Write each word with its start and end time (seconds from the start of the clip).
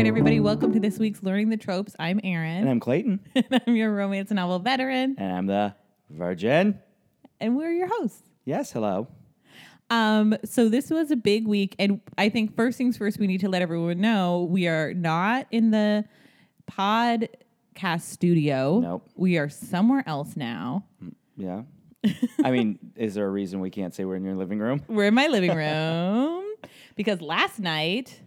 right, 0.00 0.06
everybody, 0.06 0.40
welcome 0.40 0.72
to 0.72 0.80
this 0.80 0.98
week's 0.98 1.22
Learning 1.22 1.50
the 1.50 1.58
Tropes. 1.58 1.94
I'm 1.98 2.20
Aaron. 2.24 2.62
And 2.62 2.70
I'm 2.70 2.80
Clayton. 2.80 3.20
and 3.34 3.62
I'm 3.66 3.76
your 3.76 3.94
romance 3.94 4.30
novel 4.30 4.58
veteran, 4.58 5.14
And 5.18 5.30
I'm 5.30 5.44
the 5.44 5.74
Virgin. 6.08 6.80
and 7.38 7.54
we're 7.54 7.70
your 7.70 7.86
hosts. 7.86 8.22
Yes, 8.46 8.72
hello. 8.72 9.08
Um, 9.90 10.38
so 10.42 10.70
this 10.70 10.88
was 10.88 11.10
a 11.10 11.16
big 11.16 11.46
week, 11.46 11.76
and 11.78 12.00
I 12.16 12.30
think 12.30 12.56
first 12.56 12.78
things 12.78 12.96
first, 12.96 13.18
we 13.18 13.26
need 13.26 13.40
to 13.40 13.50
let 13.50 13.60
everyone 13.60 14.00
know 14.00 14.48
we 14.50 14.68
are 14.68 14.94
not 14.94 15.46
in 15.50 15.70
the 15.70 16.06
podcast 16.70 18.00
studio. 18.00 18.80
Nope. 18.80 19.06
We 19.16 19.36
are 19.36 19.50
somewhere 19.50 20.02
else 20.06 20.34
now. 20.34 20.86
Yeah. 21.36 21.64
I 22.42 22.50
mean, 22.50 22.78
is 22.96 23.16
there 23.16 23.26
a 23.26 23.30
reason 23.30 23.60
we 23.60 23.68
can't 23.68 23.94
say 23.94 24.06
we're 24.06 24.16
in 24.16 24.24
your 24.24 24.36
living 24.36 24.60
room? 24.60 24.82
We're 24.88 25.08
in 25.08 25.14
my 25.14 25.26
living 25.26 25.54
room 25.54 26.42
because 26.96 27.20
last 27.20 27.58
night 27.60 28.22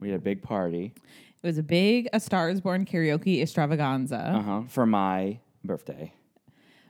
We 0.00 0.10
had 0.10 0.18
a 0.20 0.22
big 0.22 0.42
party 0.42 0.94
it 1.40 1.46
was 1.46 1.56
a 1.58 1.62
big 1.62 2.08
A 2.12 2.18
Star 2.18 2.50
is 2.50 2.60
Born 2.60 2.84
karaoke 2.84 3.40
extravaganza. 3.40 4.16
uh-huh, 4.18 4.62
for 4.68 4.86
my 4.86 5.38
birthday. 5.64 6.12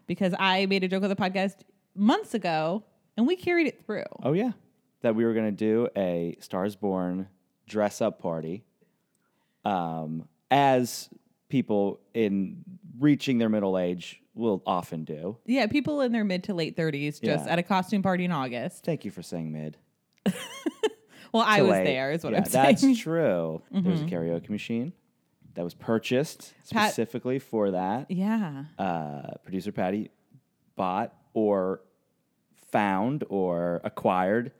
because 0.06 0.34
I 0.38 0.64
made 0.66 0.84
a 0.84 0.88
joke 0.88 1.02
on 1.02 1.10
the 1.10 1.16
podcast 1.16 1.56
months 1.94 2.32
ago 2.32 2.82
and 3.18 3.26
we 3.26 3.36
carried 3.36 3.66
it 3.66 3.84
through. 3.84 4.04
Oh, 4.22 4.32
yeah. 4.32 4.52
That 5.02 5.14
we 5.14 5.24
were 5.26 5.34
going 5.34 5.46
to 5.46 5.52
do 5.52 5.88
a 5.96 6.36
Stars 6.40 6.76
Born 6.76 7.28
dress 7.66 8.00
up 8.00 8.20
party 8.22 8.64
um, 9.66 10.26
as 10.50 11.10
people 11.50 12.00
in 12.14 12.64
reaching 12.98 13.36
their 13.38 13.50
middle 13.50 13.78
age 13.78 14.22
will 14.34 14.62
often 14.66 15.04
do. 15.04 15.36
Yeah, 15.44 15.66
people 15.66 16.00
in 16.00 16.12
their 16.12 16.24
mid 16.24 16.44
to 16.44 16.54
late 16.54 16.74
30s 16.76 17.20
just 17.20 17.44
Yeah. 17.44 17.52
at 17.52 17.58
a 17.58 17.62
costume 17.62 18.02
party 18.02 18.24
in 18.24 18.32
August. 18.32 18.84
Thank 18.84 19.04
you 19.04 19.10
for 19.10 19.22
saying 19.22 19.52
mid. 19.52 19.76
Well, 21.32 21.44
I 21.46 21.62
was 21.62 21.70
late. 21.72 21.84
there, 21.84 22.10
is 22.12 22.24
what 22.24 22.32
Yeah, 22.32 22.40
I'm 22.40 22.44
saying. 22.46 22.74
Mm-hmm. 22.76 22.86
That's 22.88 23.00
true. 23.00 23.62
There's 23.70 24.00
a 24.00 24.04
karaoke 24.04 24.50
machine 24.50 24.92
that 25.54 25.64
was 25.64 25.74
purchased 25.74 26.54
Pat- 26.70 26.92
specifically 26.92 27.38
for 27.38 27.72
that. 27.72 28.10
yeah. 28.10 28.64
uh, 28.78 29.34
producer 29.44 29.72
Patty 29.72 30.10
bought 30.76 31.12
or 31.34 31.80
found 32.70 33.24
or 33.28 33.80
acquired 33.84 34.52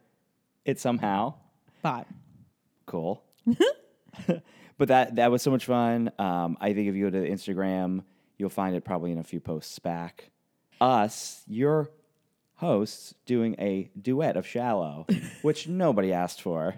it 0.65 0.79
somehow. 0.81 1.35
But 1.83 2.07
Cool. 2.87 3.23
but 4.79 4.89
that 4.89 5.17
that 5.17 5.31
was 5.31 5.43
so 5.43 5.51
much 5.51 5.67
fun. 5.67 6.11
Um, 6.19 6.57
I 6.61 6.73
think 6.73 6.89
if 6.89 6.95
you 6.95 7.11
go 7.11 7.19
to 7.21 7.31
Instagram, 7.31 8.03
you'll 8.39 8.49
find 8.51 8.75
it 8.75 8.85
probably 8.85 9.13
in 9.13 9.19
a 9.19 9.23
few 9.25 9.41
posts 9.41 9.79
back. 9.79 10.31
Us, 10.81 11.43
your 11.47 11.91
hosts, 12.59 13.15
doing 13.27 13.57
a 13.59 13.91
duet 14.01 14.37
of 14.37 14.47
"Shallow," 14.47 15.07
which 15.43 15.67
nobody 15.67 16.13
asked 16.13 16.41
for. 16.43 16.77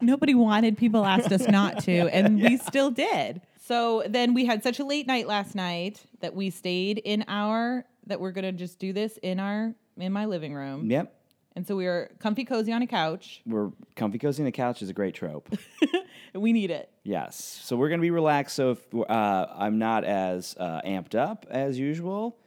nobody 0.00 0.34
wanted, 0.34 0.76
people 0.76 1.04
asked 1.04 1.32
us 1.32 1.48
not 1.48 1.80
to, 1.84 1.92
and 2.12 2.40
we 2.42 2.56
still 2.58 2.90
did. 2.90 3.40
So 3.64 4.02
then 4.08 4.34
we 4.34 4.44
had 4.44 4.62
such 4.62 4.78
a 4.80 4.84
late 4.84 5.06
night 5.06 5.26
last 5.26 5.54
night 5.54 6.02
that 6.20 6.34
we 6.34 6.50
stayed 6.50 6.98
in 6.98 7.24
our 7.28 7.84
that 8.06 8.20
we're 8.20 8.32
gonna 8.32 8.52
just 8.52 8.78
do 8.78 8.92
this 8.92 9.18
in 9.22 9.40
our 9.40 9.74
in 9.96 10.12
my 10.12 10.26
living 10.26 10.52
room. 10.54 10.90
Yep, 10.90 11.14
And 11.54 11.66
so 11.66 11.76
we 11.76 11.84
were 11.84 12.10
comfy 12.18 12.44
cozy 12.44 12.72
on 12.72 12.82
a 12.82 12.86
couch. 12.86 13.42
we're 13.46 13.70
comfy 13.94 14.18
cozy 14.18 14.42
on 14.42 14.46
the 14.46 14.52
couch 14.52 14.82
is 14.82 14.88
a 14.88 14.92
great 14.94 15.14
trope. 15.14 15.48
We 16.34 16.52
need 16.54 16.70
it. 16.70 16.88
Yes. 17.04 17.36
So 17.62 17.76
we're 17.76 17.90
to 17.90 18.00
be 18.00 18.10
relaxed. 18.10 18.56
So 18.56 18.70
if 18.70 18.78
uh, 18.94 19.46
I'm 19.54 19.78
not 19.78 20.04
as 20.04 20.56
uh, 20.58 20.80
amped 20.80 21.14
up 21.14 21.44
as 21.50 21.78
usual, 21.78 22.38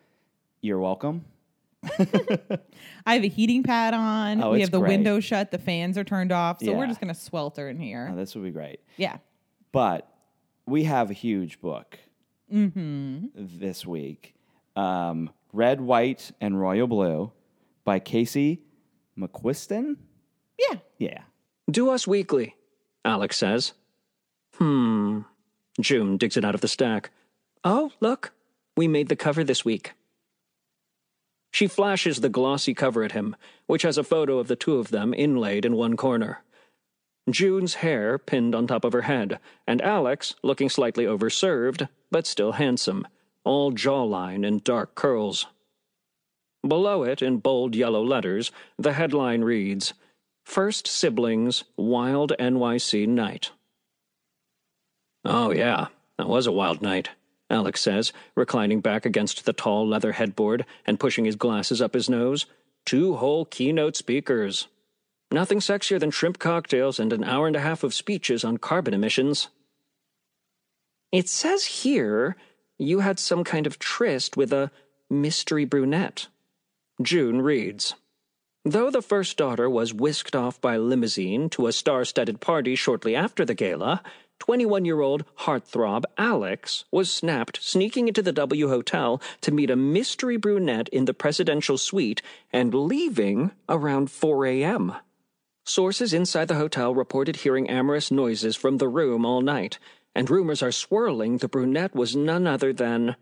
you're 0.61 0.79
welcome. 0.79 1.25
I 3.05 3.13
have 3.15 3.23
a 3.23 3.27
heating 3.27 3.63
pad 3.63 3.93
on. 3.93 4.43
Oh, 4.43 4.51
we 4.51 4.61
have 4.61 4.71
the 4.71 4.79
great. 4.79 4.89
window 4.89 5.19
shut. 5.19 5.51
The 5.51 5.57
fans 5.57 5.97
are 5.97 6.03
turned 6.03 6.31
off. 6.31 6.61
So 6.61 6.73
we're 6.73 6.87
just 6.87 6.99
gonna 6.99 7.15
swelter 7.15 7.69
in 7.69 7.79
here. 7.79 8.09
Uh, 8.11 8.15
this 8.15 8.35
would 8.35 8.43
be 8.43 8.51
great. 8.51 8.79
yeah. 8.97 9.17
But 9.71 10.09
we 10.65 10.85
have 10.85 11.11
a 11.11 11.13
huge 11.13 11.59
book 11.59 11.97
this 12.49 13.85
week 13.85 14.35
um, 14.75 15.29
Red, 15.53 15.81
White, 15.81 16.31
and 16.41 16.59
Royal 16.59 16.87
Blue 16.87 17.31
by 17.83 17.99
Casey 17.99 18.61
McQuiston. 19.17 19.97
Yeah. 20.59 20.79
Yeah. 20.97 21.21
Do 21.69 21.89
us 21.89 22.07
weekly, 22.07 22.55
Alex 23.03 23.37
says. 23.37 23.73
Hmm. 24.55 25.21
June 25.81 26.17
digs 26.17 26.37
it 26.37 26.45
out 26.45 26.55
of 26.55 26.61
the 26.61 26.67
stack. 26.67 27.11
Oh, 27.63 27.91
look, 27.99 28.31
we 28.77 28.87
made 28.87 29.09
the 29.09 29.15
cover 29.15 29.43
this 29.43 29.65
week. 29.65 29.93
She 31.55 31.67
flashes 31.67 32.19
the 32.19 32.27
glossy 32.27 32.73
cover 32.73 33.01
at 33.05 33.13
him, 33.13 33.33
which 33.65 33.83
has 33.83 33.97
a 33.97 34.03
photo 34.03 34.39
of 34.39 34.49
the 34.49 34.57
two 34.57 34.75
of 34.75 34.89
them 34.89 35.13
inlaid 35.13 35.63
in 35.63 35.77
one 35.77 35.95
corner. 35.95 36.43
June's 37.29 37.75
hair 37.75 38.17
pinned 38.17 38.53
on 38.53 38.67
top 38.67 38.83
of 38.83 38.91
her 38.91 39.03
head, 39.03 39.39
and 39.65 39.81
Alex 39.81 40.35
looking 40.43 40.69
slightly 40.69 41.05
overserved, 41.05 41.87
but 42.11 42.27
still 42.27 42.51
handsome, 42.51 43.07
all 43.45 43.71
jawline 43.71 44.45
and 44.45 44.65
dark 44.65 44.95
curls. 44.95 45.45
Below 46.67 47.03
it, 47.03 47.21
in 47.21 47.37
bold 47.37 47.73
yellow 47.73 48.03
letters, 48.03 48.51
the 48.77 48.91
headline 48.91 49.41
reads 49.41 49.93
First 50.43 50.87
Siblings 50.87 51.63
Wild 51.77 52.33
NYC 52.37 53.07
Night. 53.07 53.51
Oh, 55.23 55.51
yeah, 55.51 55.87
that 56.17 56.27
was 56.27 56.47
a 56.47 56.51
wild 56.51 56.81
night, 56.81 57.11
Alex 57.49 57.81
says, 57.81 58.11
reclining 58.35 58.81
back 58.81 59.05
against 59.05 59.45
the 59.45 59.53
tall 59.53 59.87
leather 59.87 60.13
headboard 60.13 60.65
and 60.85 60.99
pushing 60.99 61.25
his 61.25 61.35
glasses 61.35 61.81
up 61.81 61.93
his 61.93 62.09
nose. 62.09 62.45
Two 62.85 63.15
whole 63.15 63.45
keynote 63.45 63.95
speakers. 63.95 64.67
Nothing 65.31 65.59
sexier 65.59 65.99
than 65.99 66.11
shrimp 66.11 66.39
cocktails 66.39 66.99
and 66.99 67.11
an 67.11 67.23
hour 67.23 67.47
and 67.47 67.55
a 67.55 67.61
half 67.61 67.83
of 67.83 67.93
speeches 67.93 68.43
on 68.43 68.57
carbon 68.57 68.93
emissions. 68.93 69.49
It 71.11 71.29
says 71.29 71.65
here 71.65 72.35
you 72.77 72.99
had 72.99 73.19
some 73.19 73.43
kind 73.43 73.67
of 73.67 73.79
tryst 73.79 74.35
with 74.37 74.51
a 74.51 74.71
mystery 75.09 75.65
brunette. 75.65 76.27
June 77.01 77.41
reads. 77.41 77.95
Though 78.63 78.89
the 78.89 79.01
first 79.01 79.37
daughter 79.37 79.69
was 79.69 79.93
whisked 79.93 80.35
off 80.35 80.59
by 80.59 80.77
limousine 80.77 81.49
to 81.51 81.67
a 81.67 81.71
star 81.71 82.03
studded 82.03 82.41
party 82.41 82.75
shortly 82.75 83.15
after 83.15 83.45
the 83.45 83.53
gala, 83.53 84.01
21 84.39 84.85
year 84.85 85.01
old 85.01 85.25
heartthrob 85.39 86.03
Alex 86.17 86.85
was 86.91 87.11
snapped 87.11 87.63
sneaking 87.63 88.07
into 88.07 88.21
the 88.21 88.31
W 88.31 88.67
Hotel 88.67 89.21
to 89.41 89.51
meet 89.51 89.69
a 89.69 89.75
mystery 89.75 90.37
brunette 90.37 90.89
in 90.89 91.05
the 91.05 91.13
presidential 91.13 91.77
suite 91.77 92.21
and 92.51 92.73
leaving 92.73 93.51
around 93.69 94.11
4 94.11 94.45
a.m. 94.45 94.95
Sources 95.65 96.13
inside 96.13 96.47
the 96.47 96.55
hotel 96.55 96.93
reported 96.93 97.37
hearing 97.37 97.69
amorous 97.69 98.11
noises 98.11 98.55
from 98.55 98.77
the 98.77 98.87
room 98.87 99.25
all 99.25 99.41
night, 99.41 99.79
and 100.13 100.29
rumors 100.29 100.61
are 100.61 100.71
swirling 100.71 101.37
the 101.37 101.47
brunette 101.47 101.95
was 101.95 102.15
none 102.15 102.45
other 102.45 102.71
than 102.71 103.15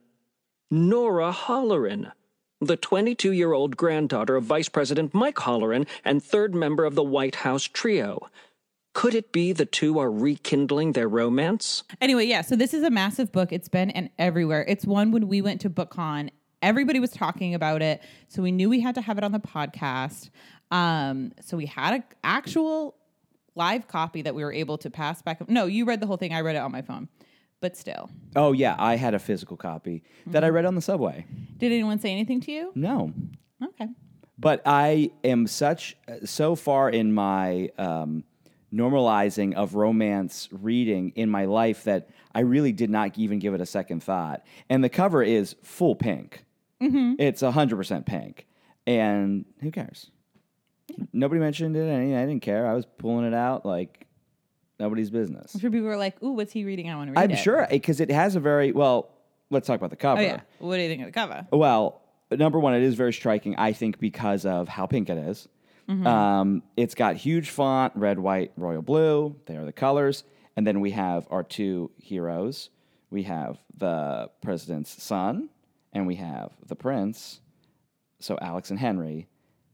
Nora 0.70 1.32
Holleran, 1.32 2.12
the 2.60 2.76
22 2.76 3.32
year 3.32 3.54
old 3.54 3.78
granddaughter 3.78 4.36
of 4.36 4.44
Vice 4.44 4.68
President 4.68 5.14
Mike 5.14 5.36
Holleran 5.36 5.88
and 6.04 6.22
third 6.22 6.54
member 6.54 6.84
of 6.84 6.96
the 6.96 7.04
White 7.04 7.36
House 7.36 7.64
trio. 7.64 8.28
Could 8.94 9.16
it 9.16 9.32
be 9.32 9.52
the 9.54 9.66
two 9.66 9.98
are 10.00 10.12
rekindling 10.12 10.92
their 10.94 11.08
romance? 11.08 11.84
Anyway, 12.00 12.26
yeah. 12.26 12.42
So 12.42 12.56
this 12.56 12.74
is 12.74 12.84
a 12.84 12.90
massive 12.92 13.32
book. 13.32 13.52
It's 13.52 13.68
been 13.68 13.90
and 13.92 14.10
everywhere. 14.20 14.64
It's 14.68 14.86
one 14.86 15.12
when 15.12 15.28
we 15.28 15.42
went 15.42 15.62
to 15.62 15.70
BookCon. 15.70 16.30
Everybody 16.62 17.00
was 17.00 17.12
talking 17.12 17.54
about 17.56 17.82
it, 17.82 18.02
so 18.30 18.42
we 18.42 18.52
knew 18.52 18.70
we 18.70 18.80
had 18.80 18.96
to 18.96 19.02
have 19.02 19.18
it 19.18 19.24
on 19.24 19.32
the 19.32 19.40
podcast. 19.40 20.30
Um, 20.72 21.34
so 21.42 21.58
we 21.58 21.66
had 21.66 21.96
an 21.96 22.04
actual 22.24 22.96
live 23.56 23.88
copy 23.88 24.22
that 24.22 24.34
we 24.34 24.44
were 24.44 24.54
able 24.54 24.78
to 24.80 24.90
pass 24.90 25.22
back. 25.22 25.48
No, 25.50 25.66
you 25.66 25.86
read 25.86 26.00
the 26.00 26.08
whole 26.08 26.18
thing. 26.18 26.34
I 26.34 26.40
read 26.42 26.56
it 26.56 26.60
on 26.60 26.72
my 26.72 26.82
phone, 26.82 27.10
but 27.62 27.76
still, 27.76 28.10
Oh, 28.36 28.54
yeah. 28.54 28.76
I 28.80 28.96
had 28.96 29.14
a 29.14 29.20
physical 29.20 29.58
copy 29.58 30.04
that 30.28 30.44
I 30.44 30.50
read 30.50 30.66
on 30.66 30.76
the 30.76 30.82
subway. 30.82 31.26
did 31.58 31.72
anyone 31.72 32.00
say 32.00 32.12
anything 32.12 32.40
to 32.42 32.52
you? 32.52 32.72
No. 32.76 33.12
Okay. 33.62 33.88
But 34.40 34.62
I 34.66 35.12
am 35.24 35.48
such 35.48 35.98
so 36.26 36.56
far 36.56 36.90
in 36.90 37.14
my 37.14 37.70
um, 37.78 38.24
normalizing 38.74 39.54
of 39.54 39.76
romance 39.76 40.50
reading 40.52 41.12
in 41.16 41.30
my 41.30 41.46
life 41.46 41.84
that 41.84 42.10
I 42.34 42.42
really 42.42 42.72
did 42.72 42.90
not 42.90 43.18
even 43.18 43.40
give 43.40 43.54
it 43.54 43.62
a 43.62 43.66
second 43.66 44.04
thought. 44.04 44.44
And 44.70 44.84
the 44.84 44.90
cover 44.90 45.22
is 45.22 45.56
full 45.64 45.96
pink. 45.96 46.46
Mm-hmm. 46.82 47.16
It's 47.20 47.42
hundred 47.42 47.78
percent 47.78 48.06
pink, 48.06 48.46
and 48.86 49.46
who 49.62 49.72
cares? 49.72 50.10
Nobody 51.14 51.40
mentioned 51.40 51.78
it. 51.78 51.90
I 51.90 52.26
didn't 52.26 52.42
care. 52.42 52.68
I 52.68 52.74
was 52.74 52.86
pulling 52.98 53.26
it 53.26 53.34
out 53.34 53.66
like 53.66 54.06
nobody's 54.80 55.10
business. 55.10 55.54
I'm 55.54 55.62
sure 55.62 55.72
people 55.72 55.88
were 55.88 55.96
like, 55.96 56.22
"Ooh, 56.22 56.32
what's 56.32 56.52
he 56.52 56.66
reading? 56.66 56.90
I 56.90 56.96
want 56.96 57.14
to 57.14 57.20
read 57.20 57.32
it. 57.32 57.34
I'm 57.34 57.42
sure 57.42 57.66
because 57.70 58.02
it 58.02 58.12
has 58.12 58.36
a 58.36 58.42
very 58.42 58.74
well. 58.74 59.12
Let's 59.50 59.68
talk 59.68 59.78
about 59.78 59.92
the 59.92 59.96
cover. 59.96 60.20
Oh 60.20 60.24
yeah. 60.24 60.42
What 60.60 60.76
do 60.76 60.82
you 60.82 60.90
think 60.90 61.02
of 61.02 61.08
the 61.08 61.14
cover? 61.14 61.48
Well, 61.52 62.02
number 62.32 62.60
one, 62.60 62.74
it 62.74 62.84
is 62.84 62.96
very 62.96 63.14
striking, 63.14 63.56
I 63.56 63.72
think, 63.72 64.00
because 64.00 64.46
of 64.46 64.68
how 64.68 64.86
pink 64.86 65.10
it 65.10 65.18
is. 65.18 65.48
Um, 65.90 66.64
it's 66.78 66.96
got 66.96 67.16
huge 67.16 67.50
font, 67.50 67.94
red, 67.96 68.18
white, 68.20 68.52
royal 68.58 68.82
blue. 68.82 69.36
They 69.46 69.58
are 69.58 69.66
the 69.66 69.74
colors. 69.74 70.24
And 70.56 70.66
then 70.66 70.82
we 70.82 70.92
have 70.92 71.28
our 71.32 71.44
two 71.44 71.92
heroes. 71.98 72.70
We 73.10 73.24
have 73.24 73.58
the 73.76 74.30
president's 74.42 75.02
son, 75.04 75.50
and 75.92 76.08
we 76.08 76.16
have 76.16 76.52
the 76.66 76.76
prince. 76.76 77.42
So 78.20 78.38
Alex 78.42 78.70
and 78.70 78.80
Henry, 78.80 79.28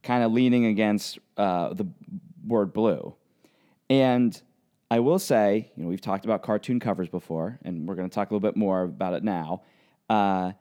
kind 0.03 0.23
of 0.23 0.31
leaning 0.31 0.65
against 0.65 1.19
uh, 1.37 1.73
the 1.73 1.87
word 2.45 2.73
blue. 2.73 3.15
And 3.89 4.39
I 4.91 4.99
will 4.99 5.19
say, 5.19 5.71
you 5.75 5.83
know, 5.83 5.89
we've 5.89 6.01
talked 6.01 6.25
about 6.25 6.41
cartoon 6.41 6.79
covers 6.79 7.09
before, 7.09 7.59
and 7.63 7.87
we're 7.87 7.95
going 7.95 8.09
to 8.09 8.13
talk 8.13 8.31
a 8.31 8.33
little 8.33 8.47
bit 8.47 8.57
more 8.57 8.83
about 8.83 9.13
it 9.13 9.23
now. 9.23 9.61
Uh, 10.09 10.53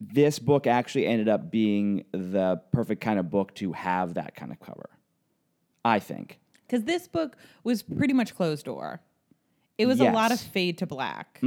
this 0.00 0.38
book 0.38 0.66
actually 0.66 1.06
ended 1.06 1.28
up 1.28 1.50
being 1.50 2.04
the 2.12 2.60
perfect 2.72 3.00
kind 3.00 3.18
of 3.18 3.30
book 3.30 3.54
to 3.56 3.72
have 3.72 4.14
that 4.14 4.34
kind 4.34 4.52
of 4.52 4.60
cover. 4.60 4.90
I 5.84 5.98
think. 6.00 6.38
Because 6.66 6.84
this 6.84 7.06
book 7.08 7.36
was 7.64 7.82
pretty 7.82 8.12
much 8.12 8.34
closed 8.34 8.64
door. 8.64 9.00
It 9.78 9.86
was 9.86 10.00
a 10.00 10.10
lot 10.10 10.32
of 10.32 10.40
fade 10.40 10.78
to 10.78 10.86
black. 10.86 11.38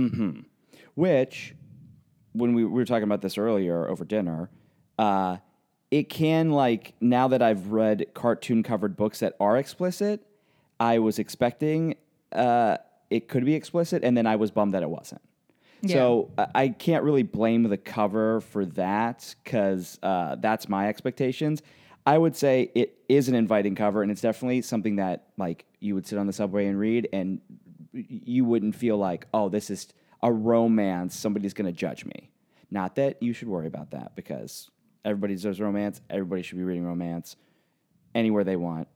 which 0.96 1.56
when 2.34 2.54
we, 2.54 2.64
we 2.64 2.72
were 2.72 2.86
talking 2.86 3.04
about 3.04 3.22
this 3.22 3.38
earlier 3.38 3.88
over 3.88 4.06
dinner 4.06 4.50
uh, 4.98 5.38
it 5.92 6.10
can 6.10 6.52
like 6.52 6.94
now 7.02 7.28
that 7.28 7.42
i've 7.42 7.68
read 7.68 8.06
cartoon 8.14 8.62
covered 8.64 8.96
books 8.96 9.20
that 9.20 9.34
are 9.40 9.58
explicit 9.58 10.26
i 10.80 11.00
was 11.00 11.18
expecting 11.20 11.96
uh, 12.34 12.78
it 13.10 13.28
could 13.28 13.46
be 13.46 13.56
explicit 13.56 14.04
and 14.04 14.16
then 14.18 14.28
i 14.28 14.36
was 14.36 14.52
bummed 14.52 14.74
that 14.74 14.84
it 14.84 14.90
wasn't 14.90 15.22
so 15.88 16.30
I- 16.38 16.48
i 16.56 16.68
can't 16.70 17.04
really 17.04 17.24
blame 17.24 17.64
the 17.64 17.78
cover 17.78 18.42
for 18.42 18.66
that 18.66 19.34
because 19.44 19.98
uh, 20.04 20.36
that's 20.36 20.68
my 20.70 20.88
expectations 20.90 21.62
i 22.06 22.18
would 22.18 22.36
say 22.36 22.72
it 22.76 22.98
is 23.08 23.30
an 23.30 23.36
inviting 23.36 23.76
cover 23.76 24.02
and 24.04 24.12
it's 24.12 24.22
definitely 24.22 24.62
something 24.62 24.98
that 24.98 25.28
like 25.38 25.66
you 25.80 25.96
would 25.96 26.06
sit 26.06 26.18
on 26.20 26.28
the 26.28 26.34
subway 26.34 26.66
and 26.68 26.78
read 26.80 27.08
and 27.14 27.40
you 27.94 28.46
wouldn't 28.46 28.76
feel 28.76 28.98
like, 28.98 29.26
oh, 29.34 29.50
this 29.50 29.72
is 29.72 29.88
a 30.22 30.32
romance. 30.32 31.16
Somebody's 31.16 31.56
going 31.56 31.66
to 31.66 31.72
judge 31.72 32.06
me. 32.06 32.30
Not 32.70 32.96
that 32.98 33.22
you 33.24 33.34
should 33.34 33.48
worry 33.48 33.66
about 33.66 33.90
that 33.92 34.16
because 34.16 34.70
everybody 35.04 35.34
deserves 35.34 35.60
romance. 35.60 36.00
Everybody 36.08 36.44
should 36.44 36.58
be 36.60 36.64
reading 36.64 36.86
romance 36.86 37.36
anywhere 38.14 38.44
they 38.44 38.58
want 38.58 38.88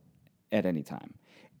at 0.52 0.64
any 0.64 0.84
time, 0.84 1.12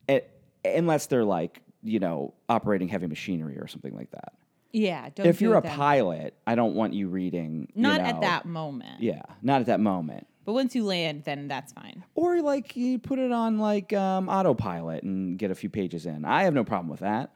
It- 0.06 0.30
unless 0.64 1.06
they're 1.06 1.24
like, 1.24 1.60
you 1.82 1.98
know, 1.98 2.34
operating 2.48 2.86
heavy 2.86 3.08
machinery 3.08 3.58
or 3.58 3.66
something 3.66 3.94
like 3.96 4.10
that. 4.12 4.34
Yeah. 4.74 5.08
Don't 5.14 5.26
if 5.26 5.40
you're 5.40 5.56
a 5.56 5.62
then. 5.62 5.76
pilot, 5.76 6.34
I 6.46 6.54
don't 6.54 6.74
want 6.74 6.94
you 6.94 7.08
reading. 7.08 7.68
you 7.74 7.82
Not 7.82 8.00
know- 8.00 8.06
at 8.08 8.20
that 8.20 8.44
moment. 8.46 9.00
Yeah, 9.00 9.22
not 9.42 9.60
at 9.60 9.66
that 9.66 9.80
moment. 9.80 10.26
But 10.44 10.52
once 10.52 10.74
you 10.74 10.84
land, 10.84 11.24
then 11.24 11.48
that's 11.48 11.72
fine. 11.72 12.04
Or 12.14 12.42
like 12.42 12.76
you 12.76 12.98
put 12.98 13.18
it 13.18 13.32
on 13.32 13.58
like 13.58 13.94
um, 13.94 14.28
autopilot 14.28 15.02
and 15.02 15.38
get 15.38 15.50
a 15.50 15.54
few 15.54 15.70
pages 15.70 16.04
in. 16.04 16.24
I 16.26 16.42
have 16.42 16.52
no 16.52 16.64
problem 16.64 16.88
with 16.88 17.00
that. 17.00 17.30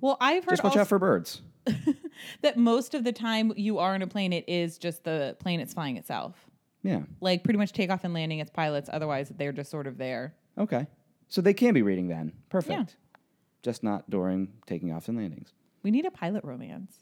Well, 0.00 0.16
I've 0.20 0.44
heard 0.44 0.50
Just 0.50 0.62
watch 0.64 0.76
out 0.76 0.86
for 0.86 0.98
birds. 0.98 1.42
that 2.42 2.56
most 2.56 2.94
of 2.94 3.02
the 3.02 3.12
time 3.12 3.52
you 3.56 3.78
are 3.78 3.94
in 3.94 4.02
a 4.02 4.06
plane, 4.06 4.32
it 4.32 4.44
is 4.46 4.78
just 4.78 5.02
the 5.04 5.36
plane 5.40 5.58
it's 5.58 5.74
flying 5.74 5.96
itself. 5.96 6.34
Yeah. 6.82 7.00
Like 7.20 7.42
pretty 7.42 7.58
much 7.58 7.72
takeoff 7.72 8.04
and 8.04 8.14
landing 8.14 8.38
its 8.38 8.50
pilots. 8.50 8.90
Otherwise, 8.92 9.32
they're 9.36 9.52
just 9.52 9.70
sort 9.70 9.86
of 9.86 9.98
there. 9.98 10.34
Okay. 10.58 10.86
So 11.28 11.40
they 11.40 11.54
can 11.54 11.74
be 11.74 11.82
reading 11.82 12.08
then. 12.08 12.32
Perfect. 12.50 12.90
Yeah. 12.90 13.18
Just 13.62 13.82
not 13.82 14.08
during 14.10 14.48
taking 14.66 14.92
off 14.92 15.08
and 15.08 15.16
landings. 15.16 15.52
We 15.84 15.92
need 15.92 16.04
a 16.06 16.10
pilot 16.10 16.42
romance. 16.42 16.96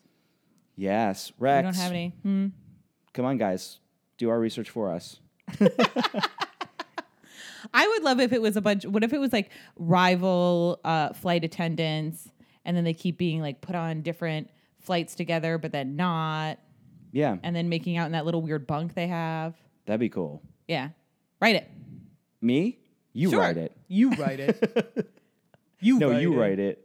Yes. 0.77 1.33
Rex. 1.39 1.65
We 1.65 1.73
don't 1.73 1.77
have 1.77 1.91
any. 1.93 2.13
Hmm. 2.23 2.47
Come 3.15 3.25
on, 3.25 3.39
guys. 3.39 3.79
Do 4.19 4.29
our 4.29 4.39
research 4.39 4.69
for 4.69 4.91
us. 4.91 5.19
I 7.75 7.87
would 7.89 8.03
love 8.03 8.21
if 8.21 8.33
it 8.33 8.43
was 8.43 8.57
a 8.57 8.61
bunch. 8.61 8.85
What 8.85 9.05
if 9.05 9.13
it 9.13 9.19
was 9.19 9.33
like 9.33 9.51
rival 9.77 10.81
uh, 10.85 11.13
flight 11.13 11.45
attendants, 11.45 12.29
and 12.65 12.77
then 12.77 12.85
they 12.85 12.93
keep 12.95 13.17
being 13.19 13.41
like 13.41 13.61
put 13.61 13.75
on 13.77 14.03
different 14.03 14.51
flights 14.81 15.15
together, 15.15 15.59
but 15.59 15.71
then 15.73 15.95
not, 15.95 16.59
Yeah. 17.13 17.37
and 17.45 17.55
then 17.55 17.69
making 17.69 17.97
out 17.97 18.07
in 18.07 18.13
that 18.13 18.25
little 18.25 18.43
weird 18.43 18.67
bunk 18.67 18.95
they 18.95 19.07
have. 19.07 19.55
That'd 19.87 20.01
be 20.01 20.09
cool. 20.09 20.43
Yeah, 20.67 20.89
write 21.41 21.55
it. 21.57 21.71
Me? 22.41 22.79
You 23.13 23.31
Sure. 23.31 23.41
write 23.41 23.57
it. 23.57 23.77
You 23.89 24.11
write 24.15 24.41
it. 24.41 25.11
you 25.81 25.99
No, 26.01 26.19
you 26.19 26.35
write 26.39 26.59
it. 26.59 26.85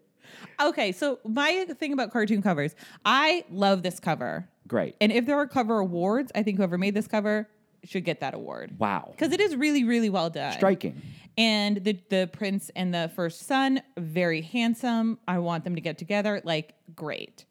Okay, 0.60 0.92
so 0.92 1.20
my 1.26 1.66
thing 1.80 1.94
about 1.94 2.12
cartoon 2.12 2.42
covers, 2.42 2.76
I 3.06 3.46
love 3.52 3.84
this 3.84 4.00
cover, 4.00 4.48
Great. 4.68 4.96
and 5.02 5.12
if 5.12 5.26
there 5.26 5.38
are 5.38 5.48
cover 5.48 5.80
awards, 5.80 6.32
I 6.36 6.44
think 6.44 6.58
whoever 6.58 6.78
made 6.78 6.94
this 6.94 7.08
cover 7.08 7.48
should 7.84 8.04
get 8.04 8.20
that 8.20 8.34
award 8.34 8.76
wow. 8.80 9.10
because 9.12 9.32
it 9.32 9.40
is 9.40 9.56
really, 9.56 9.84
really 9.84 10.10
well 10.10 10.30
done. 10.30 10.54
Striking. 10.54 11.02
And 11.38 11.84
the 11.84 12.00
the 12.10 12.30
prince 12.34 12.72
and 12.76 12.94
the 12.94 13.12
first 13.16 13.46
son, 13.46 13.82
very 13.96 14.42
handsome. 14.42 15.20
I 15.28 15.38
want 15.40 15.64
them 15.64 15.76
to 15.76 15.82
get 15.82 16.00
together. 16.00 16.42
Like, 16.44 16.74
great. 16.96 17.46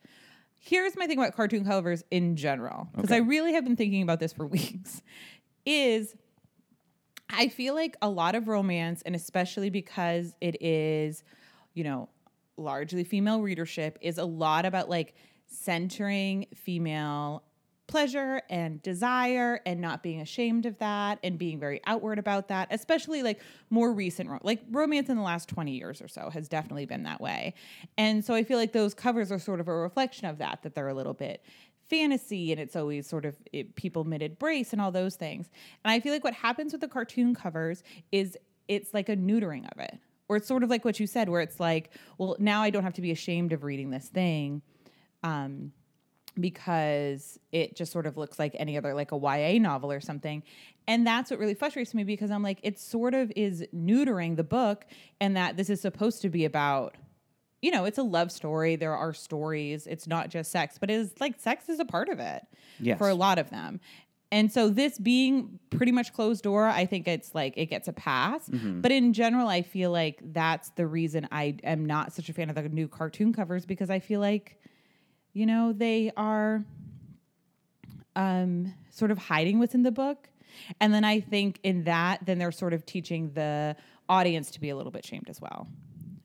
Here's 0.59 0.97
my 0.97 1.07
thing 1.07 1.19
about 1.19 1.37
cartoon 1.37 1.65
covers 1.65 2.03
in 2.11 2.35
general, 2.35 2.89
because 2.95 3.13
I 3.13 3.19
really 3.19 3.53
have 3.53 3.63
been 3.63 3.77
thinking 3.77 4.03
about 4.03 4.19
this 4.19 4.33
for 4.33 4.45
weeks. 4.47 5.03
Is 5.65 6.17
I 7.31 7.49
feel 7.49 7.75
like 7.75 7.97
a 8.03 8.09
lot 8.09 8.35
of 8.35 8.49
romance, 8.49 9.03
and 9.03 9.15
especially 9.15 9.71
because 9.71 10.35
it 10.41 10.61
is, 10.61 11.23
you 11.75 11.85
know, 11.85 12.09
largely 12.57 13.05
female 13.05 13.41
readership, 13.41 13.99
is 14.01 14.19
a 14.19 14.25
lot 14.25 14.65
about 14.65 14.89
like 14.89 15.15
centering 15.47 16.47
female 16.55 17.43
pleasure 17.87 18.43
and 18.51 18.83
desire 18.83 19.61
and 19.65 19.81
not 19.81 20.03
being 20.03 20.21
ashamed 20.21 20.67
of 20.67 20.77
that 20.79 21.19
and 21.23 21.39
being 21.39 21.59
very 21.59 21.81
outward 21.87 22.19
about 22.19 22.49
that 22.49 22.67
especially 22.73 23.23
like 23.23 23.41
more 23.71 23.93
recent 23.93 24.45
like 24.45 24.61
romance 24.71 25.09
in 25.09 25.17
the 25.17 25.23
last 25.23 25.49
20 25.49 25.71
years 25.71 26.03
or 26.03 26.09
so 26.09 26.29
has 26.31 26.49
definitely 26.49 26.85
been 26.85 27.05
that 27.05 27.21
way. 27.21 27.55
And 27.97 28.25
so 28.25 28.35
i 28.35 28.43
feel 28.43 28.59
like 28.59 28.73
those 28.73 28.93
covers 28.93 29.31
are 29.31 29.39
sort 29.39 29.61
of 29.61 29.69
a 29.69 29.73
reflection 29.75 30.27
of 30.27 30.39
that 30.39 30.63
that 30.63 30.75
they're 30.75 30.89
a 30.89 30.95
little 30.95 31.15
bit 31.15 31.45
fantasy 31.89 32.51
and 32.51 32.61
it's 32.61 32.75
always 32.75 33.07
sort 33.07 33.25
of 33.25 33.37
it, 33.53 33.77
people 33.77 34.03
mid 34.03 34.37
brace 34.41 34.73
and 34.73 34.83
all 34.83 34.91
those 34.91 35.15
things. 35.15 35.49
And 35.85 35.93
i 35.93 36.01
feel 36.01 36.13
like 36.13 36.25
what 36.25 36.35
happens 36.35 36.73
with 36.73 36.81
the 36.81 36.89
cartoon 36.89 37.35
covers 37.35 37.85
is 38.11 38.37
it's 38.67 38.93
like 38.93 39.09
a 39.09 39.17
neutering 39.17 39.65
of 39.73 39.79
it 39.79 40.01
or 40.29 40.37
it's 40.37 40.49
sort 40.49 40.63
of 40.63 40.71
like 40.71 40.85
what 40.85 40.99
you 41.01 41.07
said 41.07 41.29
where 41.29 41.41
it's 41.41 41.59
like 41.61 41.91
well 42.19 42.37
now 42.39 42.63
i 42.63 42.71
don't 42.71 42.83
have 42.85 42.95
to 42.95 43.03
be 43.03 43.11
ashamed 43.11 43.53
of 43.53 43.63
reading 43.65 43.91
this 43.91 44.09
thing 44.09 44.63
um, 45.23 45.73
because 46.39 47.39
it 47.53 47.77
just 47.77 47.93
sort 47.93 48.07
of 48.07 48.17
looks 48.17 48.39
like 48.39 48.55
any 48.59 48.77
other 48.77 48.95
like 48.95 49.13
a 49.13 49.17
YA 49.17 49.59
novel 49.59 49.91
or 49.91 50.01
something. 50.01 50.43
And 50.87 51.07
that's 51.07 51.31
what 51.31 51.41
really 51.41 51.55
frustrates 51.55 51.95
me 51.95 52.05
because 52.05 52.31
I'm 52.31 52.43
like 52.43 52.59
it 52.63 52.79
sort 52.79 53.15
of 53.15 53.33
is 53.35 53.65
neutering 53.75 54.37
the 54.37 54.45
book 54.45 54.85
and 55.21 55.37
that 55.37 55.57
this 55.57 55.71
is 55.71 55.81
supposed 55.81 56.23
to 56.23 56.29
be 56.29 56.45
about 56.45 56.95
you 57.63 57.71
know, 57.71 57.87
it's 57.87 57.99
a 57.99 58.03
love 58.03 58.31
story. 58.31 58.77
There 58.77 58.95
are 58.95 59.15
stories. 59.15 59.87
It's 59.87 60.07
not 60.07 60.29
just 60.29 60.53
sex, 60.53 60.77
but 60.79 60.91
it 60.91 60.95
is 60.95 61.15
like 61.19 61.41
sex 61.41 61.69
is 61.71 61.81
a 61.81 61.85
part 61.87 62.11
of 62.11 62.21
it 62.21 62.43
Yes. 62.79 62.99
for 62.99 63.09
a 63.09 63.15
lot 63.15 63.39
of 63.39 63.49
them. 63.51 63.81
And 64.33 64.51
so 64.53 64.69
this 64.69 64.99
being 64.99 65.59
pretty 65.71 65.93
much 65.93 66.13
closed 66.13 66.43
door, 66.43 66.67
I 66.67 66.85
think 66.85 67.07
it's 67.07 67.35
like 67.35 67.55
it 67.57 67.67
gets 67.67 67.87
a 67.89 67.93
pass. 67.93 68.49
But 68.49 68.91
in 68.91 69.13
general, 69.13 69.47
I 69.49 69.63
feel 69.63 69.91
like 69.93 70.21
that's 70.33 70.71
the 70.71 70.87
reason 70.87 71.29
I 71.31 71.57
am 71.63 71.85
not 71.87 72.13
such 72.13 72.29
a 72.29 72.33
fan 72.33 72.51
of 72.51 72.57
the 72.57 72.69
new 72.69 72.89
cartoon 72.89 73.33
covers 73.33 73.65
because 73.67 73.89
I 73.89 74.01
feel 74.01 74.19
like 74.21 74.61
you 75.33 75.47
know 75.47 75.73
they 75.73 76.11
are 76.17 76.65
um 78.17 78.73
sort 78.91 79.11
of 79.11 79.19
hiding 79.19 79.59
what's 79.59 79.75
in 79.75 79.83
the 79.83 79.91
book 79.91 80.29
and 80.81 80.95
then 80.95 81.05
i 81.05 81.21
think 81.21 81.61
in 81.63 81.85
that 81.85 82.25
then 82.25 82.39
they're 82.39 82.51
sort 82.51 82.73
of 82.73 82.87
teaching 82.87 83.31
the 83.35 83.77
audience 84.09 84.51
to 84.51 84.61
be 84.61 84.71
a 84.71 84.77
little 84.77 84.91
bit 84.91 85.05
shamed 85.05 85.29
as 85.29 85.39
well 85.41 85.69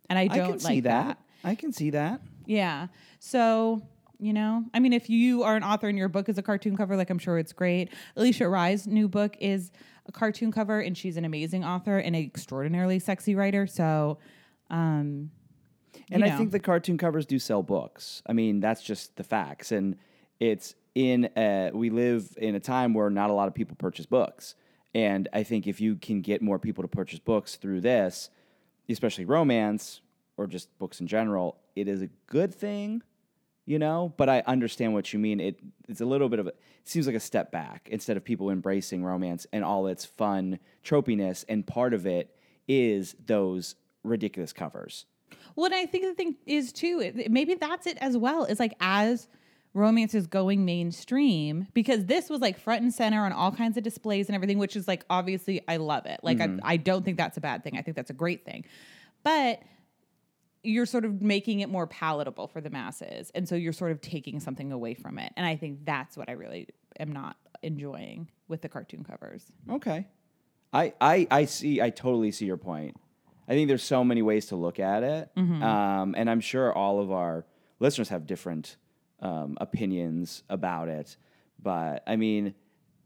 and 0.09 0.17
i 0.17 0.23
I 0.23 0.27
don't 0.27 0.45
can 0.45 0.51
like 0.51 0.61
see 0.61 0.79
that. 0.81 1.17
I 1.43 1.55
can 1.55 1.73
see 1.73 1.89
that. 1.89 2.21
yeah 2.45 2.87
so 3.19 3.81
you 4.21 4.31
know 4.31 4.63
i 4.73 4.79
mean 4.79 4.93
if 4.93 5.09
you 5.09 5.43
are 5.43 5.55
an 5.55 5.63
author 5.63 5.89
and 5.89 5.97
your 5.97 6.07
book 6.07 6.29
is 6.29 6.37
a 6.37 6.41
cartoon 6.43 6.77
cover 6.77 6.95
like 6.95 7.09
i'm 7.09 7.17
sure 7.19 7.37
it's 7.39 7.51
great 7.53 7.89
Alisha 8.15 8.49
Rai's 8.49 8.85
new 8.85 9.07
book 9.07 9.35
is 9.39 9.71
a 10.05 10.11
cartoon 10.11 10.51
cover 10.51 10.79
and 10.79 10.97
she's 10.97 11.17
an 11.17 11.25
amazing 11.25 11.65
author 11.65 11.97
and 11.97 12.15
an 12.15 12.21
extraordinarily 12.21 12.99
sexy 12.99 13.33
writer 13.35 13.65
so 13.67 14.19
um 14.69 15.31
And 16.11 16.23
I 16.23 16.29
know. 16.29 16.37
think 16.37 16.51
the 16.51 16.59
cartoon 16.59 16.97
covers 16.97 17.25
do 17.25 17.39
sell 17.39 17.63
books. 17.63 18.21
I 18.25 18.33
mean, 18.33 18.59
that's 18.59 18.81
just 18.83 19.15
the 19.15 19.23
facts. 19.23 19.71
And 19.71 19.95
it's 20.39 20.75
in 20.93 21.29
a, 21.37 21.71
we 21.73 21.89
live 21.89 22.33
in 22.37 22.55
a 22.55 22.59
time 22.59 22.93
where 22.93 23.09
not 23.09 23.29
a 23.29 23.33
lot 23.33 23.47
of 23.47 23.53
people 23.53 23.75
purchase 23.77 24.05
books. 24.05 24.55
And 24.93 25.27
I 25.33 25.43
think 25.43 25.67
if 25.67 25.79
you 25.79 25.95
can 25.95 26.21
get 26.21 26.41
more 26.41 26.59
people 26.59 26.81
to 26.83 26.87
purchase 26.87 27.19
books 27.19 27.55
through 27.55 27.81
this, 27.81 28.29
especially 28.89 29.25
romance 29.25 30.01
or 30.37 30.47
just 30.47 30.67
books 30.79 30.99
in 30.99 31.07
general, 31.07 31.57
it 31.75 31.87
is 31.87 32.01
a 32.01 32.09
good 32.27 32.53
thing, 32.53 33.01
you 33.65 33.79
know? 33.79 34.13
But 34.17 34.29
I 34.29 34.43
understand 34.45 34.93
what 34.93 35.13
you 35.13 35.19
mean. 35.19 35.39
It 35.39 35.59
it's 35.87 36.01
a 36.01 36.05
little 36.05 36.29
bit 36.29 36.39
of 36.39 36.47
a 36.47 36.49
it 36.49 36.57
seems 36.83 37.07
like 37.07 37.15
a 37.15 37.19
step 37.19 37.51
back 37.51 37.87
instead 37.91 38.17
of 38.17 38.23
people 38.23 38.49
embracing 38.49 39.03
romance 39.03 39.45
and 39.53 39.63
all 39.63 39.87
its 39.87 40.05
fun 40.05 40.59
tropiness 40.83 41.45
and 41.47 41.65
part 41.65 41.93
of 41.93 42.05
it 42.05 42.35
is 42.67 43.15
those 43.25 43.75
ridiculous 44.03 44.53
covers. 44.53 45.05
Well, 45.55 45.65
and 45.65 45.75
I 45.75 45.85
think 45.85 46.05
the 46.05 46.13
thing 46.13 46.35
is 46.45 46.71
too, 46.71 47.01
it- 47.01 47.31
maybe 47.31 47.55
that's 47.55 47.87
it 47.87 47.97
as 48.01 48.17
well. 48.17 48.45
Is 48.45 48.59
like 48.59 48.73
as 48.79 49.27
romance 49.73 50.13
is 50.13 50.27
going 50.27 50.65
mainstream, 50.65 51.67
because 51.73 52.05
this 52.05 52.29
was 52.29 52.41
like 52.41 52.59
front 52.59 52.81
and 52.81 52.93
center 52.93 53.23
on 53.23 53.31
all 53.31 53.51
kinds 53.51 53.77
of 53.77 53.83
displays 53.83 54.27
and 54.27 54.35
everything, 54.35 54.57
which 54.57 54.75
is 54.75 54.87
like 54.87 55.05
obviously 55.09 55.61
I 55.67 55.77
love 55.77 56.05
it. 56.05 56.19
Like 56.23 56.41
I, 56.41 56.47
mm-hmm. 56.47 56.59
I 56.63 56.77
don't 56.77 57.05
think 57.05 57.17
that's 57.17 57.37
a 57.37 57.41
bad 57.41 57.63
thing. 57.63 57.77
I 57.77 57.81
think 57.81 57.95
that's 57.95 58.09
a 58.09 58.13
great 58.15 58.43
thing, 58.43 58.65
but 59.23 59.61
you're 60.63 60.85
sort 60.85 61.05
of 61.05 61.21
making 61.21 61.59
it 61.61 61.69
more 61.69 61.87
palatable 61.87 62.47
for 62.47 62.61
the 62.61 62.69
masses, 62.69 63.31
and 63.33 63.47
so 63.47 63.55
you're 63.55 63.73
sort 63.73 63.91
of 63.91 64.01
taking 64.01 64.39
something 64.39 64.71
away 64.71 64.93
from 64.93 65.17
it. 65.19 65.31
And 65.35 65.45
I 65.45 65.55
think 65.55 65.85
that's 65.85 66.15
what 66.17 66.29
I 66.29 66.33
really 66.33 66.67
am 66.99 67.11
not 67.11 67.35
enjoying 67.63 68.29
with 68.47 68.61
the 68.61 68.69
cartoon 68.69 69.03
covers. 69.03 69.45
Okay. 69.69 70.07
I, 70.73 70.93
I, 71.01 71.27
I 71.31 71.45
see, 71.45 71.81
I 71.81 71.89
totally 71.89 72.31
see 72.31 72.45
your 72.45 72.57
point. 72.57 72.95
I 73.47 73.53
think 73.53 73.67
there's 73.67 73.83
so 73.83 74.03
many 74.03 74.21
ways 74.21 74.45
to 74.47 74.55
look 74.55 74.79
at 74.79 75.03
it, 75.03 75.29
Mm-hmm. 75.37 75.61
um, 75.63 76.15
and 76.17 76.29
I'm 76.29 76.39
sure 76.41 76.71
all 76.73 76.99
of 77.01 77.11
our 77.11 77.45
listeners 77.79 78.09
have 78.09 78.25
different 78.27 78.77
um, 79.19 79.57
opinions 79.59 80.43
about 80.49 80.87
it. 80.87 81.17
But 81.61 82.03
I 82.07 82.15
mean, 82.15 82.53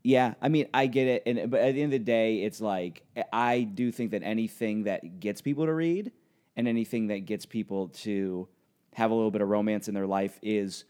yeah, 0.03 0.35
I 0.41 0.49
mean, 0.49 0.67
I 0.73 0.87
get 0.87 1.07
it, 1.07 1.23
and 1.25 1.49
but 1.49 1.61
at 1.61 1.73
the 1.73 1.81
end 1.81 1.93
of 1.93 1.99
the 1.99 2.05
day, 2.05 2.43
it's 2.43 2.61
like 2.61 3.03
I 3.33 3.61
do 3.61 3.91
think 3.91 4.11
that 4.11 4.21
anything 4.23 4.83
that 4.83 5.19
gets 5.19 5.41
people 5.41 5.65
to 5.65 5.73
read 5.73 6.11
and 6.55 6.67
anything 6.67 7.07
that 7.07 7.25
gets 7.25 7.45
people 7.45 7.89
to 7.89 8.47
have 8.93 9.11
a 9.11 9.13
little 9.13 9.31
bit 9.31 9.41
of 9.41 9.49
romance 9.49 9.87
in 9.87 9.93
their 9.93 10.07
life 10.07 10.39
is, 10.41 10.85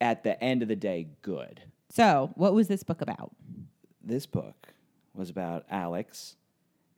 at 0.00 0.22
the 0.22 0.42
end 0.42 0.62
of 0.62 0.68
the 0.68 0.76
day, 0.76 1.08
good. 1.22 1.62
So, 1.90 2.30
what 2.34 2.54
was 2.54 2.68
this 2.68 2.82
book 2.82 3.00
about? 3.00 3.32
This 4.02 4.26
book 4.26 4.68
was 5.14 5.28
about 5.28 5.66
Alex, 5.70 6.36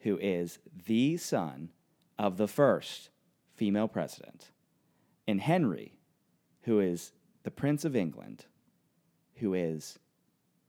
who 0.01 0.19
is 0.19 0.59
the 0.87 1.17
son 1.17 1.71
of 2.19 2.37
the 2.37 2.49
first 2.49 3.11
female 3.55 3.89
president, 3.89 4.51
and 5.27 5.41
Henry, 5.41 5.99
who 6.63 6.81
is 6.81 7.13
the 7.43 7.51
Prince 7.51 7.85
of 7.85 7.97
England, 7.97 8.47
who 9.37 9.55
is 9.55 9.99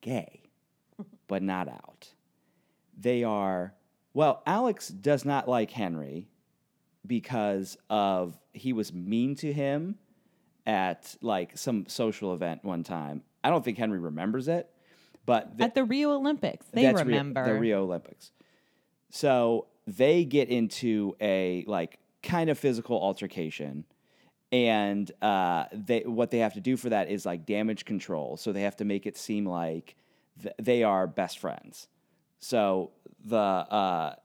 gay, 0.02 0.50
but 1.28 1.44
not 1.44 1.68
out. 1.68 2.10
They 2.98 3.24
are, 3.24 3.74
well, 4.14 4.42
Alex 4.46 4.88
does 4.88 5.26
not 5.26 5.48
like 5.48 5.72
Henry 5.72 6.31
because 7.06 7.78
of 7.90 8.38
he 8.54 8.74
was 8.74 8.94
mean 8.94 9.36
to 9.36 9.52
him 9.52 9.96
at 10.66 11.16
like 11.22 11.58
some 11.58 11.86
social 11.88 12.34
event 12.34 12.64
one 12.64 12.84
time. 12.84 13.24
I 13.44 13.50
don't 13.50 13.66
think 13.66 13.78
Henry 13.78 14.00
remembers 14.00 14.48
it, 14.48 14.70
but 15.26 15.58
the- 15.58 15.64
At 15.64 15.76
the 15.76 15.84
Rio 15.84 16.12
Olympics, 16.12 16.66
they 16.72 16.84
that's 16.84 16.98
Rio- 16.98 17.06
remember. 17.06 17.44
the 17.46 17.60
Rio 17.60 17.84
Olympics. 17.84 18.32
So 19.10 19.68
they 19.88 20.26
get 20.26 20.50
into 20.50 21.16
a 21.20 21.64
like 21.68 22.00
kind 22.24 22.50
of 22.50 22.60
physical 22.60 23.02
altercation, 23.02 23.86
and 24.52 25.12
uh, 25.22 25.66
they 25.74 26.02
what 26.02 26.30
they 26.32 26.40
have 26.40 26.54
to 26.54 26.62
do 26.62 26.78
for 26.78 26.90
that 26.90 27.10
is 27.10 27.26
like 27.26 27.46
damage 27.46 27.86
control. 27.86 28.38
So 28.38 28.52
they 28.52 28.62
have 28.62 28.76
to 28.78 28.86
make 28.86 29.06
it 29.08 29.18
seem 29.18 29.46
like 29.46 29.96
th- 30.42 30.56
they 30.62 30.84
are 30.84 31.08
best 31.08 31.40
friends. 31.40 31.88
So 32.40 32.92
the 33.26 33.38
uh, 33.38 34.16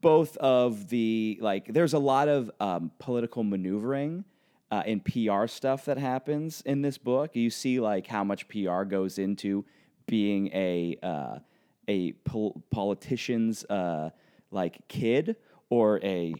both 0.00 0.36
of 0.38 0.88
the 0.88 1.38
like 1.40 1.72
there's 1.72 1.94
a 1.94 1.98
lot 1.98 2.28
of 2.28 2.50
um, 2.60 2.90
political 2.98 3.42
maneuvering 3.42 4.24
uh, 4.70 4.82
and 4.86 5.04
PR 5.04 5.46
stuff 5.46 5.84
that 5.84 5.98
happens 5.98 6.62
in 6.62 6.82
this 6.82 6.98
book. 6.98 7.36
You 7.36 7.50
see 7.50 7.80
like 7.80 8.06
how 8.06 8.24
much 8.24 8.48
PR 8.48 8.82
goes 8.82 9.18
into 9.18 9.64
being 10.06 10.48
a 10.52 10.98
uh, 11.02 11.38
a 11.88 12.12
pol- 12.12 12.62
politician's 12.70 13.64
uh, 13.64 14.10
like 14.50 14.88
kid 14.88 15.36
or 15.70 16.00
a 16.02 16.34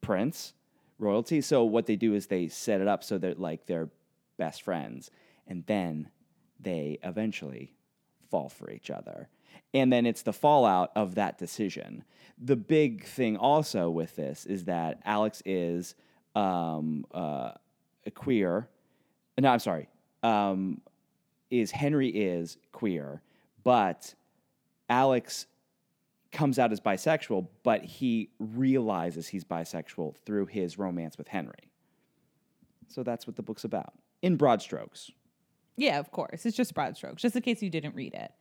prince 0.00 0.52
royalty. 0.98 1.40
So 1.40 1.64
what 1.64 1.86
they 1.86 1.96
do 1.96 2.14
is 2.14 2.26
they 2.26 2.48
set 2.48 2.80
it 2.80 2.88
up 2.88 3.04
so 3.04 3.18
that 3.18 3.38
like 3.40 3.66
they're 3.66 3.88
best 4.38 4.62
friends, 4.62 5.10
and 5.46 5.64
then 5.66 6.10
they 6.60 6.98
eventually 7.02 7.74
fall 8.30 8.48
for 8.48 8.70
each 8.70 8.90
other. 8.90 9.28
And 9.74 9.92
then 9.92 10.06
it's 10.06 10.22
the 10.22 10.32
fallout 10.32 10.90
of 10.96 11.14
that 11.14 11.38
decision. 11.38 12.04
The 12.38 12.56
big 12.56 13.04
thing 13.04 13.36
also 13.36 13.88
with 13.90 14.16
this 14.16 14.46
is 14.46 14.64
that 14.64 15.00
Alex 15.04 15.42
is 15.46 15.94
um, 16.34 17.04
uh, 17.12 17.52
queer. 18.14 18.68
No, 19.38 19.50
I'm 19.50 19.58
sorry. 19.58 19.88
Um, 20.22 20.80
is 21.50 21.70
Henry 21.70 22.08
is 22.08 22.56
queer, 22.72 23.22
but 23.62 24.14
Alex 24.88 25.46
comes 26.32 26.58
out 26.58 26.72
as 26.72 26.80
bisexual, 26.80 27.46
but 27.62 27.84
he 27.84 28.30
realizes 28.38 29.28
he's 29.28 29.44
bisexual 29.44 30.16
through 30.24 30.46
his 30.46 30.78
romance 30.78 31.18
with 31.18 31.28
Henry. 31.28 31.70
So 32.88 33.02
that's 33.02 33.26
what 33.26 33.36
the 33.36 33.42
book's 33.42 33.64
about 33.64 33.92
in 34.22 34.36
broad 34.36 34.62
strokes. 34.62 35.10
Yeah, 35.76 35.98
of 35.98 36.10
course. 36.10 36.44
It's 36.46 36.56
just 36.56 36.74
broad 36.74 36.96
strokes, 36.96 37.22
just 37.22 37.36
in 37.36 37.42
case 37.42 37.62
you 37.62 37.70
didn't 37.70 37.94
read 37.94 38.14
it. 38.14 38.32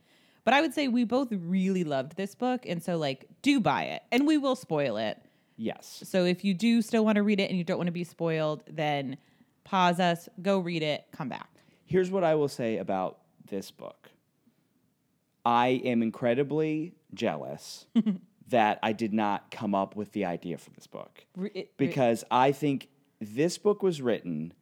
But 0.43 0.53
I 0.53 0.61
would 0.61 0.73
say 0.73 0.87
we 0.87 1.03
both 1.03 1.29
really 1.31 1.83
loved 1.83 2.15
this 2.15 2.35
book. 2.35 2.65
And 2.65 2.81
so, 2.81 2.97
like, 2.97 3.25
do 3.41 3.59
buy 3.59 3.83
it. 3.83 4.03
And 4.11 4.25
we 4.25 4.37
will 4.37 4.55
spoil 4.55 4.97
it. 4.97 5.21
Yes. 5.57 6.03
So 6.05 6.25
if 6.25 6.43
you 6.43 6.53
do 6.53 6.81
still 6.81 7.05
want 7.05 7.17
to 7.17 7.23
read 7.23 7.39
it 7.39 7.49
and 7.49 7.57
you 7.57 7.63
don't 7.63 7.77
want 7.77 7.87
to 7.87 7.93
be 7.93 8.03
spoiled, 8.03 8.63
then 8.67 9.17
pause 9.63 9.99
us, 9.99 10.27
go 10.41 10.59
read 10.59 10.81
it, 10.81 11.05
come 11.11 11.29
back. 11.29 11.49
Here's 11.85 12.09
what 12.09 12.23
I 12.23 12.35
will 12.35 12.47
say 12.47 12.77
about 12.77 13.19
this 13.49 13.69
book 13.69 14.09
I 15.45 15.81
am 15.83 16.01
incredibly 16.01 16.93
jealous 17.13 17.85
that 18.47 18.79
I 18.81 18.93
did 18.93 19.13
not 19.13 19.51
come 19.51 19.75
up 19.75 19.95
with 19.95 20.11
the 20.13 20.25
idea 20.25 20.57
for 20.57 20.71
this 20.71 20.87
book 20.87 21.25
because 21.77 22.23
I 22.31 22.51
think 22.51 22.89
this 23.19 23.57
book 23.57 23.83
was 23.83 24.01
written 24.01 24.53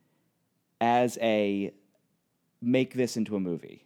as 0.82 1.18
a 1.22 1.72
make 2.62 2.94
this 2.94 3.16
into 3.16 3.36
a 3.36 3.40
movie 3.40 3.86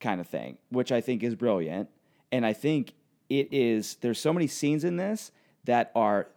kind 0.00 0.20
of 0.20 0.26
thing, 0.26 0.58
which 0.70 0.92
I 0.92 1.00
think 1.00 1.22
is 1.22 1.34
brilliant. 1.34 1.88
And 2.32 2.44
I 2.44 2.52
think 2.52 2.92
it 3.28 3.48
is, 3.52 3.96
there's 3.96 4.20
so 4.20 4.32
many 4.32 4.46
scenes 4.46 4.84
in 4.84 4.96
this 4.96 5.32
that 5.64 5.90
are 5.94 6.28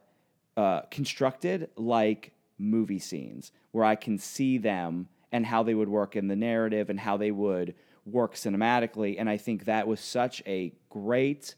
uh, 0.58 0.82
constructed 0.92 1.70
like 1.75 2.34
movie 2.58 3.00
scenes 3.00 3.51
where 3.72 3.86
I 3.86 3.96
can 3.96 4.18
see 4.18 4.58
them 4.58 5.08
and 5.32 5.46
how 5.46 5.63
they 5.63 5.74
would 5.74 5.89
work 5.89 6.16
in 6.16 6.28
the 6.28 6.36
narrative 6.36 6.89
and 6.89 7.00
how 7.00 7.18
they 7.18 7.32
would 7.32 7.75
work 8.06 8.36
cinematically. 8.36 9.16
And 9.20 9.30
I 9.30 9.38
think 9.38 9.66
that 9.66 9.88
was 9.88 10.00
such 10.00 10.42
a 10.46 10.74
great 10.89 11.56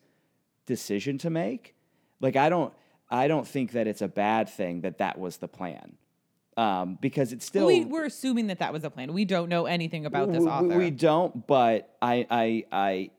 decision 0.65 1.17
to 1.20 1.29
make. 1.29 1.75
Like 2.20 2.36
I 2.36 2.50
don't, 2.50 2.74
I 3.10 3.27
don't 3.27 3.48
think 3.48 3.72
that 3.72 3.88
it's 3.88 4.01
a 4.01 4.08
bad 4.08 4.50
thing 4.50 4.81
that 4.81 4.98
that 5.00 5.17
was 5.17 5.38
the 5.38 5.48
plan, 5.48 5.98
um, 6.61 6.99
because 7.01 7.33
it's 7.33 7.43
still 7.43 7.65
we, 7.65 7.85
we're 7.85 8.05
assuming 8.05 8.47
that 8.47 8.59
that 8.59 8.71
was 8.71 8.83
a 8.83 8.91
plan. 8.91 9.11
We 9.13 9.25
don't 9.25 9.49
know 9.49 9.65
anything 9.65 10.05
about 10.05 10.31
this 10.31 10.43
we- 10.43 10.47
author. 10.47 10.77
We 10.77 10.91
don't, 10.91 11.47
but 11.47 11.95
I, 12.03 12.27
I, 12.29 12.65
I 12.71 13.09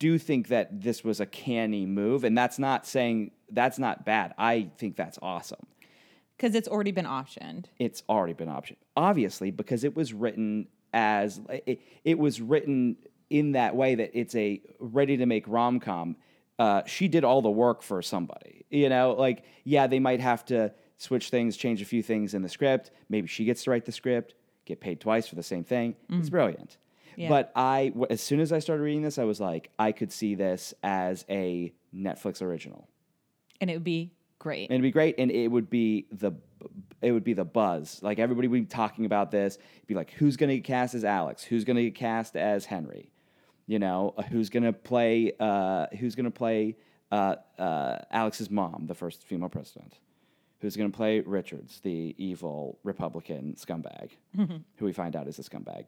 do 0.00 0.18
think 0.18 0.48
that 0.48 0.80
this 0.82 1.04
was 1.04 1.20
a 1.20 1.26
canny 1.26 1.86
move, 1.86 2.24
and 2.24 2.36
that's 2.36 2.58
not 2.58 2.84
saying 2.84 3.30
that's 3.48 3.78
not 3.78 4.04
bad. 4.04 4.34
I 4.36 4.70
think 4.76 4.96
that's 4.96 5.20
awesome. 5.22 5.64
Because 6.36 6.56
it's 6.56 6.66
already 6.66 6.90
been 6.90 7.04
optioned. 7.04 7.66
It's 7.78 8.02
already 8.08 8.32
been 8.32 8.48
optioned, 8.48 8.76
obviously, 8.96 9.52
because 9.52 9.84
it 9.84 9.94
was 9.94 10.12
written 10.12 10.66
as 10.92 11.40
it, 11.64 11.80
it 12.02 12.18
was 12.18 12.40
written 12.40 12.96
in 13.30 13.52
that 13.52 13.76
way 13.76 13.94
that 13.94 14.10
it's 14.14 14.34
a 14.34 14.60
ready 14.80 15.16
to 15.18 15.26
make 15.26 15.46
rom 15.46 15.78
com. 15.78 16.16
Uh, 16.58 16.82
she 16.86 17.06
did 17.06 17.22
all 17.22 17.40
the 17.40 17.50
work 17.50 17.82
for 17.82 18.02
somebody, 18.02 18.64
you 18.68 18.88
know. 18.88 19.12
Like, 19.12 19.44
yeah, 19.62 19.86
they 19.86 20.00
might 20.00 20.20
have 20.20 20.44
to 20.46 20.72
switch 20.98 21.30
things, 21.30 21.56
change 21.56 21.80
a 21.80 21.84
few 21.84 22.02
things 22.02 22.34
in 22.34 22.42
the 22.42 22.48
script. 22.48 22.90
Maybe 23.08 23.26
she 23.26 23.44
gets 23.44 23.64
to 23.64 23.70
write 23.70 23.86
the 23.86 23.92
script, 23.92 24.34
get 24.66 24.80
paid 24.80 25.00
twice 25.00 25.26
for 25.26 25.34
the 25.36 25.42
same 25.42 25.64
thing. 25.64 25.96
It's 26.10 26.28
brilliant. 26.28 26.76
Yeah. 27.16 27.28
But 27.30 27.50
I, 27.56 27.88
w- 27.88 28.06
as 28.10 28.20
soon 28.20 28.38
as 28.40 28.52
I 28.52 28.58
started 28.58 28.82
reading 28.82 29.02
this, 29.02 29.18
I 29.18 29.24
was 29.24 29.40
like, 29.40 29.70
I 29.78 29.92
could 29.92 30.12
see 30.12 30.34
this 30.34 30.74
as 30.82 31.24
a 31.28 31.72
Netflix 31.94 32.42
original. 32.42 32.88
And 33.60 33.70
it 33.70 33.74
would 33.74 33.84
be 33.84 34.12
great. 34.38 34.70
And 34.70 34.72
it'd 34.74 34.82
be 34.82 34.92
great, 34.92 35.16
and 35.18 35.30
it 35.30 35.48
would 35.48 35.68
be 35.68 36.06
the 36.12 36.32
it 37.00 37.12
would 37.12 37.24
be 37.24 37.32
the 37.32 37.44
buzz. 37.44 38.00
Like 38.02 38.18
everybody 38.18 38.48
would 38.48 38.60
be 38.60 38.66
talking 38.66 39.04
about 39.04 39.30
this. 39.30 39.56
It'd 39.76 39.86
be 39.86 39.94
like, 39.94 40.10
who's 40.12 40.36
going 40.36 40.50
to 40.50 40.56
get 40.56 40.64
cast 40.64 40.94
as 40.94 41.04
Alex? 41.04 41.42
Who's 41.42 41.64
going 41.64 41.76
to 41.76 41.84
get 41.84 41.94
cast 41.94 42.36
as 42.36 42.64
Henry? 42.64 43.10
You 43.66 43.78
know, 43.78 44.14
uh, 44.16 44.22
who's 44.22 44.48
going 44.50 44.64
to 44.64 44.72
play? 44.72 45.32
Uh, 45.38 45.86
who's 45.98 46.14
going 46.14 46.24
to 46.24 46.30
play 46.30 46.76
uh, 47.10 47.36
uh, 47.58 47.98
Alex's 48.10 48.50
mom, 48.50 48.86
the 48.86 48.94
first 48.94 49.24
female 49.24 49.48
president? 49.48 49.98
Who's 50.60 50.76
going 50.76 50.90
to 50.90 50.96
play 50.96 51.20
Richards, 51.20 51.80
the 51.80 52.14
evil 52.18 52.78
Republican 52.82 53.54
scumbag, 53.54 54.10
who 54.36 54.84
we 54.84 54.92
find 54.92 55.14
out 55.14 55.28
is 55.28 55.38
a 55.38 55.42
scumbag? 55.42 55.86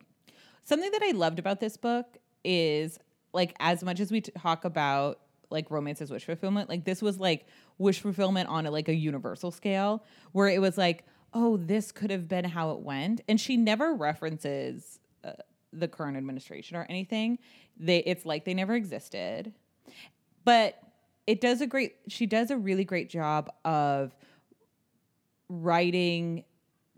Something 0.65 0.91
that 0.93 1.03
I 1.03 1.11
loved 1.11 1.39
about 1.39 1.59
this 1.61 1.77
book 1.77 2.19
is 2.45 2.99
like 3.33 3.55
as 3.59 3.83
much 3.83 4.01
as 4.01 4.13
we 4.13 4.21
talk 4.21 4.65
about 4.65 5.21
like 5.51 5.71
romance 5.71 6.01
as 6.01 6.11
wish 6.11 6.25
fulfillment, 6.25 6.69
like 6.69 6.85
this 6.85 7.03
was 7.03 7.19
like 7.19 7.47
wish 7.79 8.01
fulfillment 8.01 8.49
on 8.49 8.67
a, 8.67 8.71
like 8.71 8.89
a 8.89 8.95
universal 8.95 9.51
scale 9.51 10.05
where 10.33 10.49
it 10.49 10.61
was 10.61 10.79
like, 10.79 11.05
oh, 11.35 11.57
this 11.57 11.93
could 11.93 12.11
have 12.11 12.29
been 12.29 12.45
how 12.45 12.73
it 12.73 12.81
went, 12.81 13.21
and 13.29 13.41
she 13.41 13.57
never 13.57 13.95
references 13.95 14.99
uh, 15.25 15.33
the 15.73 15.89
current 15.89 16.17
administration 16.17 16.77
or 16.77 16.87
anything. 16.89 17.39
They 17.77 17.99
it's 17.99 18.25
like 18.25 18.45
they 18.45 18.55
never 18.55 18.75
existed, 18.75 19.53
but 20.45 20.79
it 21.27 21.41
does 21.41 21.61
a 21.61 21.67
great. 21.67 21.97
She 22.09 22.27
does 22.27 22.51
a 22.51 22.57
really 22.57 22.85
great 22.85 23.09
job 23.11 23.51
of 23.65 24.15
writing 25.51 26.45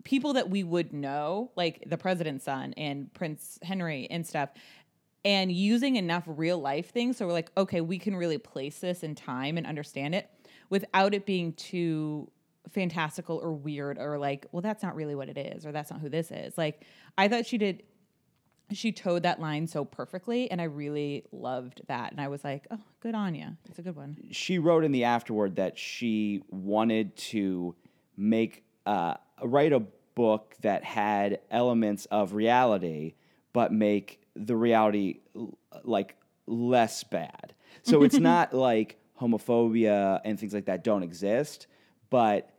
people 0.03 0.33
that 0.33 0.49
we 0.49 0.63
would 0.63 0.93
know, 0.93 1.51
like 1.55 1.83
the 1.87 1.97
president's 1.97 2.45
son 2.45 2.73
and 2.77 3.11
Prince 3.13 3.59
Henry 3.63 4.07
and 4.09 4.25
stuff, 4.25 4.49
and 5.25 5.51
using 5.51 5.95
enough 5.95 6.23
real 6.27 6.59
life 6.59 6.91
things. 6.91 7.17
So 7.17 7.25
we're 7.25 7.33
like, 7.33 7.51
okay, 7.57 7.81
we 7.81 7.97
can 7.97 8.15
really 8.15 8.37
place 8.37 8.79
this 8.79 9.03
in 9.03 9.15
time 9.15 9.57
and 9.57 9.65
understand 9.65 10.15
it 10.15 10.29
without 10.69 11.13
it 11.13 11.25
being 11.25 11.53
too 11.53 12.29
fantastical 12.69 13.37
or 13.37 13.51
weird 13.51 13.97
or 13.97 14.17
like, 14.17 14.45
well, 14.51 14.61
that's 14.61 14.83
not 14.83 14.95
really 14.95 15.15
what 15.15 15.29
it 15.29 15.37
is 15.37 15.65
or 15.65 15.71
that's 15.71 15.89
not 15.89 15.99
who 15.99 16.09
this 16.09 16.31
is. 16.31 16.57
Like, 16.57 16.85
I 17.17 17.27
thought 17.27 17.45
she 17.45 17.57
did 17.57 17.83
she 18.71 18.91
toed 18.91 19.23
that 19.23 19.39
line 19.39 19.67
so 19.67 19.85
perfectly, 19.85 20.49
and 20.49 20.61
I 20.61 20.65
really 20.65 21.25
loved 21.31 21.81
that. 21.87 22.11
And 22.11 22.19
I 22.19 22.27
was 22.27 22.43
like, 22.43 22.65
oh, 22.71 22.79
good 23.01 23.13
on 23.13 23.35
you. 23.35 23.49
It's 23.69 23.77
a 23.77 23.81
good 23.81 23.95
one. 23.95 24.17
she 24.31 24.57
wrote 24.57 24.83
in 24.83 24.91
the 24.91 25.03
afterward 25.03 25.57
that 25.57 25.77
she 25.77 26.41
wanted 26.49 27.15
to 27.17 27.75
make 28.17 28.63
uh, 28.85 29.15
write 29.41 29.73
a 29.73 29.81
book 30.15 30.55
that 30.61 30.83
had 30.83 31.39
elements 31.49 32.05
of 32.05 32.33
reality, 32.33 33.13
but 33.51 33.71
make 33.71 34.21
the 34.35 34.55
reality 34.55 35.19
like 35.83 36.15
less 36.47 37.03
bad. 37.03 37.53
So 37.83 38.03
it's 38.03 38.17
not 38.19 38.53
like 38.53 38.97
homophobia 39.19 40.21
and 40.25 40.39
things 40.39 40.53
like 40.53 40.65
that 40.65 40.83
don't 40.83 41.03
exist, 41.03 41.67
but 42.09 42.49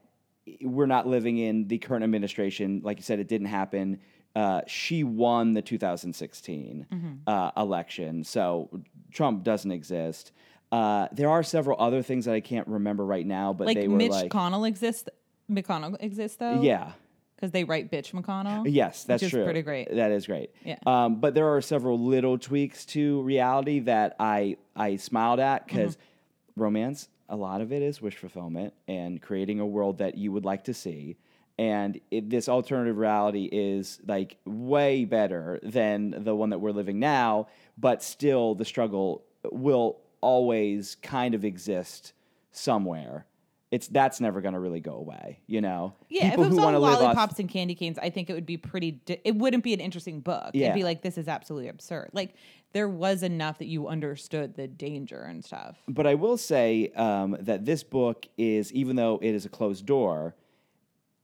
we're 0.60 0.86
not 0.86 1.06
living 1.06 1.38
in 1.38 1.68
the 1.68 1.78
current 1.78 2.04
administration. 2.04 2.80
Like 2.84 2.98
you 2.98 3.02
said, 3.02 3.18
it 3.18 3.28
didn't 3.28 3.46
happen. 3.48 4.00
Uh, 4.36 4.62
she 4.66 5.04
won 5.04 5.52
the 5.52 5.62
2016 5.62 6.86
uh, 7.26 7.50
election, 7.56 8.24
so 8.24 8.82
Trump 9.12 9.44
doesn't 9.44 9.70
exist. 9.70 10.32
Uh, 10.72 11.06
there 11.12 11.30
are 11.30 11.44
several 11.44 11.80
other 11.80 12.02
things 12.02 12.24
that 12.24 12.34
I 12.34 12.40
can't 12.40 12.66
remember 12.66 13.06
right 13.06 13.24
now, 13.24 13.52
but 13.52 13.68
Like 13.68 13.76
they 13.76 13.86
were 13.86 13.96
Mitch 13.96 14.10
like, 14.10 14.30
McConnell 14.32 14.66
exists. 14.66 15.08
McConnell 15.50 15.96
exists 16.00 16.36
though. 16.38 16.60
yeah, 16.62 16.92
because 17.36 17.50
they 17.50 17.64
write 17.64 17.90
bitch 17.90 18.12
McConnell. 18.12 18.64
yes, 18.70 19.04
that's 19.04 19.22
which 19.22 19.28
is 19.28 19.30
true. 19.32 19.44
pretty 19.44 19.62
great. 19.62 19.94
That 19.94 20.10
is 20.12 20.26
great. 20.26 20.50
Yeah. 20.64 20.78
Um, 20.86 21.20
but 21.20 21.34
there 21.34 21.54
are 21.54 21.60
several 21.60 21.98
little 21.98 22.38
tweaks 22.38 22.84
to 22.86 23.20
reality 23.22 23.80
that 23.80 24.16
I 24.18 24.56
I 24.76 24.96
smiled 24.96 25.40
at 25.40 25.66
because 25.66 25.96
Mm-hmm. 25.96 26.62
romance, 26.62 27.08
a 27.28 27.36
lot 27.36 27.60
of 27.60 27.72
it 27.72 27.82
is 27.82 28.00
wish 28.00 28.16
fulfillment 28.16 28.72
and 28.86 29.20
creating 29.20 29.60
a 29.60 29.66
world 29.66 29.98
that 29.98 30.16
you 30.16 30.30
would 30.32 30.44
like 30.44 30.64
to 30.64 30.74
see. 30.74 31.16
And 31.58 32.00
it, 32.10 32.30
this 32.30 32.48
alternative 32.48 32.96
reality 32.96 33.48
is 33.50 34.00
like 34.06 34.36
way 34.44 35.04
better 35.04 35.60
than 35.62 36.24
the 36.24 36.34
one 36.34 36.50
that 36.50 36.58
we're 36.58 36.72
living 36.72 36.98
now, 36.98 37.46
but 37.78 38.02
still 38.02 38.54
the 38.56 38.64
struggle 38.64 39.24
will 39.52 40.00
always 40.20 40.96
kind 41.02 41.34
of 41.34 41.44
exist 41.44 42.12
somewhere. 42.50 43.26
It's 43.74 43.88
that's 43.88 44.20
never 44.20 44.40
going 44.40 44.54
to 44.54 44.60
really 44.60 44.78
go 44.78 44.92
away, 44.92 45.40
you 45.48 45.60
know. 45.60 45.94
Yeah, 46.08 46.30
People 46.30 46.44
if 46.44 46.46
it 46.46 46.50
who 46.50 46.56
was 46.58 46.64
all 46.64 46.80
live 46.80 46.94
off- 46.94 47.02
lollipops 47.02 47.40
and 47.40 47.48
candy 47.48 47.74
canes, 47.74 47.98
I 47.98 48.08
think 48.08 48.30
it 48.30 48.34
would 48.34 48.46
be 48.46 48.56
pretty. 48.56 48.92
Di- 48.92 49.20
it 49.24 49.34
wouldn't 49.34 49.64
be 49.64 49.74
an 49.74 49.80
interesting 49.80 50.20
book. 50.20 50.50
Yeah. 50.54 50.66
It'd 50.66 50.76
be 50.76 50.84
like 50.84 51.02
this 51.02 51.18
is 51.18 51.26
absolutely 51.26 51.66
absurd. 51.66 52.10
Like 52.12 52.34
there 52.72 52.88
was 52.88 53.24
enough 53.24 53.58
that 53.58 53.66
you 53.66 53.88
understood 53.88 54.54
the 54.54 54.68
danger 54.68 55.24
and 55.24 55.44
stuff. 55.44 55.76
But 55.88 56.06
I 56.06 56.14
will 56.14 56.36
say 56.36 56.92
um, 56.94 57.36
that 57.40 57.64
this 57.64 57.82
book 57.82 58.26
is, 58.38 58.72
even 58.72 58.94
though 58.94 59.18
it 59.20 59.34
is 59.34 59.44
a 59.44 59.48
closed 59.48 59.86
door, 59.86 60.36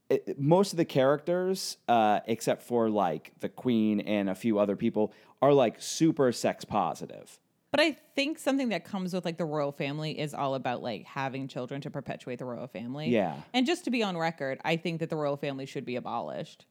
it, 0.08 0.36
most 0.36 0.72
of 0.72 0.76
the 0.76 0.84
characters, 0.84 1.76
uh, 1.86 2.18
except 2.26 2.64
for 2.64 2.90
like 2.90 3.30
the 3.38 3.48
queen 3.48 4.00
and 4.00 4.28
a 4.28 4.34
few 4.34 4.58
other 4.58 4.74
people, 4.74 5.12
are 5.40 5.52
like 5.52 5.76
super 5.80 6.32
sex 6.32 6.64
positive. 6.64 7.38
But 7.70 7.80
I 7.80 7.92
think 8.16 8.38
something 8.38 8.70
that 8.70 8.84
comes 8.84 9.14
with 9.14 9.24
like 9.24 9.38
the 9.38 9.44
royal 9.44 9.70
family 9.70 10.18
is 10.18 10.34
all 10.34 10.54
about 10.54 10.82
like 10.82 11.04
having 11.04 11.46
children 11.46 11.80
to 11.82 11.90
perpetuate 11.90 12.38
the 12.38 12.44
royal 12.44 12.66
family. 12.66 13.08
Yeah. 13.08 13.36
And 13.54 13.64
just 13.64 13.84
to 13.84 13.90
be 13.90 14.02
on 14.02 14.16
record, 14.16 14.60
I 14.64 14.76
think 14.76 15.00
that 15.00 15.10
the 15.10 15.16
royal 15.16 15.36
family 15.36 15.66
should 15.66 15.84
be 15.84 15.96
abolished. 15.96 16.66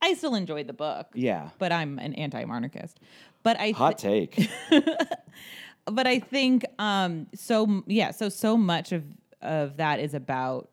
I 0.00 0.14
still 0.14 0.34
enjoyed 0.34 0.68
the 0.68 0.72
book. 0.72 1.08
Yeah. 1.14 1.50
But 1.58 1.72
I'm 1.72 1.98
an 1.98 2.14
anti-monarchist. 2.14 3.00
But 3.42 3.58
I 3.58 3.72
Hot 3.72 3.98
take. 3.98 4.48
but 5.86 6.06
I 6.06 6.20
think 6.20 6.64
um 6.78 7.26
so 7.34 7.82
yeah, 7.86 8.12
so 8.12 8.28
so 8.28 8.56
much 8.56 8.92
of 8.92 9.04
of 9.42 9.78
that 9.78 9.98
is 9.98 10.14
about 10.14 10.70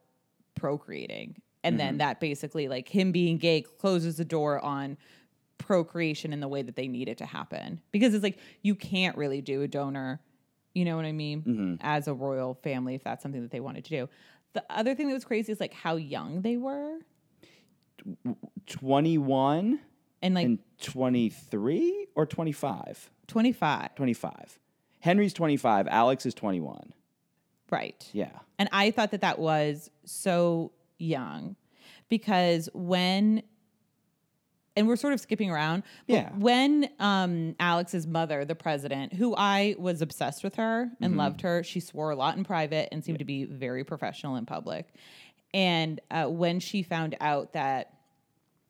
procreating. 0.56 1.42
And 1.66 1.80
then 1.80 1.98
that 2.00 2.20
basically 2.20 2.68
like 2.68 2.90
him 2.90 3.14
being 3.14 3.38
gay 3.38 3.62
closes 3.62 4.18
the 4.18 4.26
door 4.26 4.60
on 4.60 4.98
procreation 5.66 6.34
in 6.34 6.40
the 6.40 6.48
way 6.48 6.62
that 6.62 6.76
they 6.76 6.88
need 6.88 7.08
it 7.08 7.18
to 7.20 7.26
happen. 7.26 7.82
Because 7.92 8.14
it's 8.14 8.24
like 8.24 8.38
you 8.62 8.76
can't 8.76 9.18
really 9.18 9.42
do 9.42 9.62
a 9.62 9.68
donor, 9.68 10.20
you 10.74 10.86
know 10.86 10.96
what 10.96 11.06
I 11.06 11.12
mean, 11.12 11.42
mm-hmm. 11.42 11.76
as 11.82 12.08
a 12.08 12.14
royal 12.14 12.54
family 12.56 12.96
if 12.96 13.04
that's 13.04 13.24
something 13.24 13.42
that 13.42 13.52
they 13.52 13.60
wanted 13.60 13.86
to 13.86 13.90
do. 13.90 14.10
The 14.54 14.64
other 14.70 14.94
thing 14.94 15.08
that 15.08 15.14
was 15.14 15.26
crazy 15.26 15.52
is 15.52 15.60
like 15.60 15.74
how 15.74 15.96
young 15.96 16.42
they 16.42 16.58
were 16.58 17.00
21 18.68 19.80
and 20.22 20.36
like 20.36 20.46
and 20.46 20.60
23 20.82 22.08
or 22.16 22.26
25? 22.26 23.10
25. 23.28 23.96
25. 23.96 24.60
Henry's 25.00 25.34
25. 25.34 25.88
Alex 25.88 26.26
is 26.26 26.34
21. 26.34 26.94
Right. 27.70 28.08
Yeah. 28.14 28.32
And 28.60 28.70
I 28.72 28.92
thought 28.92 29.12
that 29.12 29.22
that 29.22 29.40
was 29.40 29.90
so 30.06 30.72
young 30.98 31.56
because 32.10 32.70
when, 32.74 33.42
and 34.76 34.88
we're 34.88 34.96
sort 34.96 35.14
of 35.14 35.20
skipping 35.20 35.52
around, 35.52 35.84
but 36.08 36.14
Yeah. 36.16 36.30
when 36.38 36.90
um, 37.00 37.56
Alex's 37.60 38.08
mother, 38.08 38.44
the 38.46 38.56
president, 38.56 39.14
who 39.14 39.36
I 39.38 39.76
was 39.78 40.02
obsessed 40.02 40.44
with 40.44 40.56
her 40.56 40.90
and 41.02 41.12
Mm-hmm. 41.12 41.20
loved 41.20 41.42
her, 41.42 41.64
she 41.64 41.80
swore 41.80 42.10
a 42.12 42.16
lot 42.16 42.38
in 42.38 42.44
private 42.44 42.90
and 42.92 43.04
seemed 43.04 43.20
to 43.20 43.26
be 43.26 43.46
very 43.46 43.84
professional 43.84 44.36
in 44.36 44.46
public. 44.46 44.88
And 45.54 46.00
uh, 46.10 46.26
when 46.26 46.60
she 46.60 46.82
found 46.82 47.16
out 47.22 47.54
that 47.54 47.94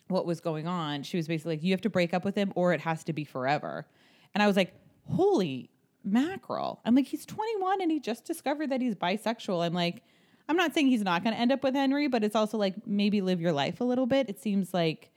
what 0.10 0.26
was 0.26 0.42
going 0.42 0.68
on, 0.68 1.04
she 1.04 1.16
was 1.18 1.28
basically 1.28 1.56
like, 1.56 1.64
you 1.64 1.72
have 1.72 1.82
to 1.82 1.90
break 1.90 2.14
up 2.14 2.26
with 2.26 2.36
him 2.36 2.52
or 2.56 2.74
it 2.74 2.82
has 2.82 3.04
to 3.06 3.14
be 3.14 3.24
forever. 3.24 3.88
And 4.34 4.44
I 4.44 4.48
was 4.48 4.58
like, 4.58 4.74
holy 5.08 5.70
mackerel. 6.04 6.82
I'm 6.84 6.96
like, 6.96 7.06
he's 7.06 7.26
21 7.26 7.82
and 7.82 7.90
he 7.90 8.02
just 8.02 8.26
discovered 8.26 8.70
that 8.72 8.82
he's 8.82 8.96
bisexual. 8.96 9.64
I'm 9.66 9.74
like, 9.74 10.04
I'm 10.50 10.58
not 10.58 10.74
saying 10.74 10.88
he's 10.88 11.04
not 11.04 11.24
going 11.24 11.34
to 11.34 11.40
end 11.40 11.54
up 11.54 11.64
with 11.64 11.74
Henry, 11.74 12.10
but 12.10 12.22
it's 12.26 12.36
also 12.36 12.58
like 12.58 12.76
maybe 12.86 13.22
live 13.22 13.40
your 13.40 13.54
life 13.54 13.80
a 13.80 13.86
little 13.86 14.06
bit. 14.06 14.28
It 14.28 14.42
seems 14.42 14.74
like 14.74 15.10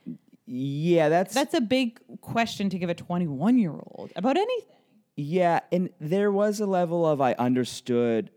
Yeah, 0.47 1.09
that's 1.09 1.33
that's 1.33 1.53
a 1.53 1.61
big 1.61 1.99
question 2.21 2.69
to 2.69 2.79
give 2.79 2.89
a 2.89 2.95
21 2.95 3.59
year 3.59 3.71
old 3.71 4.13
about 4.15 4.37
anything. 4.37 4.75
Yeah, 5.17 5.59
and 5.71 5.89
there 5.99 6.31
was 6.31 6.59
a 6.59 6.65
level 6.65 7.05
of 7.05 7.19
I 7.19 7.33
understood 7.33 8.31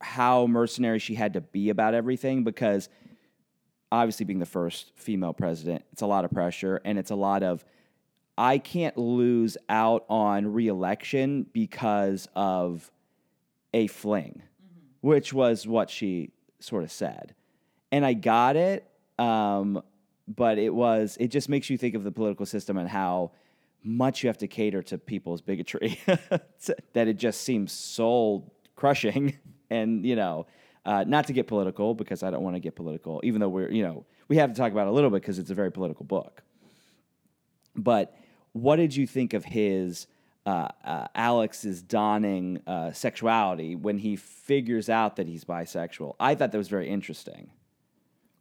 how 0.00 0.46
mercenary 0.46 0.98
she 0.98 1.14
had 1.14 1.32
to 1.32 1.40
be 1.40 1.70
about 1.70 1.94
everything 1.94 2.44
because 2.44 2.90
obviously 3.90 4.26
being 4.26 4.40
the 4.40 4.46
first 4.46 4.92
female 4.96 5.32
president, 5.32 5.84
it's 5.92 6.02
a 6.02 6.06
lot 6.06 6.26
of 6.26 6.30
pressure 6.30 6.80
and 6.84 6.98
it's 6.98 7.10
a 7.10 7.14
lot 7.16 7.42
of 7.42 7.64
I 8.36 8.58
can't 8.58 8.98
lose 8.98 9.56
out 9.68 10.04
on 10.10 10.52
reelection 10.52 11.46
because 11.52 12.28
of 12.34 12.90
a 13.72 13.86
fling, 13.86 14.42
which 15.00 15.32
was 15.32 15.66
what 15.66 15.88
she 15.88 16.32
sort 16.58 16.82
of 16.82 16.92
said. 16.92 17.34
And 17.92 18.04
I 18.04 18.12
got 18.12 18.56
it, 18.56 18.90
um, 19.18 19.82
but 20.26 20.58
it 20.58 20.74
was, 20.74 21.16
it 21.20 21.28
just 21.28 21.48
makes 21.48 21.68
you 21.70 21.76
think 21.76 21.94
of 21.94 22.04
the 22.04 22.12
political 22.12 22.46
system 22.46 22.78
and 22.78 22.88
how 22.88 23.32
much 23.82 24.22
you 24.22 24.28
have 24.28 24.38
to 24.38 24.48
cater 24.48 24.82
to 24.82 24.98
people's 24.98 25.42
bigotry 25.42 26.00
that 26.06 27.08
it 27.08 27.18
just 27.18 27.42
seems 27.42 27.72
soul 27.72 28.52
crushing. 28.74 29.38
And, 29.70 30.04
you 30.04 30.14
know, 30.14 30.46
uh, 30.84 31.04
not 31.08 31.26
to 31.28 31.32
get 31.32 31.48
political 31.48 31.94
because 31.94 32.22
I 32.22 32.30
don't 32.30 32.42
want 32.42 32.54
to 32.54 32.60
get 32.60 32.76
political, 32.76 33.20
even 33.24 33.40
though 33.40 33.48
we're, 33.48 33.70
you 33.70 33.82
know, 33.82 34.04
we 34.28 34.36
have 34.36 34.52
to 34.52 34.56
talk 34.56 34.70
about 34.70 34.86
it 34.86 34.90
a 34.90 34.92
little 34.92 35.10
bit 35.10 35.22
because 35.22 35.38
it's 35.38 35.50
a 35.50 35.54
very 35.54 35.72
political 35.72 36.04
book. 36.04 36.42
But 37.74 38.14
what 38.52 38.76
did 38.76 38.94
you 38.94 39.06
think 39.06 39.34
of 39.34 39.44
his 39.44 40.06
uh, 40.46 40.68
uh, 40.84 41.06
Alex's 41.14 41.82
dawning 41.82 42.60
uh, 42.66 42.92
sexuality 42.92 43.74
when 43.74 43.98
he 43.98 44.16
figures 44.16 44.88
out 44.88 45.16
that 45.16 45.26
he's 45.26 45.44
bisexual? 45.44 46.14
I 46.20 46.34
thought 46.34 46.52
that 46.52 46.58
was 46.58 46.68
very 46.68 46.88
interesting. 46.88 47.50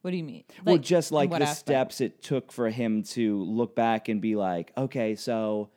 What 0.03 0.11
do 0.11 0.17
you 0.17 0.23
mean? 0.23 0.43
well, 0.63 0.77
just 0.77 1.11
like 1.11 1.29
the 1.31 1.37
aspect? 1.41 1.57
steps 1.57 2.01
it 2.01 2.21
took 2.21 2.51
for 2.51 2.69
him 2.69 3.03
to 3.03 3.41
look 3.43 3.73
back 3.75 4.09
and 4.09 4.21
be 4.21 4.35
like, 4.35 4.71
okay, 4.77 5.15
so 5.15 5.69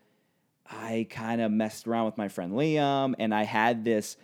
I 0.68 1.06
kind 1.10 1.40
of 1.40 1.50
messed 1.52 1.86
around 1.86 2.06
with 2.06 2.18
my 2.18 2.28
friend 2.28 2.52
Liam, 2.52 3.14
and 3.18 3.32
I 3.34 3.44
had 3.44 3.84
this. 3.84 4.16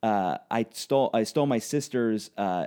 Uh, 0.00 0.38
I 0.48 0.64
stole 0.72 1.10
I 1.12 1.24
stole 1.24 1.46
my 1.46 1.58
sister's 1.58 2.30
uh, 2.38 2.66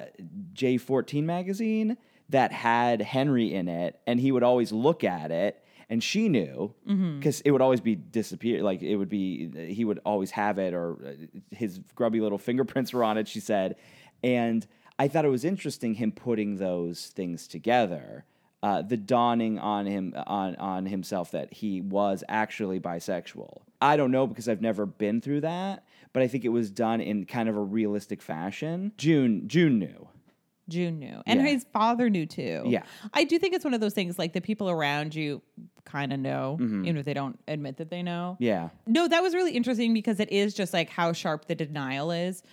J14 0.54 1.24
magazine 1.24 1.96
that 2.30 2.52
had 2.52 3.02
Henry 3.02 3.54
in 3.54 3.68
it, 3.70 4.00
and 4.06 4.20
he 4.20 4.32
would 4.34 4.44
always 4.44 4.72
look 4.74 5.04
at 5.06 5.32
it, 5.32 5.64
and 5.90 6.04
she 6.04 6.28
knew 6.28 6.74
Mm-hmm. 6.88 7.20
because 7.20 7.40
it 7.42 7.52
would 7.52 7.62
always 7.62 7.80
be 7.80 7.96
disappear. 7.96 8.64
Like 8.64 8.82
it 8.82 8.98
would 8.98 9.08
be, 9.10 9.74
he 9.74 9.86
would 9.86 10.00
always 10.06 10.32
have 10.32 10.58
it, 10.60 10.74
or 10.74 10.98
uh, 11.06 11.56
his 11.56 11.80
grubby 11.96 12.20
little 12.20 12.38
fingerprints 12.38 12.92
were 12.92 13.04
on 13.06 13.18
it. 13.18 13.30
She 13.30 13.40
said, 13.40 13.78
and 14.24 14.68
I 15.00 15.08
thought 15.08 15.26
it 15.26 15.30
was 15.30 15.46
interesting 15.46 15.96
him 15.96 16.12
putting 16.12 16.58
those 16.58 17.08
things 17.08 17.48
together. 17.48 18.26
Uh, 18.64 18.82
the 18.84 18.98
dawning 18.98 19.58
on 19.58 19.88
him 19.88 20.14
on 20.28 20.56
on 20.58 20.86
himself 20.86 21.32
that 21.32 21.52
he 21.54 21.82
was 21.82 22.24
actually 22.30 22.80
bisexual. 22.80 23.62
I 23.82 23.98
don't 23.98 24.12
know 24.12 24.28
because 24.28 24.48
I've 24.48 24.62
never 24.62 24.86
been 24.86 25.20
through 25.20 25.42
that, 25.42 25.84
but 26.14 26.22
I 26.22 26.28
think 26.28 26.46
it 26.46 26.50
was 26.50 26.70
done 26.70 27.02
in 27.02 27.26
kind 27.26 27.50
of 27.50 27.56
a 27.58 27.62
realistic 27.62 28.22
fashion. 28.22 28.92
June 28.98 29.48
June 29.48 29.80
knew. 29.80 30.08
June 30.70 31.00
knew. 31.00 31.24
And 31.26 31.42
Yeah. 31.42 31.48
his 31.48 31.66
father 31.74 32.08
knew 32.10 32.28
too. 32.28 32.64
Yeah. 32.68 32.84
I 33.16 33.24
do 33.24 33.40
think 33.40 33.56
it's 33.56 33.66
one 33.66 33.74
of 33.74 33.82
those 33.82 33.96
things 33.96 34.20
like 34.20 34.34
the 34.34 34.42
people 34.42 34.70
around 34.70 35.16
you 35.16 35.42
kind 35.84 36.14
of 36.14 36.20
know, 36.20 36.58
Mm-hmm. 36.62 36.86
even 36.86 36.98
if 36.98 37.06
they 37.06 37.16
don't 37.16 37.40
admit 37.48 37.78
that 37.78 37.90
they 37.90 38.04
know. 38.04 38.38
Yeah. 38.40 38.70
No, 38.86 39.08
that 39.08 39.24
was 39.24 39.34
really 39.34 39.52
interesting 39.54 39.92
because 39.94 40.20
it 40.20 40.32
is 40.32 40.54
just 40.54 40.72
like 40.72 40.90
how 40.90 41.14
sharp 41.14 41.46
the 41.46 41.56
denial 41.56 42.12
is. 42.12 42.44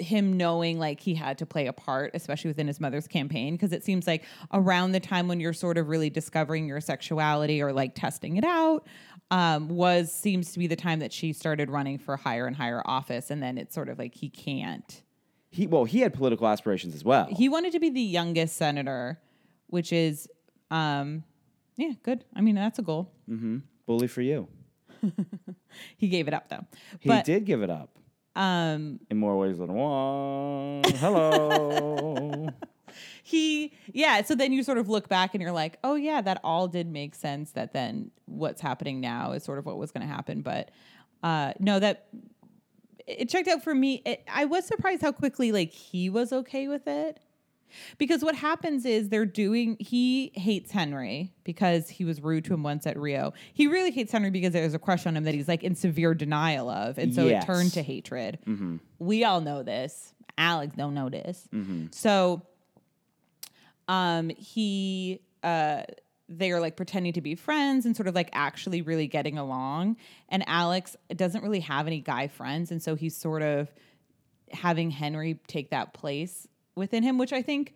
Him 0.00 0.36
knowing 0.36 0.78
like 0.78 1.00
he 1.00 1.14
had 1.14 1.38
to 1.38 1.46
play 1.46 1.66
a 1.66 1.72
part, 1.72 2.12
especially 2.14 2.48
within 2.48 2.66
his 2.66 2.80
mother's 2.80 3.06
campaign, 3.06 3.54
because 3.54 3.72
it 3.72 3.84
seems 3.84 4.06
like 4.06 4.24
around 4.52 4.92
the 4.92 5.00
time 5.00 5.28
when 5.28 5.40
you're 5.40 5.52
sort 5.52 5.78
of 5.78 5.88
really 5.88 6.10
discovering 6.10 6.66
your 6.66 6.80
sexuality 6.80 7.62
or 7.62 7.72
like 7.72 7.94
testing 7.94 8.36
it 8.36 8.44
out, 8.44 8.86
um, 9.30 9.68
was 9.68 10.12
seems 10.12 10.52
to 10.52 10.58
be 10.58 10.66
the 10.66 10.76
time 10.76 11.00
that 11.00 11.12
she 11.12 11.32
started 11.32 11.70
running 11.70 11.98
for 11.98 12.16
higher 12.16 12.46
and 12.46 12.56
higher 12.56 12.82
office, 12.84 13.30
and 13.30 13.42
then 13.42 13.58
it's 13.58 13.74
sort 13.74 13.88
of 13.88 13.98
like 13.98 14.14
he 14.14 14.28
can't. 14.28 15.02
He 15.50 15.66
well, 15.66 15.84
he 15.84 16.00
had 16.00 16.14
political 16.14 16.46
aspirations 16.46 16.94
as 16.94 17.04
well. 17.04 17.26
He 17.30 17.48
wanted 17.48 17.72
to 17.72 17.80
be 17.80 17.90
the 17.90 18.00
youngest 18.00 18.56
senator, 18.56 19.20
which 19.66 19.92
is, 19.92 20.28
um, 20.70 21.24
yeah, 21.76 21.92
good. 22.02 22.24
I 22.34 22.40
mean, 22.40 22.54
that's 22.54 22.78
a 22.78 22.82
goal. 22.82 23.12
Bully 23.86 24.06
for 24.06 24.22
you. 24.22 24.48
He 25.96 26.08
gave 26.08 26.28
it 26.28 26.34
up 26.34 26.48
though. 26.48 26.64
He 27.00 27.08
but, 27.08 27.24
did 27.24 27.44
give 27.44 27.62
it 27.62 27.70
up 27.70 27.97
Um, 28.38 29.00
in 29.10 29.16
more 29.18 29.36
ways 29.36 29.58
than 29.58 29.74
one. 29.74 30.82
Hello. 30.84 32.48
he 33.22 33.72
yeah 33.92 34.22
so 34.22 34.34
then 34.34 34.52
you 34.52 34.62
sort 34.62 34.78
of 34.78 34.88
look 34.88 35.08
back 35.08 35.34
and 35.34 35.42
you're 35.42 35.52
like 35.52 35.78
oh 35.84 35.94
yeah 35.94 36.20
that 36.22 36.40
all 36.42 36.66
did 36.66 36.90
make 36.90 37.14
sense 37.14 37.52
that 37.52 37.72
then 37.74 38.10
what's 38.24 38.60
happening 38.62 39.00
now 39.00 39.32
is 39.32 39.44
sort 39.44 39.58
of 39.58 39.66
what 39.66 39.76
was 39.76 39.90
going 39.90 40.00
to 40.00 40.12
happen 40.12 40.40
but 40.40 40.70
uh 41.22 41.52
no 41.58 41.78
that 41.78 42.08
it 43.06 43.28
checked 43.28 43.46
out 43.46 43.62
for 43.62 43.74
me 43.74 44.02
it, 44.06 44.24
i 44.32 44.46
was 44.46 44.64
surprised 44.64 45.02
how 45.02 45.12
quickly 45.12 45.52
like 45.52 45.70
he 45.70 46.08
was 46.08 46.32
okay 46.32 46.66
with 46.66 46.86
it 46.86 47.20
because 47.98 48.22
what 48.22 48.34
happens 48.34 48.84
is 48.84 49.08
they're 49.08 49.26
doing 49.26 49.76
he 49.80 50.30
hates 50.34 50.70
henry 50.70 51.32
because 51.44 51.88
he 51.88 52.04
was 52.04 52.20
rude 52.20 52.44
to 52.46 52.54
him 52.54 52.62
once 52.62 52.86
at 52.86 52.98
rio. 52.98 53.32
He 53.52 53.66
really 53.66 53.90
hates 53.90 54.12
henry 54.12 54.30
because 54.30 54.52
there's 54.52 54.74
a 54.74 54.78
crush 54.78 55.06
on 55.06 55.16
him 55.16 55.24
that 55.24 55.34
he's 55.34 55.48
like 55.48 55.62
in 55.64 55.74
severe 55.74 56.14
denial 56.14 56.68
of 56.70 56.98
and 56.98 57.14
so 57.14 57.26
Yes. 57.26 57.44
it 57.44 57.46
turned 57.46 57.72
to 57.74 57.82
hatred. 57.82 58.38
We 58.98 59.24
all 59.24 59.40
know 59.40 59.62
this. 59.62 60.12
Alex 60.36 60.74
don't 60.76 60.94
know 60.94 61.08
this. 61.08 61.48
So 61.92 62.42
um 63.88 64.30
he 64.30 65.20
uh 65.42 65.82
they 66.28 66.50
are 66.52 66.60
like 66.60 66.76
pretending 66.76 67.14
to 67.14 67.22
be 67.22 67.34
friends 67.34 67.86
and 67.86 67.96
sort 67.96 68.06
of 68.06 68.14
like 68.14 68.28
actually 68.34 68.82
really 68.82 69.06
getting 69.06 69.38
along. 69.38 69.96
And 70.28 70.44
alex 70.46 70.96
doesn't 71.14 71.42
really 71.42 71.60
have 71.60 71.86
any 71.86 72.00
guy 72.00 72.28
friends 72.28 72.70
and 72.70 72.82
so 72.82 72.94
he's 72.94 73.16
sort 73.16 73.42
of 73.42 73.72
having 74.52 74.90
henry 74.90 75.38
take 75.46 75.70
that 75.70 75.92
place 75.94 76.46
within 76.78 77.02
him 77.02 77.18
which 77.18 77.32
i 77.32 77.42
think 77.42 77.74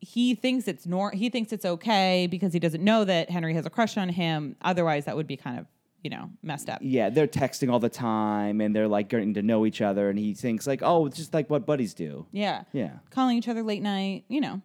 he 0.00 0.34
thinks 0.34 0.68
it's 0.68 0.86
nor 0.86 1.10
he 1.10 1.28
thinks 1.28 1.52
it's 1.52 1.64
okay 1.64 2.28
because 2.30 2.52
he 2.52 2.58
doesn't 2.60 2.84
know 2.84 3.04
that 3.04 3.30
henry 3.30 3.54
has 3.54 3.66
a 3.66 3.70
crush 3.70 3.96
on 3.96 4.08
him 4.08 4.54
otherwise 4.62 5.06
that 5.06 5.16
would 5.16 5.26
be 5.26 5.36
kind 5.36 5.58
of 5.58 5.66
you 6.04 6.10
know 6.10 6.30
messed 6.44 6.68
up 6.70 6.78
yeah, 6.80 7.10
they're 7.10 7.26
texting 7.26 7.72
all 7.72 7.80
the 7.80 7.88
time 7.88 8.60
and 8.60 8.74
they're 8.74 8.86
like 8.86 9.08
getting 9.08 9.34
to 9.34 9.42
know 9.42 9.66
each 9.66 9.80
other, 9.82 10.08
and 10.08 10.16
he 10.16 10.32
thinks 10.32 10.64
like, 10.64 10.80
oh, 10.80 11.06
it's 11.06 11.16
just 11.16 11.34
like 11.34 11.50
what 11.50 11.66
buddies 11.66 11.92
do. 11.92 12.24
yeah 12.30 12.62
Yeah. 12.72 12.98
calling 13.10 13.36
each 13.36 13.48
other 13.48 13.64
late 13.64 13.82
night, 13.82 14.24
you 14.28 14.40
know. 14.40 14.62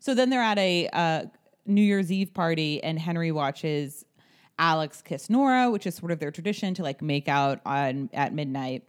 So 0.00 0.14
then 0.14 0.30
they're 0.30 0.40
at 0.40 0.56
a 0.58 0.88
uh, 0.94 1.24
New 1.66 1.82
Year's 1.82 2.10
Eve 2.10 2.32
party, 2.32 2.82
and 2.82 2.98
Henry 2.98 3.32
watches 3.32 4.06
Alex 4.58 5.02
kiss 5.02 5.28
Nora, 5.28 5.70
which 5.70 5.86
is 5.86 5.94
sort 5.96 6.10
of 6.10 6.20
their 6.20 6.30
tradition 6.30 6.72
to 6.74 6.82
like 6.82 7.02
make 7.02 7.28
out 7.28 7.60
on 7.66 8.08
at 8.14 8.32
midnight. 8.32 8.84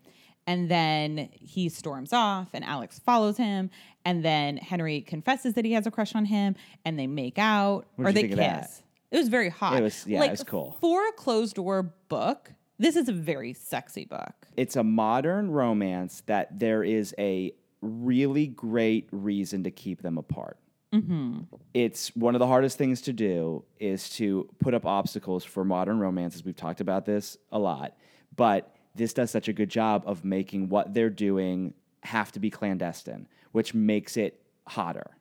And 0.48 0.70
then 0.70 1.30
he 1.32 1.70
storms 1.70 2.14
off, 2.14 2.50
and 2.54 2.64
Alex 2.64 3.00
follows 3.00 3.38
him. 3.38 3.72
And 4.04 4.24
then 4.24 4.58
Henry 4.58 5.02
confesses 5.02 5.56
that 5.56 5.66
he 5.66 5.74
has 5.74 5.88
a 5.88 5.92
crush 5.92 6.14
on 6.14 6.26
him, 6.26 6.56
and 6.84 7.00
they 7.00 7.08
make 7.08 7.40
out 7.40 7.86
or 7.98 8.06
they 8.12 8.22
think 8.22 8.34
of 8.34 8.38
that? 8.38 8.62
kiss. 8.64 8.82
It 9.12 9.18
was 9.18 9.30
very 9.30 9.50
hot. 9.50 9.78
It 9.78 9.82
was- 9.84 10.06
yeah, 10.08 10.24
it 10.24 10.32
was 10.32 10.44
cool. 10.44 10.78
For 10.82 11.08
a 11.08 11.12
closed 11.14 11.56
door 11.56 11.94
book, 12.10 12.52
this 12.78 12.96
is 12.96 13.08
a 13.10 13.14
very 13.14 13.54
sexy 13.54 14.06
book. 14.06 14.34
It's 14.58 14.76
a 14.76 14.84
modern 14.84 15.50
romance 15.50 16.22
that 16.28 16.60
there 16.60 16.84
is 16.84 17.16
a 17.18 17.54
really 17.82 18.48
great 18.48 19.08
reason 19.12 19.64
to 19.64 19.72
keep 19.72 20.02
them 20.02 20.18
apart. 20.18 20.58
Mm-hmm. 20.94 21.42
It's 21.74 22.16
one 22.16 22.36
of 22.36 22.40
the 22.40 22.48
hardest 22.48 22.78
things 22.78 23.02
to 23.02 23.14
do 23.14 23.64
is 23.80 24.10
to 24.12 24.50
put 24.60 24.74
up 24.74 24.86
obstacles 24.86 25.44
for 25.44 25.64
modern 25.66 26.00
romances. 26.00 26.44
We've 26.46 26.56
talked 26.56 26.82
about 26.82 27.06
this 27.06 27.38
a 27.52 27.60
lot, 27.60 27.96
but 28.36 28.75
this 28.96 29.14
does 29.14 29.30
such 29.32 29.48
a 29.48 29.54
good 29.54 29.70
job 29.70 30.04
of 30.06 30.24
making 30.26 30.70
what 30.70 30.94
they're 30.94 31.10
doing 31.10 31.74
have 32.04 32.32
to 32.32 32.40
be 32.40 32.50
clandestine, 32.50 33.28
which 33.52 33.74
makes 33.74 34.18
it 34.18 34.42
hotter. 34.68 35.12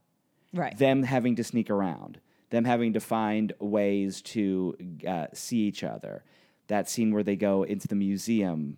Right. 0.52 0.78
them 0.78 1.02
having 1.02 1.34
to 1.36 1.42
sneak 1.42 1.68
around, 1.68 2.20
them 2.50 2.64
having 2.64 2.92
to 2.92 3.00
find 3.00 3.52
ways 3.58 4.22
to 4.22 4.76
uh, 5.06 5.26
see 5.32 5.58
each 5.62 5.82
other. 5.82 6.22
That 6.68 6.88
scene 6.88 7.12
where 7.12 7.24
they 7.24 7.34
go 7.34 7.64
into 7.64 7.88
the 7.88 7.96
museum 7.96 8.76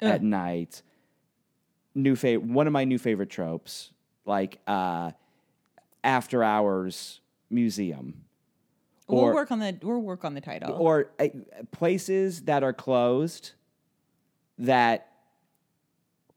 at 0.00 0.22
night. 0.22 0.82
New 1.96 2.14
fa- 2.14 2.38
one 2.38 2.68
of 2.68 2.72
my 2.72 2.84
new 2.84 2.98
favorite 2.98 3.30
tropes, 3.30 3.90
like 4.24 4.60
uh, 4.68 5.10
after 6.04 6.44
hours 6.44 7.20
museum, 7.50 8.22
we'll 9.08 9.24
or 9.24 9.34
work 9.34 9.50
on 9.50 9.58
the 9.58 9.76
we'll 9.82 9.98
work 9.98 10.24
on 10.24 10.34
the 10.34 10.40
title. 10.40 10.74
or 10.74 11.10
uh, 11.18 11.26
places 11.72 12.42
that 12.42 12.62
are 12.62 12.72
closed. 12.72 13.52
That 14.58 15.08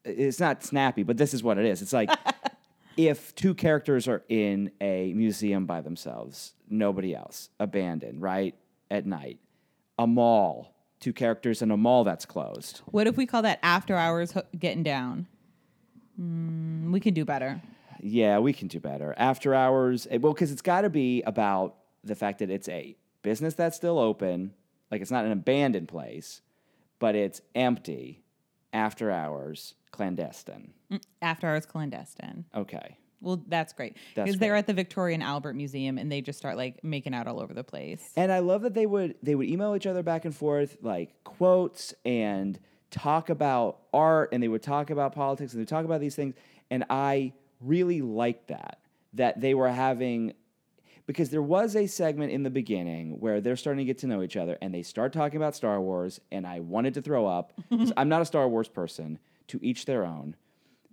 it's 0.03 0.39
not 0.39 0.63
snappy, 0.63 1.03
but 1.03 1.17
this 1.17 1.34
is 1.34 1.43
what 1.43 1.58
it 1.58 1.65
is. 1.65 1.82
It's 1.82 1.93
like 1.93 2.10
if 2.97 3.34
two 3.36 3.53
characters 3.53 4.08
are 4.08 4.23
in 4.29 4.71
a 4.82 5.13
museum 5.13 5.65
by 5.65 5.82
themselves, 5.82 6.53
nobody 6.69 7.15
else, 7.15 7.49
abandoned, 7.60 8.21
right? 8.21 8.55
At 8.91 9.05
night, 9.05 9.39
a 9.97 10.08
mall, 10.08 10.73
two 10.99 11.13
characters 11.13 11.62
in 11.62 11.71
a 11.71 11.77
mall 11.77 12.03
that's 12.03 12.25
closed. 12.25 12.82
What 12.86 13.08
if 13.08 13.17
we 13.17 13.25
call 13.25 13.41
that 13.43 13.60
after 13.63 13.95
hours 13.95 14.32
ho- 14.32 14.43
getting 14.58 14.84
down? 14.84 15.27
Mm, 16.19 16.91
we 16.91 16.99
can 16.99 17.13
do 17.13 17.23
better. 17.23 17.62
Yeah, 18.01 18.39
we 18.39 18.53
can 18.53 18.67
do 18.67 18.79
better. 18.79 19.13
After 19.17 19.53
hours, 19.53 20.08
eh, 20.10 20.17
well, 20.17 20.34
because 20.34 20.51
it's 20.51 20.62
got 20.62 20.82
to 20.82 20.89
be 20.89 21.21
about 21.23 21.75
the 22.03 22.15
fact 22.15 22.39
that 22.39 22.49
it's 22.49 22.69
a 22.69 22.95
business 23.21 23.53
that's 23.53 23.75
still 23.75 23.99
open, 23.99 24.53
like 24.89 25.01
it's 25.01 25.12
not 25.12 25.25
an 25.25 25.32
abandoned 25.32 25.88
place, 25.88 26.41
but 26.99 27.15
it's 27.15 27.41
empty. 27.55 28.23
After 28.71 29.09
hours, 29.09 29.73
clandestine. 29.91 30.73
Mm, 30.91 31.01
after 31.23 31.47
hours 31.47 31.65
clandestine. 31.65 32.45
Okay. 32.53 32.97
Well, 33.21 33.43
that's 33.47 33.73
great 33.73 33.97
because 34.15 34.38
they're 34.38 34.55
at 34.55 34.67
the 34.67 34.73
Victoria 34.73 35.15
and 35.15 35.23
Albert 35.23 35.53
Museum 35.53 35.97
and 35.97 36.12
they 36.12 36.21
just 36.21 36.39
start 36.39 36.55
like 36.55 36.83
making 36.83 37.13
out 37.13 37.27
all 37.27 37.39
over 37.39 37.53
the 37.53 37.63
place. 37.63 38.12
And 38.15 38.31
I 38.31 38.39
love 38.39 38.62
that 38.62 38.73
they 38.73 38.85
would 38.85 39.15
they 39.21 39.35
would 39.35 39.47
email 39.49 39.75
each 39.75 39.88
other 39.88 40.03
back 40.03 40.25
and 40.25 40.35
forth 40.35 40.77
like 40.81 41.15
quotes 41.23 41.93
and 42.05 42.59
talk 42.91 43.29
about 43.29 43.79
art 43.93 44.29
and 44.31 44.41
they 44.41 44.47
would 44.47 44.63
talk 44.63 44.89
about 44.89 45.13
politics 45.13 45.53
and 45.53 45.59
they 45.59 45.62
would 45.63 45.67
talk 45.67 45.85
about 45.85 45.99
these 45.99 46.15
things 46.15 46.35
and 46.71 46.85
I 46.89 47.33
really 47.62 48.01
liked 48.01 48.47
that 48.47 48.79
that 49.13 49.41
they 49.41 49.53
were 49.53 49.69
having 49.69 50.33
because 51.10 51.32
there 51.32 51.41
was 51.41 51.76
a 51.76 51.88
segment 51.88 52.32
in 52.32 52.43
the 52.43 52.50
beginning 52.52 53.19
where 53.19 53.41
they're 53.41 53.56
starting 53.56 53.80
to 53.80 53.86
get 53.86 53.98
to 53.98 54.08
know 54.08 54.22
each 54.22 54.38
other 54.38 54.58
and 54.62 54.72
they 54.72 54.84
start 54.84 55.12
talking 55.12 55.38
about 55.38 55.56
Star 55.56 55.82
Wars 55.82 56.22
and 56.32 56.45
I 56.45 56.60
wanted 56.60 56.93
to 56.93 57.02
throw 57.02 57.26
up 57.26 57.52
I'm 57.98 58.10
not 58.10 58.22
a 58.22 58.26
Star 58.26 58.48
Wars 58.48 58.67
person 58.67 59.17
to 59.48 59.60
each 59.63 59.86
their 59.86 60.06
own 60.06 60.36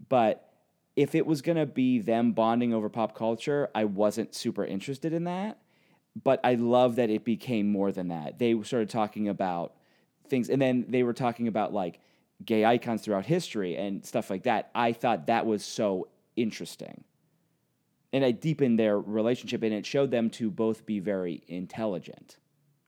but 0.09 0.51
if 0.97 1.15
it 1.15 1.27
was 1.27 1.43
going 1.43 1.59
to 1.59 1.67
be 1.67 1.99
them 1.99 2.33
bonding 2.33 2.73
over 2.73 2.89
pop 2.89 3.15
culture 3.15 3.69
I 3.75 3.85
wasn't 3.85 4.35
super 4.35 4.65
interested 4.65 5.13
in 5.13 5.25
that 5.25 5.59
but 6.23 6.41
I 6.45 6.55
love 6.55 6.97
that 6.97 7.11
it 7.11 7.25
became 7.25 7.71
more 7.71 7.93
than 7.93 8.09
that. 8.09 8.39
They 8.39 8.61
started 8.63 8.89
talking 8.89 9.29
about 9.29 9.75
things, 10.29 10.49
and 10.49 10.61
then 10.61 10.87
they 10.89 11.03
were 11.03 11.13
talking 11.13 11.49
about 11.49 11.73
like 11.73 12.01
gay 12.45 12.65
icons 12.65 13.03
throughout 13.03 13.27
history 13.27 13.77
and 13.77 14.05
stuff 14.05 14.31
like 14.31 14.45
that. 14.45 14.71
I 14.75 14.93
thought 14.93 15.27
that 15.27 15.47
was 15.47 15.65
so 15.65 16.09
interesting. 16.37 17.05
And 18.13 18.25
it 18.25 18.41
deepened 18.41 18.79
their 18.79 18.99
relationship, 18.99 19.63
and 19.63 19.75
it 19.75 19.85
showed 19.85 20.11
them 20.11 20.31
to 20.31 20.51
both 20.51 20.87
be 20.87 21.01
very 21.01 21.43
intelligent, 21.49 22.39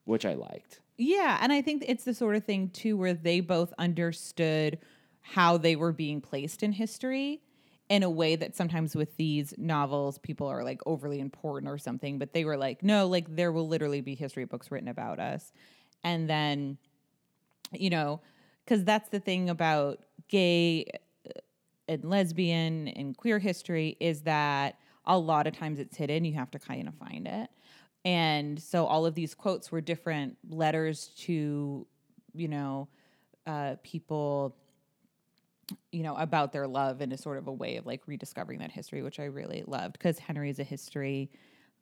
which 0.05 0.25
I 0.25 0.35
liked. 0.35 0.81
Yeah, 0.97 1.39
and 1.41 1.53
I 1.53 1.63
think 1.63 1.85
it's 1.87 2.05
the 2.05 2.15
sort 2.15 2.35
of 2.35 2.45
thing 2.45 2.71
too 2.71 2.97
where 2.97 3.15
they 3.15 3.41
both 3.41 3.73
understood 3.79 4.79
how 5.21 5.57
they 5.59 5.77
were 5.77 5.93
being 5.93 6.21
placed 6.21 6.63
in 6.63 6.73
history 6.73 7.43
in 7.89 8.03
a 8.03 8.11
way 8.11 8.37
that 8.37 8.57
sometimes 8.57 8.95
with 8.95 9.17
these 9.17 9.55
novels 9.57 10.19
people 10.19 10.47
are 10.47 10.63
like 10.63 10.81
overly 10.87 11.21
important 11.21 11.71
or 11.71 11.79
something, 11.79 12.19
but 12.19 12.33
they 12.33 12.45
were 12.45 12.57
like, 12.57 12.83
no, 12.83 13.07
like 13.07 13.35
there 13.35 13.53
will 13.53 13.69
literally 13.69 14.01
be 14.01 14.15
history 14.15 14.45
books 14.45 14.71
written 14.71 14.89
about 14.89 15.21
us. 15.21 15.53
And 16.05 16.29
then 16.29 16.79
you 17.73 17.91
know, 17.91 18.21
cuz 18.67 18.85
that's 18.85 19.11
the 19.11 19.21
thing 19.21 19.51
about 19.51 20.01
gay 20.29 20.87
uh, 21.27 21.41
and 21.87 22.05
lesbian 22.05 22.89
and 22.89 23.17
queer 23.17 23.39
history 23.39 23.97
is 24.01 24.23
that 24.23 24.79
a 25.09 25.19
lot 25.19 25.47
of 25.47 25.57
times 25.57 25.79
it's 25.79 25.97
hidden. 25.97 26.25
You 26.25 26.35
have 26.35 26.51
to 26.53 26.59
kind 26.59 26.87
of 26.87 26.95
find 26.95 27.27
it. 27.27 27.51
And 28.05 28.63
so 28.63 28.87
all 28.87 29.07
of 29.07 29.15
these 29.15 29.35
quotes 29.35 29.73
were 29.73 29.81
different 29.81 30.37
letters 30.49 31.09
to, 31.21 31.87
you 32.35 32.49
know, 32.49 32.89
uh, 33.47 33.77
people, 33.83 34.55
you 35.91 36.03
know, 36.03 36.15
about 36.17 36.53
their 36.53 36.67
love 36.67 37.01
in 37.01 37.11
a 37.13 37.19
sort 37.19 37.39
of 37.39 37.49
a 37.49 37.53
way 37.53 37.77
of 37.77 37.87
like 37.87 38.03
rediscovering 38.07 38.61
that 38.61 38.71
history, 38.71 39.03
which 39.03 39.19
I 39.19 39.25
really 39.25 39.65
loved 39.67 39.95
because 39.95 40.19
Henry 40.19 40.51
is 40.51 40.59
a 40.59 40.65
history 40.65 41.31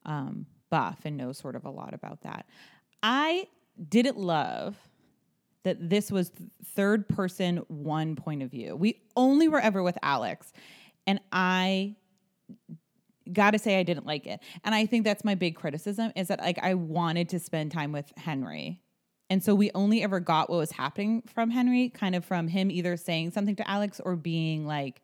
um, 0.05 0.47
buff 0.71 1.01
and 1.05 1.17
knows 1.17 1.39
sort 1.39 1.57
of 1.57 1.65
a 1.65 1.71
lot 1.71 1.93
about 1.93 2.23
that. 2.23 2.47
I 3.03 3.49
didn't 3.89 4.17
love 4.17 4.77
that 5.65 5.91
this 5.91 6.11
was 6.12 6.31
third 6.65 7.09
person 7.09 7.59
one 7.69 8.15
point 8.15 8.43
of 8.43 8.51
view. 8.51 8.77
We 8.77 9.03
only 9.17 9.49
were 9.49 9.61
ever 9.61 9.83
with 9.83 9.99
Alex, 10.03 10.53
and 11.07 11.21
I 11.33 11.97
got 13.33 13.53
to 13.53 13.59
say 13.59 13.79
I 13.79 13.83
didn't 13.83 14.07
like 14.07 14.27
it. 14.27 14.41
And 14.65 14.75
I 14.75 14.87
think 14.87 15.05
that's 15.05 15.25
my 15.25 15.35
big 15.35 15.57
criticism 15.57 16.12
is 16.17 16.29
that 16.29 16.41
like 16.41 16.59
I 16.62 16.75
wanted 16.75 17.29
to 17.31 17.41
spend 17.41 17.73
time 17.73 17.93
with 17.93 18.12
Henry. 18.17 18.81
And 19.29 19.43
so 19.43 19.55
we 19.55 19.71
only 19.75 20.03
ever 20.03 20.21
got 20.21 20.49
what 20.49 20.59
was 20.59 20.71
happening 20.71 21.23
from 21.27 21.51
Henry, 21.51 21.89
kind 21.89 22.15
of 22.15 22.25
from 22.25 22.49
him 22.49 22.71
either 22.71 22.97
saying 22.97 23.33
something 23.33 23.57
to 23.57 23.69
Alex 23.69 24.01
or 24.05 24.15
being 24.15 24.67
like 24.67 25.03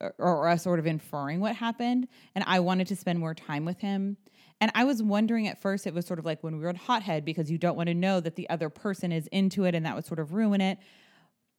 or, 0.00 0.14
or 0.18 0.48
us 0.48 0.62
sort 0.62 0.78
of 0.78 0.86
inferring 0.86 1.40
what 1.40 1.54
happened. 1.54 2.08
And 2.34 2.44
I 2.46 2.60
wanted 2.60 2.88
to 2.88 2.96
spend 2.96 3.18
more 3.18 3.34
time 3.34 3.64
with 3.64 3.78
him. 3.78 4.16
And 4.60 4.72
I 4.74 4.84
was 4.84 5.02
wondering 5.02 5.48
at 5.48 5.60
first, 5.60 5.86
it 5.86 5.94
was 5.94 6.06
sort 6.06 6.18
of 6.18 6.24
like 6.24 6.42
when 6.42 6.56
we 6.56 6.62
were 6.62 6.70
on 6.70 6.76
Hothead 6.76 7.24
because 7.24 7.50
you 7.50 7.58
don't 7.58 7.76
want 7.76 7.88
to 7.88 7.94
know 7.94 8.20
that 8.20 8.36
the 8.36 8.48
other 8.48 8.70
person 8.70 9.12
is 9.12 9.26
into 9.28 9.64
it 9.64 9.74
and 9.74 9.84
that 9.86 9.94
would 9.94 10.06
sort 10.06 10.18
of 10.18 10.32
ruin 10.32 10.60
it. 10.60 10.78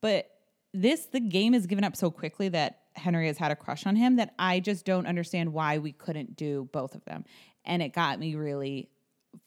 But 0.01 0.29
this, 0.73 1.05
the 1.05 1.19
game 1.19 1.53
is 1.53 1.67
given 1.67 1.83
up 1.83 1.95
so 1.95 2.09
quickly 2.09 2.49
that 2.49 2.79
Henry 2.97 3.27
has 3.27 3.37
had 3.37 3.51
a 3.51 3.55
crush 3.55 3.85
on 3.85 3.95
him 3.95 4.15
that 4.17 4.33
I 4.39 4.59
just 4.59 4.85
don't 4.85 5.05
understand 5.05 5.53
why 5.53 5.77
we 5.77 5.91
couldn't 5.91 6.35
do 6.35 6.67
both 6.71 6.95
of 6.95 7.05
them. 7.05 7.25
And 7.65 7.81
it 7.81 7.93
got 7.93 8.19
me 8.19 8.35
really 8.35 8.89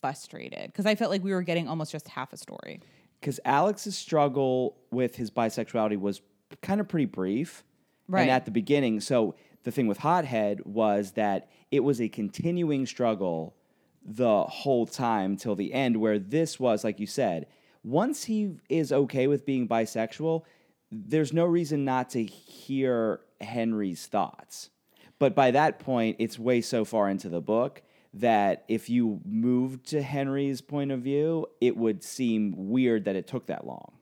frustrated 0.01 0.67
because 0.67 0.87
I 0.87 0.95
felt 0.95 1.11
like 1.11 1.25
we 1.25 1.33
were 1.33 1.43
getting 1.43 1.69
almost 1.69 1.93
just 1.93 2.09
half 2.09 2.33
a 2.33 2.37
story. 2.37 2.81
Because 3.21 3.41
Alex's 3.45 3.97
struggle 3.97 4.77
with 4.91 5.17
his 5.17 5.31
bisexuality 5.31 5.99
was 5.99 6.21
kind 6.63 6.81
of 6.81 6.89
pretty 6.89 7.07
brief. 7.07 7.65
Right. 8.09 8.23
And 8.23 8.31
at 8.31 8.45
the 8.45 8.51
beginning, 8.51 9.01
so 9.01 9.35
the 9.65 9.71
thing 9.71 9.87
with 9.87 9.99
Hothead 9.99 10.65
was 10.65 11.13
that 11.13 11.51
it 11.71 11.81
was 11.81 12.01
a 12.01 12.09
continuing 12.09 12.87
struggle 12.87 13.55
the 14.03 14.45
whole 14.45 14.87
time 14.87 15.37
till 15.37 15.55
the 15.55 15.73
end, 15.73 15.99
where 15.99 16.19
this 16.19 16.59
was, 16.59 16.83
like 16.83 16.99
you 16.99 17.07
said, 17.07 17.47
once 17.85 18.25
he 18.25 18.57
is 18.69 18.93
okay 18.93 19.27
with 19.27 19.45
being 19.45 19.69
bisexual, 19.69 20.43
there's 20.91 21.33
no 21.33 21.45
reason 21.45 21.85
not 21.85 22.11
to 22.11 22.25
hear 22.25 23.21
Henry's 23.41 24.07
thoughts. 24.07 24.71
But 25.19 25.35
by 25.35 25.51
that 25.51 25.79
point, 25.79 26.17
it's 26.19 26.39
way 26.39 26.61
so 26.61 26.85
far 26.85 27.09
into 27.09 27.29
the 27.29 27.41
book 27.41 27.83
that 28.15 28.65
if 28.69 28.91
you 28.91 29.21
moved 29.25 29.87
to 29.89 30.03
Henry's 30.03 30.61
point 30.61 30.91
of 30.91 31.01
view, 31.01 31.47
it 31.61 31.77
would 31.77 32.03
seem 32.03 32.55
weird 32.57 33.05
that 33.05 33.17
it 33.17 33.27
took 33.27 33.47
that 33.47 33.67
long. 33.67 33.93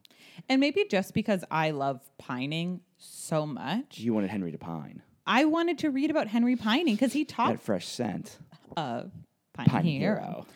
And 0.49 0.61
maybe 0.61 0.85
just 0.89 1.15
because 1.15 1.45
I 1.51 1.73
love 1.73 2.01
pining 2.19 2.81
so 2.97 3.47
much, 3.47 3.99
You 3.99 4.15
wanted 4.15 4.31
Henry 4.31 4.53
to 4.53 4.59
pine. 4.59 5.03
I 5.27 5.45
wanted 5.45 5.79
to 5.79 5.91
read 5.91 6.11
about 6.11 6.29
Henry 6.29 6.57
pining 6.57 6.95
because 6.95 7.13
he 7.13 7.25
That 7.25 7.61
fresh 7.61 7.87
scent. 7.87 8.39
of 8.77 9.11
Pine, 9.53 9.67
Pine 9.67 9.85
Hero. 9.85 10.21
Hero. 10.21 10.47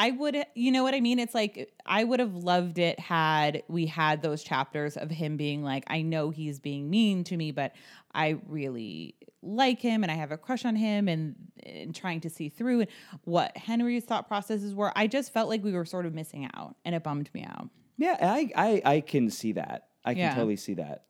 I 0.00 0.12
would, 0.12 0.34
you 0.54 0.72
know 0.72 0.82
what 0.82 0.94
I 0.94 1.00
mean? 1.00 1.18
It's 1.18 1.34
like 1.34 1.70
I 1.84 2.04
would 2.04 2.20
have 2.20 2.34
loved 2.34 2.78
it 2.78 2.98
had 2.98 3.62
we 3.68 3.84
had 3.84 4.22
those 4.22 4.42
chapters 4.42 4.96
of 4.96 5.10
him 5.10 5.36
being 5.36 5.62
like, 5.62 5.84
I 5.88 6.00
know 6.00 6.30
he's 6.30 6.58
being 6.58 6.88
mean 6.88 7.22
to 7.24 7.36
me, 7.36 7.50
but 7.50 7.72
I 8.14 8.38
really 8.48 9.14
like 9.42 9.78
him 9.80 10.02
and 10.02 10.10
I 10.10 10.14
have 10.14 10.32
a 10.32 10.38
crush 10.38 10.64
on 10.64 10.74
him 10.74 11.06
and, 11.06 11.34
and 11.64 11.94
trying 11.94 12.20
to 12.22 12.30
see 12.30 12.48
through 12.48 12.86
what 13.24 13.54
Henry's 13.58 14.04
thought 14.04 14.26
processes 14.26 14.74
were. 14.74 14.90
I 14.96 15.06
just 15.06 15.34
felt 15.34 15.50
like 15.50 15.62
we 15.62 15.72
were 15.72 15.84
sort 15.84 16.06
of 16.06 16.14
missing 16.14 16.48
out 16.54 16.76
and 16.86 16.94
it 16.94 17.02
bummed 17.02 17.28
me 17.34 17.44
out. 17.44 17.68
Yeah, 17.98 18.16
I, 18.22 18.50
I, 18.56 18.82
I 18.96 19.00
can 19.00 19.28
see 19.28 19.52
that. 19.52 19.88
I 20.02 20.14
can 20.14 20.20
Yeah. 20.22 20.34
totally 20.34 20.56
see 20.56 20.74
that. 20.74 21.04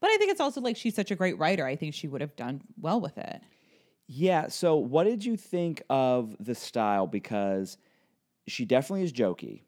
But 0.00 0.10
I 0.10 0.18
think 0.18 0.30
it's 0.30 0.42
also 0.42 0.60
like 0.60 0.76
she's 0.76 0.94
such 0.94 1.10
a 1.10 1.16
great 1.16 1.38
writer. 1.38 1.64
I 1.64 1.74
think 1.74 1.94
she 1.94 2.06
would 2.06 2.20
have 2.20 2.36
done 2.36 2.60
well 2.78 3.00
with 3.00 3.16
it. 3.16 3.40
Yeah. 4.08 4.48
So, 4.48 4.76
what 4.76 5.04
did 5.04 5.24
you 5.24 5.38
think 5.38 5.82
of 5.88 6.36
the 6.38 6.54
style? 6.54 7.06
Because 7.06 7.78
she 8.46 8.64
definitely 8.64 9.04
is 9.04 9.12
jokey. 9.12 9.62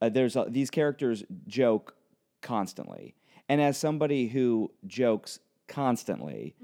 Uh, 0.00 0.08
there's 0.08 0.36
a, 0.36 0.46
these 0.48 0.70
characters 0.70 1.24
joke 1.46 1.94
constantly, 2.40 3.14
and 3.48 3.60
as 3.60 3.76
somebody 3.76 4.28
who 4.28 4.70
jokes 4.86 5.40
constantly, 5.66 6.54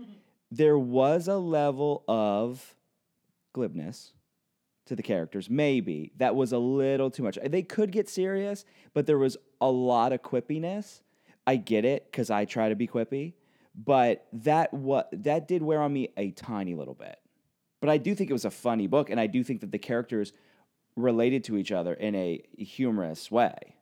there 0.51 0.79
was 0.79 1.27
a 1.29 1.37
level 1.37 2.05
of 2.07 2.77
glibness 3.55 4.13
to 4.87 4.95
the 4.95 5.03
characters. 5.03 5.49
Maybe 5.51 6.13
that 6.19 6.37
was 6.37 6.53
a 6.53 6.59
little 6.59 7.11
too 7.11 7.23
much. 7.23 7.39
They 7.45 7.63
could 7.63 7.91
get 7.91 8.09
serious, 8.09 8.65
but 8.93 9.07
there 9.07 9.19
was 9.19 9.37
a 9.61 9.71
lot 9.71 10.13
of 10.13 10.23
quippiness. 10.23 11.01
I 11.47 11.57
get 11.57 11.85
it 11.85 12.11
because 12.11 12.31
I 12.31 12.45
try 12.45 12.69
to 12.69 12.77
be 12.77 12.87
quippy, 12.87 13.35
but 13.75 14.27
that 14.33 14.73
what 14.73 15.09
that 15.13 15.49
did 15.49 15.63
wear 15.63 15.83
on 15.83 15.93
me 15.93 16.09
a 16.17 16.31
tiny 16.31 16.75
little 16.75 16.95
bit. 16.95 17.19
But 17.81 17.91
I 17.91 17.99
do 17.99 18.15
think 18.15 18.31
it 18.31 18.33
was 18.33 18.47
a 18.47 18.51
funny 18.51 18.87
book, 18.87 19.11
and 19.11 19.21
I 19.21 19.27
do 19.27 19.43
think 19.43 19.61
that 19.61 19.73
the 19.73 19.79
characters 19.79 20.33
related 20.97 21.45
to 21.45 21.57
each 21.57 21.73
other 21.73 21.95
in 21.95 22.15
a 22.15 22.43
humorous 22.57 23.31
way. 23.31 23.77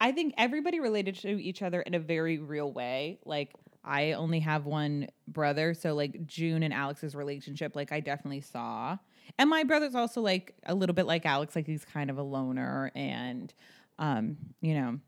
I 0.00 0.12
think 0.12 0.34
everybody 0.36 0.80
related 0.80 1.14
to 1.20 1.28
each 1.28 1.62
other 1.62 1.80
in 1.80 1.94
a 1.94 1.98
very 1.98 2.38
real 2.38 2.70
way. 2.70 3.18
Like 3.24 3.54
I 3.84 4.12
only 4.12 4.40
have 4.40 4.66
one 4.66 5.08
brother, 5.26 5.74
so 5.74 5.94
like 5.94 6.26
June 6.26 6.62
and 6.62 6.74
Alex's 6.74 7.14
relationship, 7.14 7.74
like 7.74 7.92
I 7.92 8.00
definitely 8.00 8.42
saw. 8.42 8.98
And 9.38 9.48
my 9.48 9.64
brother's 9.64 9.94
also 9.94 10.20
like 10.20 10.54
a 10.66 10.74
little 10.74 10.94
bit 10.94 11.06
like 11.06 11.24
Alex, 11.24 11.56
like 11.56 11.66
he's 11.66 11.84
kind 11.84 12.10
of 12.10 12.18
a 12.18 12.22
loner 12.22 12.90
and 12.94 13.52
um, 13.98 14.36
you 14.60 14.74
know. 14.74 14.98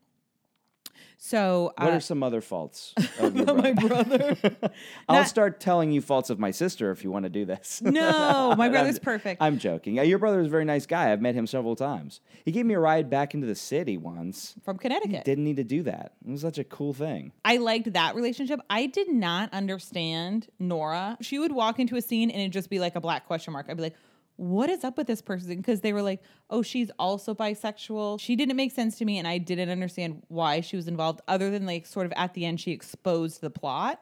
So 1.20 1.72
What 1.76 1.88
uh, 1.88 1.96
are 1.96 2.00
some 2.00 2.22
other 2.22 2.40
faults 2.40 2.94
of 3.18 3.34
your 3.34 3.46
my 3.54 3.72
brother? 3.72 4.36
brother. 4.36 4.70
I'll 5.08 5.16
Not- 5.20 5.28
start 5.28 5.58
telling 5.58 5.90
you 5.90 6.00
faults 6.00 6.30
of 6.30 6.38
my 6.38 6.52
sister 6.52 6.92
if 6.92 7.02
you 7.02 7.10
want 7.10 7.24
to 7.24 7.28
do 7.28 7.44
this. 7.44 7.82
no, 7.84 8.54
my 8.56 8.64
I'm- 8.66 8.72
brother's 8.72 9.00
perfect. 9.00 9.42
I'm 9.42 9.58
joking. 9.58 9.96
Yeah, 9.96 10.02
Your 10.02 10.18
brother 10.18 10.38
is 10.40 10.46
a 10.46 10.50
very 10.50 10.64
nice 10.64 10.86
guy. 10.86 11.10
I've 11.12 11.20
met 11.20 11.34
him 11.34 11.46
several 11.48 11.74
times. 11.74 12.20
He 12.44 12.52
gave 12.52 12.66
me 12.66 12.74
a 12.74 12.78
ride 12.78 13.10
back 13.10 13.34
into 13.34 13.46
the 13.48 13.56
city 13.56 13.96
once. 13.96 14.54
from 14.64 14.78
Connecticut. 14.78 15.24
Didn't 15.24 15.42
need 15.44 15.56
to 15.56 15.64
do 15.64 15.82
that. 15.82 16.12
It 16.24 16.30
was 16.30 16.40
such 16.42 16.58
a 16.58 16.64
cool 16.64 16.94
thing. 16.94 17.32
I 17.44 17.56
liked 17.56 17.92
that 17.94 18.14
relationship. 18.14 18.60
I 18.70 18.86
did 18.86 19.08
not 19.12 19.52
understand 19.52 20.46
Nora. 20.60 21.16
She 21.20 21.38
would 21.40 21.52
walk 21.52 21.80
into 21.80 21.96
a 21.96 22.00
scene 22.02 22.30
and 22.30 22.40
it'd 22.40 22.52
just 22.52 22.70
be 22.70 22.78
like 22.78 22.94
a 22.94 23.00
black 23.00 23.26
question 23.26 23.52
mark. 23.52 23.66
I'd 23.68 23.76
be 23.76 23.82
like, 23.82 23.96
what 24.38 24.70
is 24.70 24.84
up 24.84 24.96
with 24.96 25.08
this 25.08 25.20
person? 25.20 25.56
Because 25.56 25.80
they 25.80 25.92
were 25.92 26.00
like, 26.00 26.22
oh, 26.48 26.62
she's 26.62 26.92
also 26.96 27.34
bisexual. 27.34 28.20
She 28.20 28.36
didn't 28.36 28.54
make 28.54 28.70
sense 28.70 28.96
to 28.98 29.04
me, 29.04 29.18
and 29.18 29.26
I 29.26 29.38
didn't 29.38 29.68
understand 29.68 30.22
why 30.28 30.60
she 30.60 30.76
was 30.76 30.86
involved, 30.86 31.20
other 31.26 31.50
than 31.50 31.66
like 31.66 31.86
sort 31.86 32.06
of 32.06 32.12
at 32.14 32.34
the 32.34 32.46
end, 32.46 32.60
she 32.60 32.70
exposed 32.70 33.40
the 33.40 33.50
plot, 33.50 34.00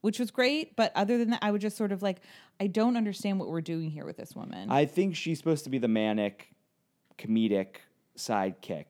which 0.00 0.18
was 0.18 0.32
great. 0.32 0.74
But 0.74 0.90
other 0.96 1.16
than 1.16 1.30
that, 1.30 1.38
I 1.42 1.52
would 1.52 1.60
just 1.60 1.76
sort 1.76 1.92
of 1.92 2.02
like, 2.02 2.18
I 2.58 2.66
don't 2.66 2.96
understand 2.96 3.38
what 3.38 3.48
we're 3.48 3.60
doing 3.60 3.88
here 3.88 4.04
with 4.04 4.16
this 4.16 4.34
woman. 4.34 4.68
I 4.68 4.84
think 4.84 5.14
she's 5.14 5.38
supposed 5.38 5.62
to 5.62 5.70
be 5.70 5.78
the 5.78 5.88
manic, 5.88 6.48
comedic 7.16 7.76
sidekick 8.18 8.86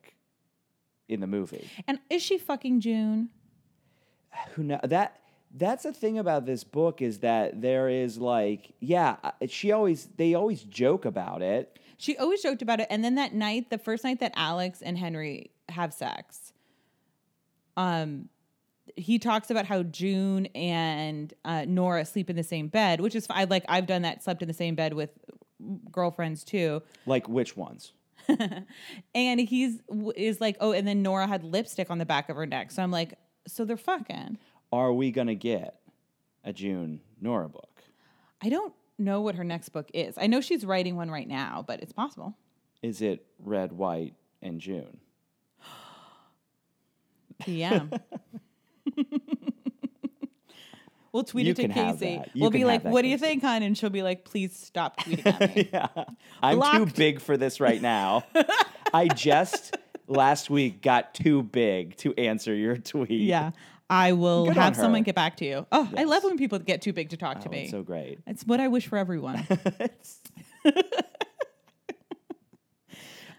in 1.07 1.21
the 1.21 1.27
movie. 1.27 1.69
and 1.87 1.99
is 2.09 2.23
she 2.23 2.39
fucking 2.39 2.81
June? 2.81 3.29
Who 4.55 4.63
know 4.63 4.81
that? 4.83 5.21
That's 5.55 5.85
the 5.85 5.93
thing 5.93 6.19
about 6.19 6.45
this 6.45 6.65
book 6.65 7.01
is 7.01 7.21
that 7.21 7.61
there 7.63 7.89
is 7.89 8.19
like, 8.19 8.75
yeah, 8.81 9.17
uh, 9.25 9.31
she 9.49 9.73
always 9.73 10.07
they 10.17 10.35
always 10.35 10.63
joke 10.63 11.05
about 11.05 11.43
it. 11.43 11.79
She 11.99 12.17
always 12.19 12.43
joked 12.43 12.61
about 12.63 12.81
it. 12.81 12.89
And 12.91 13.03
then 13.03 13.15
that 13.15 13.35
night, 13.35 13.71
the 13.71 13.79
first 13.79 14.05
night 14.05 14.21
that 14.21 14.33
Alex 14.37 14.83
and 14.83 14.99
Henry 14.99 15.51
have 15.71 15.95
sex, 15.95 16.53
um, 17.77 18.29
he 18.97 19.19
talks 19.19 19.51
about 19.51 19.67
how 19.67 19.83
June 19.83 20.47
and 20.55 21.33
uh, 21.45 21.65
Nora 21.67 22.05
sleep 22.05 22.29
in 22.29 22.37
the 22.37 22.43
same 22.43 22.69
bed, 22.69 23.01
which 23.01 23.15
is 23.15 23.27
fine. 23.27 23.49
Like 23.49 23.65
I've 23.69 23.87
done 23.87 24.03
that, 24.03 24.23
slept 24.23 24.43
in 24.43 24.49
the 24.49 24.55
same 24.55 24.75
bed 24.75 24.93
with 24.93 25.11
girlfriends 25.91 26.45
too. 26.45 26.83
Like 27.07 27.29
which 27.29 27.57
ones? 27.57 27.93
And 29.15 29.41
he's 29.41 29.81
is 30.17 30.41
like, 30.41 30.57
oh, 30.61 30.73
and 30.73 30.87
then 30.87 31.03
Nora 31.03 31.27
had 31.27 31.45
lipstick 31.45 31.91
on 31.91 31.99
the 31.99 32.07
back 32.07 32.29
of 32.29 32.37
her 32.37 32.47
neck. 32.47 32.71
So 32.71 32.83
I'm 32.83 32.91
like, 32.91 33.15
so 33.47 33.65
they're 33.65 33.77
fucking. 33.77 34.39
Are 34.73 34.93
we 34.93 35.11
gonna 35.11 35.35
get 35.35 35.81
a 36.45 36.53
June 36.53 37.01
Nora 37.21 37.49
book? 37.49 37.83
I 38.43 38.49
don't 38.49 38.75
know 38.99 39.21
what 39.21 39.35
her 39.35 39.45
next 39.45 39.71
book 39.71 39.91
is. 39.95 40.17
I 40.19 40.27
know 40.27 40.41
she's 40.41 40.65
writing 40.65 40.97
one 40.97 41.11
right 41.11 41.29
now, 41.29 41.65
but 41.67 41.81
it's 41.83 41.93
possible. 41.93 42.37
Is 42.83 43.01
it 43.03 43.27
Red, 43.39 43.73
White, 43.73 44.15
and 44.43 44.61
June? 44.61 45.01
Yeah. 47.45 47.87
we'll 51.13 51.25
tweet 51.25 51.47
You 51.47 51.53
it 51.53 51.57
to 51.57 51.69
Casey. 51.69 52.23
We'll 52.35 52.51
be 52.51 52.65
like, 52.65 52.85
"What 52.85 53.03
do 53.03 53.09
you 53.09 53.19
think, 53.19 53.43
hon?" 53.43 53.63
And 53.63 53.77
she'll 53.77 53.91
be 53.91 54.03
like, 54.03 54.25
"Please 54.25 54.57
stop 54.57 54.99
tweeting 55.01 55.27
at 55.41 55.57
me." 55.57 55.69
yeah. 55.73 55.89
I'm 56.43 56.61
too 56.63 56.87
big 56.95 57.21
for 57.21 57.37
this 57.37 57.61
right 57.61 57.81
now. 57.81 58.25
I 58.95 59.09
just 59.09 59.77
last 60.07 60.49
week 60.51 60.83
got 60.83 61.15
too 61.15 61.43
big 61.43 61.97
to 61.97 62.15
answer 62.15 62.55
your 62.55 62.77
tweet. 62.77 63.11
yeah, 63.11 63.51
I 63.89 64.13
will 64.13 64.47
Good 64.47 64.57
have 64.57 64.75
someone 64.77 65.03
get 65.05 65.15
back 65.15 65.37
to 65.39 65.45
you. 65.45 65.67
Oh, 65.71 65.89
I 65.97 66.05
love 66.05 66.25
when 66.25 66.37
people 66.37 66.59
get 66.59 66.83
too 66.83 66.93
big 66.93 67.11
to 67.11 67.17
talk 67.17 67.41
to 67.43 67.49
Oh, 67.49 67.53
me. 67.53 67.63
it's 67.63 67.71
so 67.71 67.83
great. 67.83 68.19
it's 68.27 68.45
what 68.45 68.61
I 68.61 68.67
wish 68.69 68.87
for 68.89 68.99
everyone. 68.99 69.47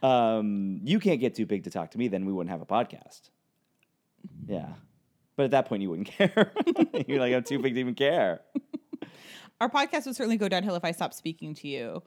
um, 0.04 0.80
you 0.84 1.00
can't 1.00 1.20
get 1.20 1.36
too 1.36 1.46
big 1.46 1.64
to 1.66 1.70
talk 1.70 1.92
to 1.92 1.98
me, 1.98 2.08
then 2.08 2.26
we 2.26 2.32
wouldn't 2.34 2.52
have 2.52 2.62
a 2.62 2.66
podcast. 2.66 3.30
Yeah. 4.48 4.70
But 5.36 5.44
at 5.46 5.52
that 5.52 5.66
point, 5.68 5.82
you 5.82 5.90
wouldn't 5.90 6.08
care. 6.18 6.52
You're 7.08 7.20
like, 7.20 7.34
I'm 7.34 7.44
too 7.44 7.60
big 7.60 7.74
to 7.74 7.80
even 7.80 7.96
care. 7.96 8.42
Our 9.60 9.70
podcast 9.70 10.06
would 10.06 10.16
certainly 10.16 10.38
go 10.38 10.48
downhill 10.48 10.76
if 10.76 10.86
I 10.86 10.92
stopped 10.92 11.16
speaking 11.16 11.56
to 11.56 11.68
you. 11.68 12.04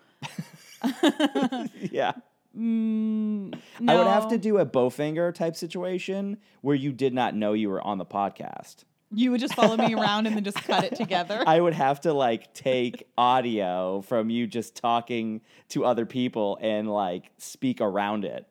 yeah. 1.90 2.12
Mm, 2.58 3.56
I 3.86 3.94
would 3.96 4.06
have 4.06 4.28
to 4.28 4.38
do 4.38 4.58
a 4.58 4.66
Bowfinger 4.66 5.32
type 5.34 5.54
situation 5.56 6.38
where 6.62 6.74
you 6.74 6.92
did 6.92 7.14
not 7.14 7.34
know 7.34 7.52
you 7.52 7.68
were 7.70 7.80
on 7.80 7.98
the 7.98 8.04
podcast. 8.06 8.84
You 9.12 9.30
would 9.30 9.40
just 9.40 9.54
follow 9.54 9.76
me 9.76 9.94
around 10.00 10.26
and 10.26 10.36
then 10.36 10.44
just 10.44 10.58
cut 10.58 10.84
it 10.84 10.96
together. 10.96 11.42
I 11.46 11.60
would 11.60 11.74
have 11.74 12.00
to 12.02 12.12
like 12.12 12.52
take 12.54 13.06
audio 13.16 14.00
from 14.02 14.30
you 14.30 14.46
just 14.46 14.74
talking 14.76 15.40
to 15.70 15.84
other 15.84 16.06
people 16.06 16.58
and 16.60 16.88
like 16.90 17.30
speak 17.38 17.80
around 17.80 18.24
it. 18.24 18.46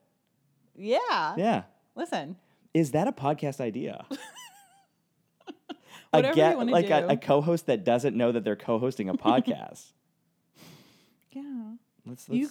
yeah. 0.76 1.36
Yeah. 1.38 1.64
Listen. 1.96 2.38
Is 2.74 2.92
that 2.92 3.08
a 3.08 3.12
podcast 3.12 3.60
idea? 3.60 4.06
Whatever 6.12 6.32
a 6.32 6.36
get, 6.36 6.58
like 6.68 6.88
do. 6.88 6.94
a, 6.94 7.08
a 7.10 7.18
co-host 7.18 7.68
that 7.68 7.84
doesn't 7.84 8.16
know 8.16 8.32
that 8.32 8.44
they're 8.44 8.56
co-hosting 8.56 9.10
a 9.10 9.14
podcast. 9.16 9.92
Yeah. 11.32 11.44
let's, 12.06 12.28
let's 12.28 12.30
You. 12.30 12.50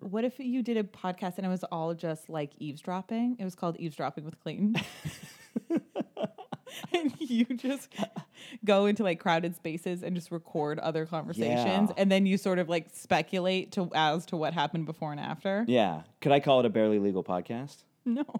What 0.00 0.24
if 0.24 0.38
you 0.38 0.62
did 0.62 0.76
a 0.76 0.84
podcast 0.84 1.38
and 1.38 1.46
it 1.46 1.50
was 1.50 1.64
all 1.64 1.92
just 1.94 2.28
like 2.28 2.52
eavesdropping? 2.58 3.36
It 3.38 3.44
was 3.44 3.54
called 3.54 3.76
Eavesdropping 3.78 4.24
with 4.24 4.38
Clayton. 4.40 4.76
and 6.92 7.12
you 7.18 7.44
just 7.56 7.88
go 8.64 8.86
into 8.86 9.02
like 9.02 9.18
crowded 9.18 9.56
spaces 9.56 10.02
and 10.02 10.14
just 10.14 10.30
record 10.30 10.78
other 10.78 11.06
conversations 11.06 11.90
Yeah. 11.90 11.94
and 11.96 12.10
then 12.12 12.26
you 12.26 12.38
sort 12.38 12.58
of 12.58 12.68
like 12.68 12.88
speculate 12.92 13.72
to 13.72 13.90
as 13.94 14.26
to 14.26 14.36
what 14.36 14.54
happened 14.54 14.86
before 14.86 15.10
and 15.10 15.20
after. 15.20 15.64
yeah. 15.66 16.02
Could 16.20 16.32
I 16.32 16.40
call 16.40 16.60
it 16.60 16.66
a 16.66 16.70
barely 16.70 16.98
legal 16.98 17.24
podcast? 17.24 17.84
No. 18.04 18.24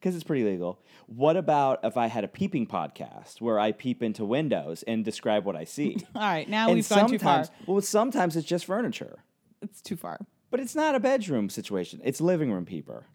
Because 0.00 0.16
it's 0.16 0.24
pretty 0.24 0.42
legal. 0.42 0.80
What 1.06 1.36
about 1.36 1.78
if 1.84 1.96
I 1.96 2.08
had 2.08 2.24
a 2.24 2.26
peeping 2.28 2.66
podcast 2.66 3.40
where 3.40 3.60
I 3.60 3.70
peep 3.70 4.02
into 4.02 4.24
windows 4.24 4.82
and 4.82 5.04
describe 5.04 5.44
what 5.44 5.54
I 5.54 5.62
see? 5.62 5.96
All 6.16 6.22
right, 6.22 6.48
now 6.48 6.66
and 6.66 6.74
we've 6.74 6.88
gone 6.88 7.08
too 7.08 7.20
far. 7.20 7.44
well, 7.68 7.80
sometimes 7.80 8.34
it's 8.34 8.44
just 8.44 8.64
furniture, 8.64 9.20
It's 9.60 9.80
too 9.80 9.94
far. 9.96 10.18
But 10.52 10.60
it's 10.60 10.76
not 10.76 10.94
a 10.94 11.00
bedroom 11.00 11.48
situation. 11.50 12.00
It's 12.04 12.20
living 12.20 12.52
room 12.52 12.64
peeper. 12.64 13.06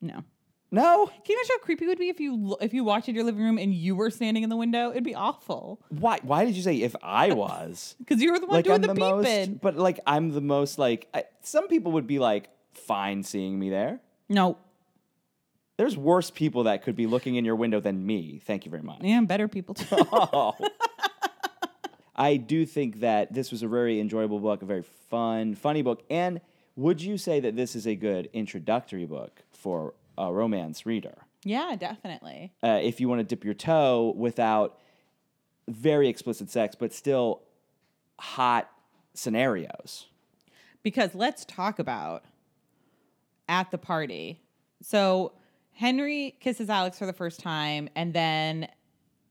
No. 0.00 0.24
No, 0.72 1.06
Can 1.06 1.14
you 1.28 1.36
imagine 1.36 1.50
how 1.54 1.58
creepy 1.64 1.84
it 1.84 1.88
would 1.88 1.98
be 1.98 2.08
if 2.08 2.18
you 2.18 2.34
lo- 2.36 2.56
if 2.60 2.74
you 2.74 2.82
walked 2.82 3.06
into 3.06 3.16
your 3.16 3.24
living 3.24 3.42
room 3.44 3.56
and 3.56 3.72
you 3.72 3.94
were 3.94 4.10
standing 4.10 4.42
in 4.42 4.50
the 4.50 4.56
window? 4.56 4.90
It'd 4.90 5.04
be 5.04 5.14
awful 5.14 5.80
why? 5.90 6.18
Why 6.22 6.44
did 6.44 6.56
you 6.56 6.62
say 6.62 6.82
if 6.82 6.96
I 7.02 7.32
was? 7.44 7.94
because 8.00 8.20
you 8.20 8.32
were 8.32 8.40
the 8.40 8.46
one 8.46 8.62
doing 8.62 8.74
I'm 8.74 8.80
the, 8.82 8.88
the, 8.88 8.94
peeping. 8.94 9.50
most, 9.52 9.60
but 9.60 9.76
like 9.76 10.00
I'm 10.08 10.30
the 10.32 10.40
most 10.40 10.76
like. 10.78 11.08
I, 11.14 11.24
some 11.42 11.68
people 11.68 11.92
would 11.92 12.06
be 12.08 12.18
like 12.18 12.48
fine 12.74 13.22
seeing 13.22 13.58
me 13.58 13.70
there. 13.70 14.00
No, 14.28 14.58
There's 15.76 15.96
worse 15.96 16.30
people 16.30 16.64
that 16.64 16.82
could 16.82 16.96
be 16.96 17.06
looking 17.06 17.36
in 17.36 17.44
your 17.44 17.54
window 17.56 17.78
than 17.80 18.04
me. 18.04 18.40
Thank 18.44 18.64
you 18.64 18.70
very 18.72 18.82
much. 18.82 19.02
yeah, 19.02 19.20
better 19.20 19.46
people 19.46 19.76
too. 19.76 19.86
Oh. 20.12 20.54
I 22.16 22.38
do 22.38 22.64
think 22.64 23.00
that 23.00 23.32
this 23.32 23.50
was 23.52 23.62
a 23.62 23.68
very 23.68 24.00
enjoyable 24.00 24.40
book, 24.40 24.62
a 24.62 24.64
very 24.66 24.82
fun, 25.10 25.54
funny 25.54 25.82
book. 25.82 26.02
And 26.08 26.40
would 26.76 27.02
you 27.02 27.18
say 27.18 27.40
that 27.40 27.56
this 27.56 27.74
is 27.74 27.86
a 27.86 27.94
good 27.94 28.28
introductory 28.32 29.06
book 29.06 29.42
for 29.50 29.94
a 30.16 30.32
romance 30.32 30.86
reader? 30.86 31.26
yeah, 31.46 31.76
definitely. 31.76 32.52
Uh, 32.60 32.80
if 32.82 33.00
you 33.00 33.08
want 33.08 33.20
to 33.20 33.24
dip 33.24 33.44
your 33.44 33.54
toe 33.54 34.12
without 34.16 34.80
very 35.68 36.08
explicit 36.08 36.50
sex, 36.50 36.74
but 36.74 36.92
still 36.92 37.42
hot 38.18 38.68
scenarios. 39.14 40.06
Because 40.82 41.14
let's 41.14 41.44
talk 41.44 41.78
about 41.78 42.24
at 43.48 43.70
the 43.70 43.78
party. 43.78 44.40
So 44.82 45.32
Henry 45.72 46.36
kisses 46.40 46.68
Alex 46.68 46.98
for 46.98 47.06
the 47.06 47.12
first 47.12 47.38
time, 47.38 47.88
and 47.94 48.12
then 48.12 48.68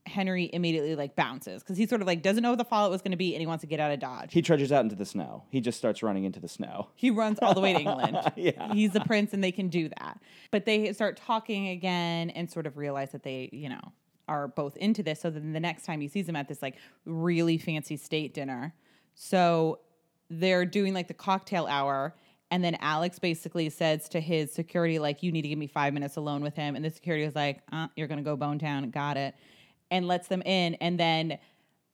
Henry 0.06 0.50
immediately 0.52 0.94
like 0.96 1.16
bounces 1.16 1.62
because 1.62 1.76
he 1.76 1.86
sort 1.86 2.00
of 2.00 2.06
like 2.06 2.22
doesn't 2.22 2.42
know 2.42 2.50
what 2.50 2.58
the 2.58 2.64
fallout 2.64 2.90
was 2.90 3.02
going 3.02 3.12
to 3.12 3.16
be, 3.16 3.34
and 3.34 3.40
he 3.40 3.46
wants 3.46 3.62
to 3.62 3.66
get 3.66 3.80
out 3.80 3.90
of 3.90 4.00
Dodge. 4.00 4.32
He 4.32 4.42
trudges 4.42 4.72
out 4.72 4.82
into 4.82 4.96
the 4.96 5.04
snow. 5.04 5.44
He 5.50 5.60
just 5.60 5.78
starts 5.78 6.02
running 6.02 6.24
into 6.24 6.40
the 6.40 6.48
snow. 6.48 6.88
He 6.94 7.10
runs 7.10 7.38
all 7.40 7.54
the 7.54 7.60
way 7.60 7.72
to 7.72 7.80
England. 7.86 8.18
Yeah. 8.36 8.72
He's 8.72 8.94
a 8.94 9.00
prince 9.00 9.32
and 9.32 9.42
they 9.42 9.52
can 9.52 9.68
do 9.68 9.88
that. 9.88 10.20
But 10.50 10.64
they 10.64 10.92
start 10.92 11.16
talking 11.16 11.68
again 11.68 12.30
and 12.30 12.50
sort 12.50 12.66
of 12.66 12.76
realize 12.76 13.12
that 13.12 13.22
they, 13.22 13.48
you 13.52 13.68
know, 13.68 13.92
are 14.28 14.48
both 14.48 14.76
into 14.76 15.02
this. 15.02 15.20
So 15.20 15.30
then 15.30 15.52
the 15.52 15.60
next 15.60 15.84
time 15.84 16.00
he 16.00 16.08
sees 16.08 16.28
him 16.28 16.36
at 16.36 16.48
this 16.48 16.62
like 16.62 16.76
really 17.04 17.58
fancy 17.58 17.96
state 17.96 18.34
dinner. 18.34 18.74
So 19.14 19.80
they're 20.30 20.64
doing 20.64 20.94
like 20.94 21.08
the 21.08 21.14
cocktail 21.14 21.66
hour. 21.66 22.14
And 22.50 22.62
then 22.62 22.76
Alex 22.80 23.18
basically 23.18 23.68
says 23.70 24.08
to 24.10 24.20
his 24.20 24.52
security, 24.52 25.00
like, 25.00 25.22
you 25.22 25.32
need 25.32 25.42
to 25.42 25.48
give 25.48 25.58
me 25.58 25.66
five 25.66 25.92
minutes 25.92 26.16
alone 26.16 26.42
with 26.42 26.54
him. 26.54 26.76
And 26.76 26.84
the 26.84 26.90
security 26.90 27.24
is 27.24 27.34
like, 27.34 27.60
uh, 27.72 27.88
you're 27.96 28.06
going 28.06 28.18
to 28.18 28.24
go 28.24 28.36
bone 28.36 28.58
town. 28.60 28.88
Got 28.90 29.16
it. 29.16 29.34
And 29.90 30.06
lets 30.08 30.28
them 30.28 30.42
in. 30.42 30.74
And 30.74 30.98
then 30.98 31.38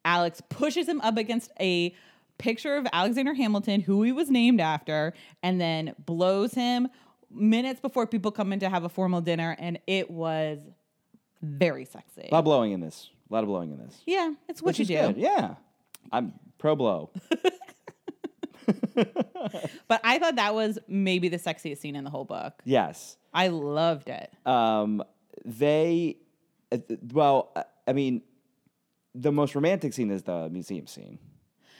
Alex 0.04 0.40
pushes 0.48 0.88
him 0.88 1.00
up 1.02 1.16
against 1.16 1.50
a 1.60 1.94
picture 2.38 2.76
of 2.76 2.86
Alexander 2.92 3.34
Hamilton, 3.34 3.80
who 3.80 4.02
he 4.02 4.12
was 4.12 4.30
named 4.30 4.60
after, 4.60 5.12
and 5.42 5.60
then 5.60 5.94
blows 6.06 6.54
him 6.54 6.88
minutes 7.30 7.80
before 7.80 8.06
people 8.06 8.30
come 8.30 8.52
in 8.52 8.60
to 8.60 8.68
have 8.68 8.84
a 8.84 8.88
formal 8.88 9.20
dinner. 9.20 9.54
And 9.58 9.78
it 9.86 10.10
was 10.10 10.58
very 11.42 11.84
sexy. 11.84 12.28
A 12.30 12.34
lot 12.34 12.40
of 12.40 12.44
blowing 12.46 12.72
in 12.72 12.80
this. 12.80 13.10
A 13.30 13.34
lot 13.34 13.44
of 13.44 13.48
blowing 13.48 13.70
in 13.72 13.78
this. 13.78 14.02
yeah, 14.06 14.32
it's 14.48 14.60
what 14.62 14.70
Which 14.78 14.80
you 14.80 14.84
do. 14.86 15.06
good. 15.08 15.16
Yeah. 15.18 15.54
I'm 16.10 16.32
pro 16.58 16.74
blow. 16.76 17.10
But 19.88 20.00
I 20.04 20.18
thought 20.18 20.36
that 20.36 20.54
was 20.54 20.78
maybe 20.88 21.28
the 21.28 21.38
sexiest 21.38 21.78
scene 21.78 21.96
in 21.96 22.04
the 22.04 22.10
whole 22.10 22.24
book. 22.24 22.54
yes. 22.64 23.16
I 23.34 23.48
loved 23.48 24.08
it. 24.10 24.30
um, 24.46 25.02
they, 25.44 26.18
uh, 26.70 26.76
well, 27.12 27.50
uh, 27.56 27.62
I 27.86 27.92
mean, 27.92 28.22
the 29.14 29.32
most 29.32 29.54
romantic 29.54 29.92
scene 29.92 30.10
is 30.10 30.22
the 30.22 30.48
museum 30.50 30.86
scene, 30.86 31.18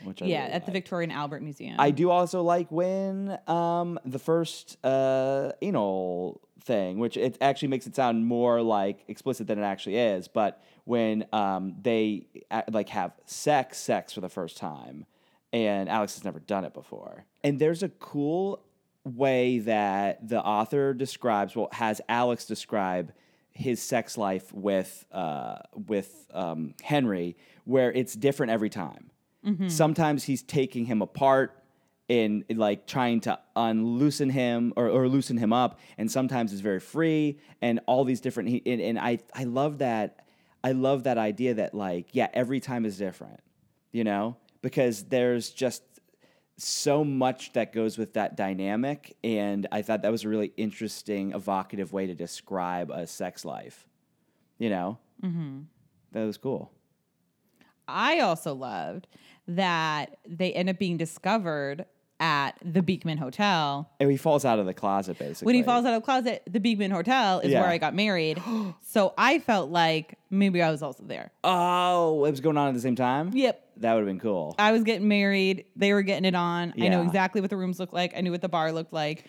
which 0.05 0.23
I 0.23 0.27
yeah, 0.27 0.43
really 0.43 0.53
at 0.53 0.63
the 0.67 0.71
like. 0.71 0.75
Victoria 0.75 1.05
and 1.05 1.13
Albert 1.13 1.43
Museum. 1.43 1.77
I 1.79 1.91
do 1.91 2.11
also 2.11 2.43
like 2.43 2.71
when 2.71 3.39
um, 3.47 3.99
the 4.05 4.19
first 4.19 4.77
uh, 4.85 5.53
anal 5.63 6.41
thing, 6.63 6.99
which 6.99 7.17
it 7.17 7.39
actually 7.41 7.69
makes 7.69 7.87
it 7.87 7.97
sound 7.97 8.25
more 8.27 8.63
like 8.63 9.05
explicit 9.09 9.47
than 9.47 9.59
it 9.59 9.63
actually 9.63 9.97
is, 9.97 10.29
but 10.29 10.63
when 10.85 11.25
um, 11.33 11.77
they 11.81 12.27
like 12.71 12.89
have 12.91 13.13
sex, 13.25 13.79
sex 13.79 14.13
for 14.13 14.21
the 14.21 14.29
first 14.29 14.57
time, 14.57 15.07
and 15.53 15.89
Alex 15.89 16.15
has 16.15 16.25
never 16.25 16.41
done 16.41 16.65
it 16.65 16.75
before, 16.75 17.25
and 17.43 17.59
there's 17.59 17.83
a 17.83 17.89
cool 17.89 18.63
way 19.05 19.59
that 19.61 20.29
the 20.29 20.41
author 20.41 20.95
describes, 20.95 21.57
well, 21.57 21.69
has 21.73 22.01
Alex 22.09 22.45
describe 22.45 23.13
his 23.53 23.83
sex 23.83 24.17
life 24.17 24.53
with 24.53 25.05
uh, 25.13 25.59
with 25.87 26.27
um, 26.33 26.75
Henry, 26.83 27.37
where 27.65 27.93
it's 27.93 28.15
different 28.15 28.53
every 28.53 28.71
time. 28.71 29.11
Sometimes 29.69 30.25
he's 30.25 30.43
taking 30.43 30.85
him 30.87 31.03
apart 31.03 31.59
and 32.09 32.45
like 32.51 32.87
trying 32.87 33.21
to 33.23 33.39
unloosen 33.57 34.31
him 34.31 34.73
or, 34.77 34.89
or 34.89 35.09
loosen 35.09 35.37
him 35.37 35.53
up, 35.53 35.79
and 35.99 36.11
sometimes 36.11 36.53
it's 36.53 36.61
very 36.61 36.81
free 36.81 37.39
and 37.61 37.81
all 37.87 38.05
these 38.05 38.21
different. 38.21 38.49
He, 38.51 38.63
and, 38.67 38.81
and 38.81 38.99
I 38.99 39.19
I 39.35 39.45
love 39.45 39.79
that. 39.79 40.25
I 40.65 40.73
love 40.73 41.05
that 41.05 41.19
idea 41.19 41.55
that 41.55 41.75
like 41.75 42.07
yeah, 42.13 42.29
every 42.33 42.61
time 42.61 42.85
is 42.85 42.99
different, 42.99 43.41
you 43.91 44.05
know, 44.05 44.37
because 44.63 45.05
there's 45.05 45.51
just 45.51 45.83
so 46.63 47.03
much 47.05 47.53
that 47.55 47.73
goes 47.73 47.99
with 47.99 48.13
that 48.15 48.37
dynamic 48.37 49.17
and 49.25 49.67
i 49.73 49.83
thought 49.83 50.03
that 50.03 50.13
was 50.13 50.25
a 50.25 50.29
really 50.29 50.53
interesting 50.57 51.33
evocative 51.33 51.93
way 51.93 52.07
to 52.07 52.15
describe 52.15 52.91
a 52.91 53.07
sex 53.07 53.45
life 53.45 53.89
you 54.59 54.71
know 54.71 54.99
mm-hmm. 55.23 55.61
that 56.13 56.25
was 56.25 56.37
cool 56.37 56.71
I 57.89 58.21
also 58.21 58.55
loved 58.55 59.09
that 59.49 60.19
they 60.27 60.53
end 60.53 60.71
up 60.71 60.79
being 60.79 60.97
discovered 60.97 61.85
at 62.21 62.53
the 62.65 62.81
Beekman 62.83 63.19
Hotel. 63.19 63.91
and 63.99 64.09
he 64.09 64.17
falls 64.17 64.45
out 64.45 64.61
of 64.61 64.67
the 64.67 64.73
closet 64.75 65.19
basically 65.19 65.47
When 65.47 65.57
he 65.57 65.65
falls 65.65 65.85
out 65.85 65.93
of 65.93 66.03
the 66.03 66.05
closet, 66.05 66.43
the 66.49 66.61
Beekman 66.61 66.93
Hotel 66.93 67.41
is 67.41 67.51
Yeah. 67.51 67.61
where 67.61 67.69
I 67.69 67.79
got 67.79 67.95
married. 67.95 68.41
so 68.81 69.13
I 69.19 69.41
felt 69.41 69.71
like 69.71 70.17
maybe 70.31 70.63
I 70.63 70.71
was 70.71 70.83
also 70.83 71.03
there. 71.03 71.33
oh 71.43 72.25
it 72.25 72.31
was 72.31 72.41
going 72.41 72.57
on 72.57 72.69
at 72.69 72.75
the 72.75 72.81
same 72.81 72.95
time 72.97 73.33
Yep. 73.35 73.71
That 73.83 73.93
would 73.95 74.01
have 74.01 74.07
been 74.07 74.19
cool 74.21 74.55
I 74.59 74.73
was 74.73 74.83
getting 74.83 75.07
married. 75.09 75.67
They 75.77 75.93
were 75.93 76.03
getting 76.03 76.25
it 76.25 76.35
on. 76.35 76.73
I 76.81 76.89
know 76.89 77.01
Yeah. 77.03 77.07
exactly 77.07 77.41
what 77.41 77.51
the 77.51 77.57
rooms 77.57 77.79
looked 77.79 77.93
like. 77.95 78.17
I 78.17 78.21
knew 78.23 78.31
what 78.31 78.41
the 78.43 78.49
bar 78.49 78.73
looked 78.73 78.93
like. 78.93 79.27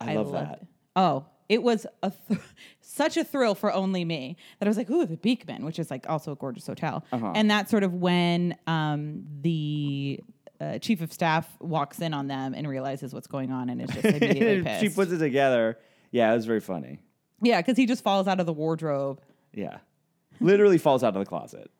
I 0.00 0.14
love 0.14 0.30
loved 0.30 0.46
that. 0.50 0.58
it. 0.62 0.66
Oh, 0.96 1.26
it 1.48 1.62
was 1.62 1.86
a 2.02 2.12
th- 2.28 2.40
such 2.80 3.16
a 3.16 3.24
thrill 3.24 3.54
for 3.54 3.72
only 3.72 4.04
me 4.04 4.36
that 4.58 4.66
I 4.66 4.68
was 4.68 4.76
like, 4.78 4.88
"Ooh, 4.90 5.04
the 5.06 5.16
Beekman," 5.16 5.64
which 5.64 5.78
is 5.78 5.90
like 5.90 6.08
also 6.08 6.32
a 6.32 6.36
gorgeous 6.36 6.66
hotel. 6.66 7.04
Uh-huh. 7.12 7.32
And 7.34 7.50
that's 7.50 7.70
sort 7.70 7.82
of 7.82 7.92
when 7.94 8.56
um, 8.66 9.24
the 9.42 10.20
uh, 10.60 10.78
chief 10.78 11.00
of 11.02 11.12
staff 11.12 11.46
walks 11.60 12.00
in 12.00 12.14
on 12.14 12.28
them 12.28 12.54
and 12.54 12.66
realizes 12.68 13.12
what's 13.12 13.26
going 13.26 13.50
on 13.52 13.68
and 13.68 13.82
is 13.82 13.90
just 13.90 14.04
immediately 14.04 14.62
pissed. 14.62 14.80
she 14.80 14.88
puts 14.88 15.10
it 15.12 15.18
together 15.18 15.76
yeah 16.12 16.30
it 16.32 16.36
was 16.36 16.46
very 16.46 16.60
funny 16.60 17.00
yeah, 17.42 17.60
because 17.60 17.76
he 17.76 17.84
just 17.86 18.04
falls 18.04 18.28
out 18.28 18.38
of 18.40 18.46
the 18.46 18.52
wardrobe. 18.52 19.20
yeah 19.52 19.78
literally 20.40 20.78
falls 20.78 21.02
out 21.02 21.14
of 21.16 21.20
the 21.20 21.26
closet 21.28 21.70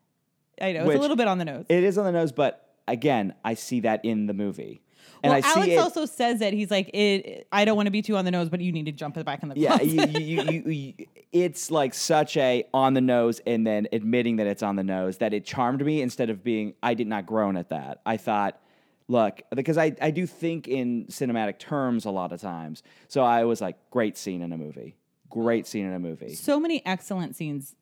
I 0.61 0.73
know 0.73 0.87
it's 0.87 0.95
a 0.97 0.99
little 0.99 1.17
bit 1.17 1.29
on 1.29 1.39
the 1.39 1.45
nose. 1.45 1.67
it 1.69 1.85
is 1.85 1.99
on 1.99 2.05
the 2.05 2.13
nose 2.13 2.33
but 2.33 2.75
again 2.89 3.35
i 3.45 3.55
see 3.55 3.81
that 3.81 4.05
in 4.05 4.27
the 4.27 4.35
movie 4.35 4.83
and 5.23 5.31
well, 5.31 5.39
i 5.39 5.41
see 5.41 5.61
Alex 5.61 5.73
it 5.73 5.79
also 5.79 6.07
says 6.07 6.41
that 6.41 6.53
He's 6.53 6.71
like, 6.71 6.91
it, 6.95 7.47
"I 7.51 7.65
don't 7.65 7.77
want 7.77 7.87
to 7.87 7.91
be 7.91 8.03
too 8.03 8.17
on 8.17 8.25
the 8.27 8.31
nose, 8.31 8.49
but 8.51 8.61
you 8.61 8.73
need 8.73 8.87
to 8.87 8.93
jump 8.93 9.23
back 9.25 9.43
in 9.43 9.49
the 9.49 9.59
Yeah, 9.59 9.79
closet." 9.79 9.87
you, 10.21 10.21
you, 10.21 10.43
you, 10.43 10.71
you, 10.71 11.07
it's 11.33 11.71
like 11.71 11.95
such 11.95 12.37
a 12.37 12.65
on 12.75 12.93
the 12.95 13.01
nose, 13.01 13.41
and 13.47 13.67
then 13.67 13.87
admitting 13.93 14.37
that 14.37 14.47
it's 14.47 14.63
on 14.63 14.77
the 14.77 14.83
nose 14.83 15.19
that 15.19 15.33
it 15.33 15.45
charmed 15.47 15.85
me 15.85 16.03
instead 16.03 16.29
of 16.31 16.45
being. 16.45 16.75
I 16.83 16.93
did 16.95 17.07
not 17.07 17.25
groan 17.27 17.57
at 17.57 17.71
that. 17.71 18.03
I 18.05 18.17
thought, 18.19 18.61
look, 19.09 19.41
because 19.55 19.79
I, 19.79 19.95
I 20.03 20.11
do 20.11 20.27
think 20.27 20.69
in 20.69 21.07
cinematic 21.07 21.59
terms 21.59 22.05
a 22.05 22.11
lot 22.11 22.33
of 22.33 22.41
times. 22.41 22.83
So 23.09 23.23
I 23.23 23.45
was 23.45 23.61
like, 23.63 23.77
great 23.91 24.19
scene 24.19 24.43
in 24.43 24.53
a 24.53 24.59
movie. 24.59 24.97
Great 25.31 25.67
scene 25.67 25.87
in 25.87 25.93
a 25.95 25.99
movie. 25.99 26.35
So 26.35 26.61
many 26.61 26.85
excellent 26.85 27.35
scenes. 27.35 27.75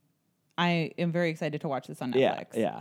I 0.59 0.93
am 0.99 1.13
very 1.13 1.31
excited 1.31 1.61
to 1.63 1.69
watch 1.69 1.87
this 1.87 2.01
on 2.03 2.13
Netflix. 2.13 2.47
Yeah, 2.55 2.61
yeah. 2.61 2.81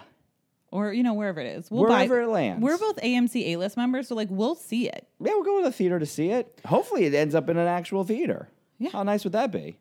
Or, 0.72 0.94
you 0.94 1.04
know, 1.04 1.14
wherever 1.14 1.40
it 1.42 1.48
is. 1.48 1.70
We'll 1.70 1.84
Wherever 1.84 2.18
buy, 2.20 2.24
it 2.24 2.28
lands. 2.30 2.64
We're 2.64 2.78
both 2.78 2.96
AMC 2.98 3.48
A 3.48 3.56
list 3.58 3.76
members, 3.76 4.08
so 4.08 4.16
like 4.16 4.30
we'll 4.32 4.56
see 4.56 4.88
it. 4.88 5.06
Yeah, 5.20 5.32
we'll 5.34 5.44
go 5.44 5.58
to 5.60 5.66
the 5.66 5.72
theater 5.74 6.00
to 6.00 6.06
see 6.06 6.30
it. 6.30 6.60
Hopefully 6.66 7.06
it 7.06 7.14
ends 7.14 7.36
up 7.36 7.50
in 7.50 7.58
an 7.58 7.68
actual 7.68 8.04
theater. 8.06 8.48
Yeah. 8.78 8.90
How 8.92 9.04
nice 9.04 9.24
would 9.26 9.34
that 9.34 9.52
be? 9.52 9.78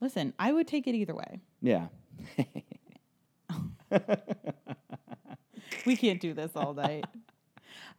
Listen, 0.00 0.34
I 0.38 0.52
would 0.52 0.66
take 0.68 0.86
it 0.86 0.94
either 0.94 1.14
way. 1.14 1.40
Yeah. 1.62 1.86
We 5.84 5.96
can't 5.96 6.20
do 6.20 6.34
this 6.34 6.50
all 6.56 6.74
night. 6.74 7.04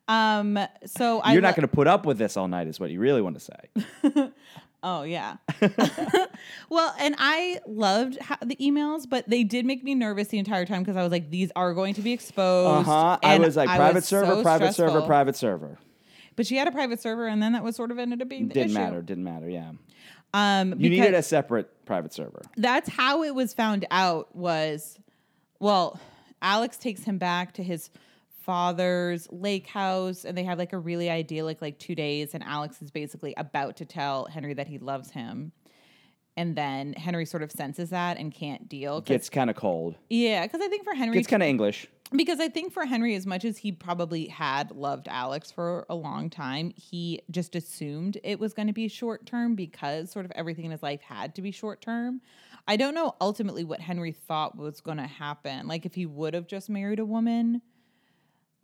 um, 0.07 0.59
so 0.85 1.19
I 1.21 1.33
You're 1.33 1.41
not 1.41 1.49
lo- 1.49 1.55
going 1.55 1.69
to 1.69 1.75
put 1.75 1.87
up 1.87 2.05
with 2.05 2.17
this 2.17 2.35
all 2.35 2.47
night, 2.47 2.67
is 2.67 2.79
what 2.79 2.89
you 2.91 2.99
really 2.99 3.21
want 3.21 3.39
to 3.39 3.45
say. 3.45 4.31
Oh 4.89 5.03
yeah. 5.03 5.35
well, 6.69 6.95
and 6.99 7.15
I 7.17 7.59
loved 7.67 8.17
the 8.45 8.55
emails, 8.57 9.07
but 9.09 9.27
they 9.29 9.43
did 9.43 9.65
make 9.65 9.83
me 9.83 9.95
nervous 9.95 10.29
the 10.29 10.37
entire 10.39 10.65
time 10.65 10.81
because 10.81 10.95
I 10.95 11.03
was 11.03 11.11
like, 11.11 11.29
these 11.29 11.51
are 11.55 11.73
going 11.73 11.93
to 11.95 12.01
be 12.01 12.11
Uh 12.11 12.13
exposed. 12.13 12.85
huh. 12.87 13.17
I 13.21 13.37
was 13.39 13.55
like, 13.57 13.67
private 13.67 13.95
was 13.95 14.05
server, 14.05 14.35
so 14.35 14.41
private 14.43 14.73
server, 14.73 15.01
private 15.01 15.35
server. 15.35 15.77
But 16.35 16.45
she 16.47 16.55
had 16.55 16.67
a 16.67 16.71
private 16.71 17.01
server, 17.01 17.27
and 17.27 17.41
then 17.41 17.53
that 17.53 17.63
was 17.63 17.75
sort 17.75 17.91
of 17.91 17.99
ended 17.99 18.21
up 18.21 18.29
being 18.29 18.47
the 18.47 18.53
Didn't 18.53 18.69
issue. 18.71 18.79
matter. 18.79 19.01
Didn't 19.01 19.23
matter. 19.23 19.49
Yeah. 19.49 19.71
Um, 20.33 20.79
You 20.79 20.89
needed 20.89 21.13
a 21.15 21.23
separate 21.23 21.85
private 21.85 22.13
server. 22.13 22.41
that's 22.57 22.87
how 22.89 23.23
it 23.23 23.33
was 23.33 23.53
found 23.53 23.85
out. 23.91 24.35
Was 24.35 24.99
well, 25.59 25.99
Alex 26.41 26.77
takes 26.77 27.03
him 27.03 27.17
back 27.17 27.53
to 27.55 27.63
his 27.63 27.89
father's 28.47 29.27
lake 29.29 29.67
house, 29.67 30.25
and 30.25 30.35
they 30.35 30.43
have 30.45 30.57
like 30.57 30.73
a 30.73 30.79
really 30.79 31.09
idyllic 31.11 31.61
like 31.61 31.77
two 31.77 31.93
days, 31.93 32.33
and 32.33 32.43
Alex 32.43 32.81
is 32.81 32.89
basically 32.89 33.33
about 33.37 33.75
to 33.77 33.85
tell 33.85 34.25
Henry 34.25 34.55
that 34.55 34.67
he 34.67 34.79
loves 34.79 35.11
him. 35.11 35.51
And 36.37 36.55
then 36.55 36.93
Henry 36.93 37.25
sort 37.25 37.43
of 37.43 37.51
senses 37.51 37.89
that 37.89 38.17
and 38.17 38.33
can't 38.33 38.69
deal 38.69 39.01
Gets 39.01 39.29
kind 39.29 39.49
of 39.49 39.55
cold. 39.55 39.95
Yeah, 40.09 40.43
because 40.45 40.61
I 40.61 40.67
think 40.69 40.83
for 40.83 40.93
Henry, 40.93 41.15
Gets 41.15 41.27
kind 41.27 41.43
of 41.43 41.49
English. 41.49 41.87
because 42.11 42.39
I 42.39 42.47
think 42.47 42.71
for 42.71 42.85
Henry, 42.85 43.15
as 43.15 43.25
much 43.25 43.43
as 43.43 43.57
he 43.57 43.71
probably 43.71 44.27
had 44.27 44.71
loved 44.71 45.07
Alex 45.09 45.51
for 45.51 45.85
a 45.89 45.95
long 45.95 46.29
time, 46.29 46.71
he 46.75 47.21
just 47.31 47.55
assumed 47.55 48.17
it 48.23 48.39
was 48.39 48.53
going 48.53 48.67
to 48.67 48.73
be 48.73 48.87
short 48.87 49.25
term 49.25 49.55
because 49.55 50.09
sort 50.11 50.25
of 50.25 50.31
everything 50.35 50.63
in 50.65 50.71
his 50.71 50.83
life 50.83 51.01
had 51.01 51.35
to 51.35 51.41
be 51.41 51.51
short 51.51 51.81
term. 51.81 52.21
I 52.67 52.77
don't 52.77 52.93
know 52.93 53.15
ultimately 53.19 53.63
what 53.63 53.81
Henry 53.81 54.11
thought 54.13 54.55
was 54.55 54.79
going 54.79 54.97
to 54.97 55.07
happen. 55.07 55.67
Like 55.67 55.85
if 55.85 55.95
he 55.95 56.05
would 56.05 56.33
have 56.33 56.47
just 56.47 56.69
married 56.69 56.99
a 56.99 57.05
woman. 57.05 57.61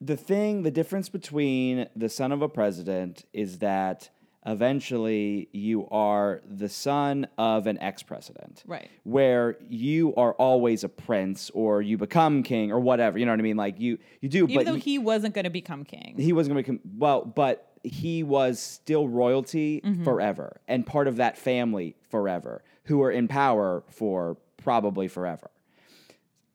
The 0.01 0.17
thing, 0.17 0.63
the 0.63 0.71
difference 0.71 1.09
between 1.09 1.87
the 1.95 2.09
son 2.09 2.31
of 2.31 2.41
a 2.41 2.49
president 2.49 3.25
is 3.33 3.59
that 3.59 4.09
eventually 4.45 5.47
you 5.53 5.87
are 5.89 6.41
the 6.49 6.67
son 6.69 7.27
of 7.37 7.67
an 7.67 7.77
ex 7.81 8.03
president. 8.03 8.63
Right. 8.67 8.89
Where 9.03 9.57
you 9.69 10.13
are 10.15 10.33
always 10.33 10.83
a 10.83 10.89
prince 10.89 11.49
or 11.53 11.81
you 11.81 11.97
become 11.97 12.43
king 12.43 12.71
or 12.71 12.79
whatever. 12.79 13.17
You 13.17 13.25
know 13.25 13.31
what 13.31 13.39
I 13.39 13.43
mean? 13.43 13.57
Like 13.57 13.79
you, 13.79 13.97
you 14.21 14.29
do, 14.29 14.43
Even 14.45 14.55
but 14.55 14.65
though 14.65 14.73
you- 14.75 14.81
he 14.81 14.97
wasn't 14.99 15.33
going 15.35 15.43
to 15.45 15.49
become 15.49 15.83
king. 15.83 16.15
he 16.17 16.33
wasn't 16.33 16.55
going 16.55 16.63
to 16.65 16.71
become, 16.73 16.91
well, 16.97 17.23
but 17.25 17.69
he 17.83 18.23
was 18.23 18.59
still 18.59 19.07
royalty 19.07 19.81
Mm-hmm. 19.83 20.03
forever 20.03 20.61
and 20.67 20.85
part 20.85 21.07
of 21.07 21.17
that 21.17 21.37
family 21.37 21.95
forever 22.09 22.63
who 22.85 22.97
were 22.99 23.11
in 23.11 23.27
power 23.27 23.83
for 23.89 24.37
probably 24.57 25.07
forever. 25.07 25.49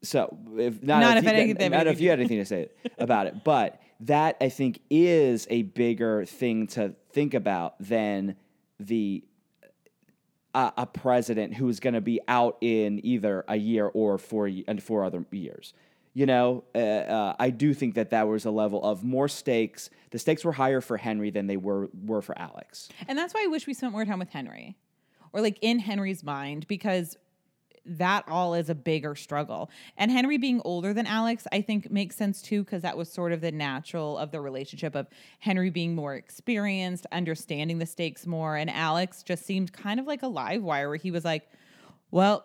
So 0.03 0.39
if 0.57 0.83
not, 0.83 1.01
Not 1.01 1.17
if, 1.19 1.25
if 1.25 1.33
you, 1.33 1.39
anything- 1.39 1.71
not 1.73 1.87
if 1.87 2.01
you 2.01 2.11
had 2.11 2.21
anything 2.21 2.39
to 2.39 2.45
say 2.45 2.69
about 2.99 3.27
it, 3.27 3.43
but 3.45 3.81
that 4.01 4.37
I 4.41 4.49
think 4.49 4.81
is 4.91 5.47
a 5.51 5.63
bigger 5.63 6.25
thing 6.25 6.69
to 6.69 6.95
think 7.11 7.35
about 7.35 7.75
than 7.81 8.37
the 8.79 9.25
uh, 10.55 10.71
a 10.77 10.87
president 10.87 11.55
who's 11.55 11.81
going 11.81 11.95
to 11.95 12.01
be 12.01 12.21
out 12.29 12.57
in 12.61 13.05
either 13.05 13.45
a 13.49 13.57
year 13.57 13.87
or 13.93 14.19
four 14.19 14.49
and 14.67 14.83
four 14.83 15.05
other 15.05 15.25
years. 15.31 15.75
You 16.15 16.27
know, 16.27 16.65
uh, 16.75 16.79
uh, 16.79 17.37
I 17.39 17.51
do 17.51 17.75
think 17.75 17.95
that 17.95 18.11
that 18.11 18.27
was 18.27 18.45
a 18.45 18.51
level 18.51 18.83
of 18.83 19.05
more 19.05 19.29
stakes. 19.29 19.91
The 20.11 20.19
stakes 20.19 20.45
were 20.45 20.53
higher 20.53 20.81
for 20.81 20.97
Henry 20.97 21.31
than 21.31 21.47
they 21.49 21.57
were 21.57 21.89
were 22.05 22.23
for 22.23 22.37
Alex. 22.39 22.89
And 23.07 23.17
that's 23.19 23.35
why 23.35 23.45
I 23.45 23.47
wish 23.49 23.67
we 23.67 23.75
spent 23.75 23.93
more 23.93 24.05
time 24.05 24.19
with 24.19 24.31
Henry 24.31 24.77
or 25.33 25.41
like 25.43 25.59
in 25.61 25.79
Henry's 25.81 26.25
mind 26.25 26.67
because 26.67 27.17
that 27.89 28.25
all 28.29 28.55
is 28.55 28.69
a 28.69 28.75
bigger 28.75 29.15
struggle. 29.15 29.71
And 29.97 30.11
Henry 30.11 30.37
being 30.37 30.61
older 30.65 30.93
than 30.93 31.07
Alex, 31.07 31.47
I 31.51 31.63
think 31.63 31.91
makes 31.91 32.17
sense 32.17 32.43
too 32.43 32.65
because 32.65 32.83
that 32.83 32.97
was 32.97 33.11
sort 33.11 33.33
of 33.33 33.41
the 33.41 33.53
natural 33.53 34.19
of 34.19 34.31
the 34.31 34.41
relationship 34.41 34.95
of 34.95 35.07
Henry 35.39 35.71
being 35.71 35.95
more 35.95 36.15
experienced, 36.15 37.07
understanding 37.11 37.79
the 37.79 37.87
stakes 37.87 38.27
more. 38.27 38.57
And 38.57 38.71
Alex 38.71 39.23
just 39.23 39.47
seemed 39.47 39.73
kind 39.73 39.99
of 39.99 40.07
like 40.07 40.23
a 40.23 40.29
live 40.29 40.63
wire 40.63 40.89
where 40.89 40.97
he 40.99 41.11
was 41.11 41.25
like, 41.25 41.49
well, 42.11 42.45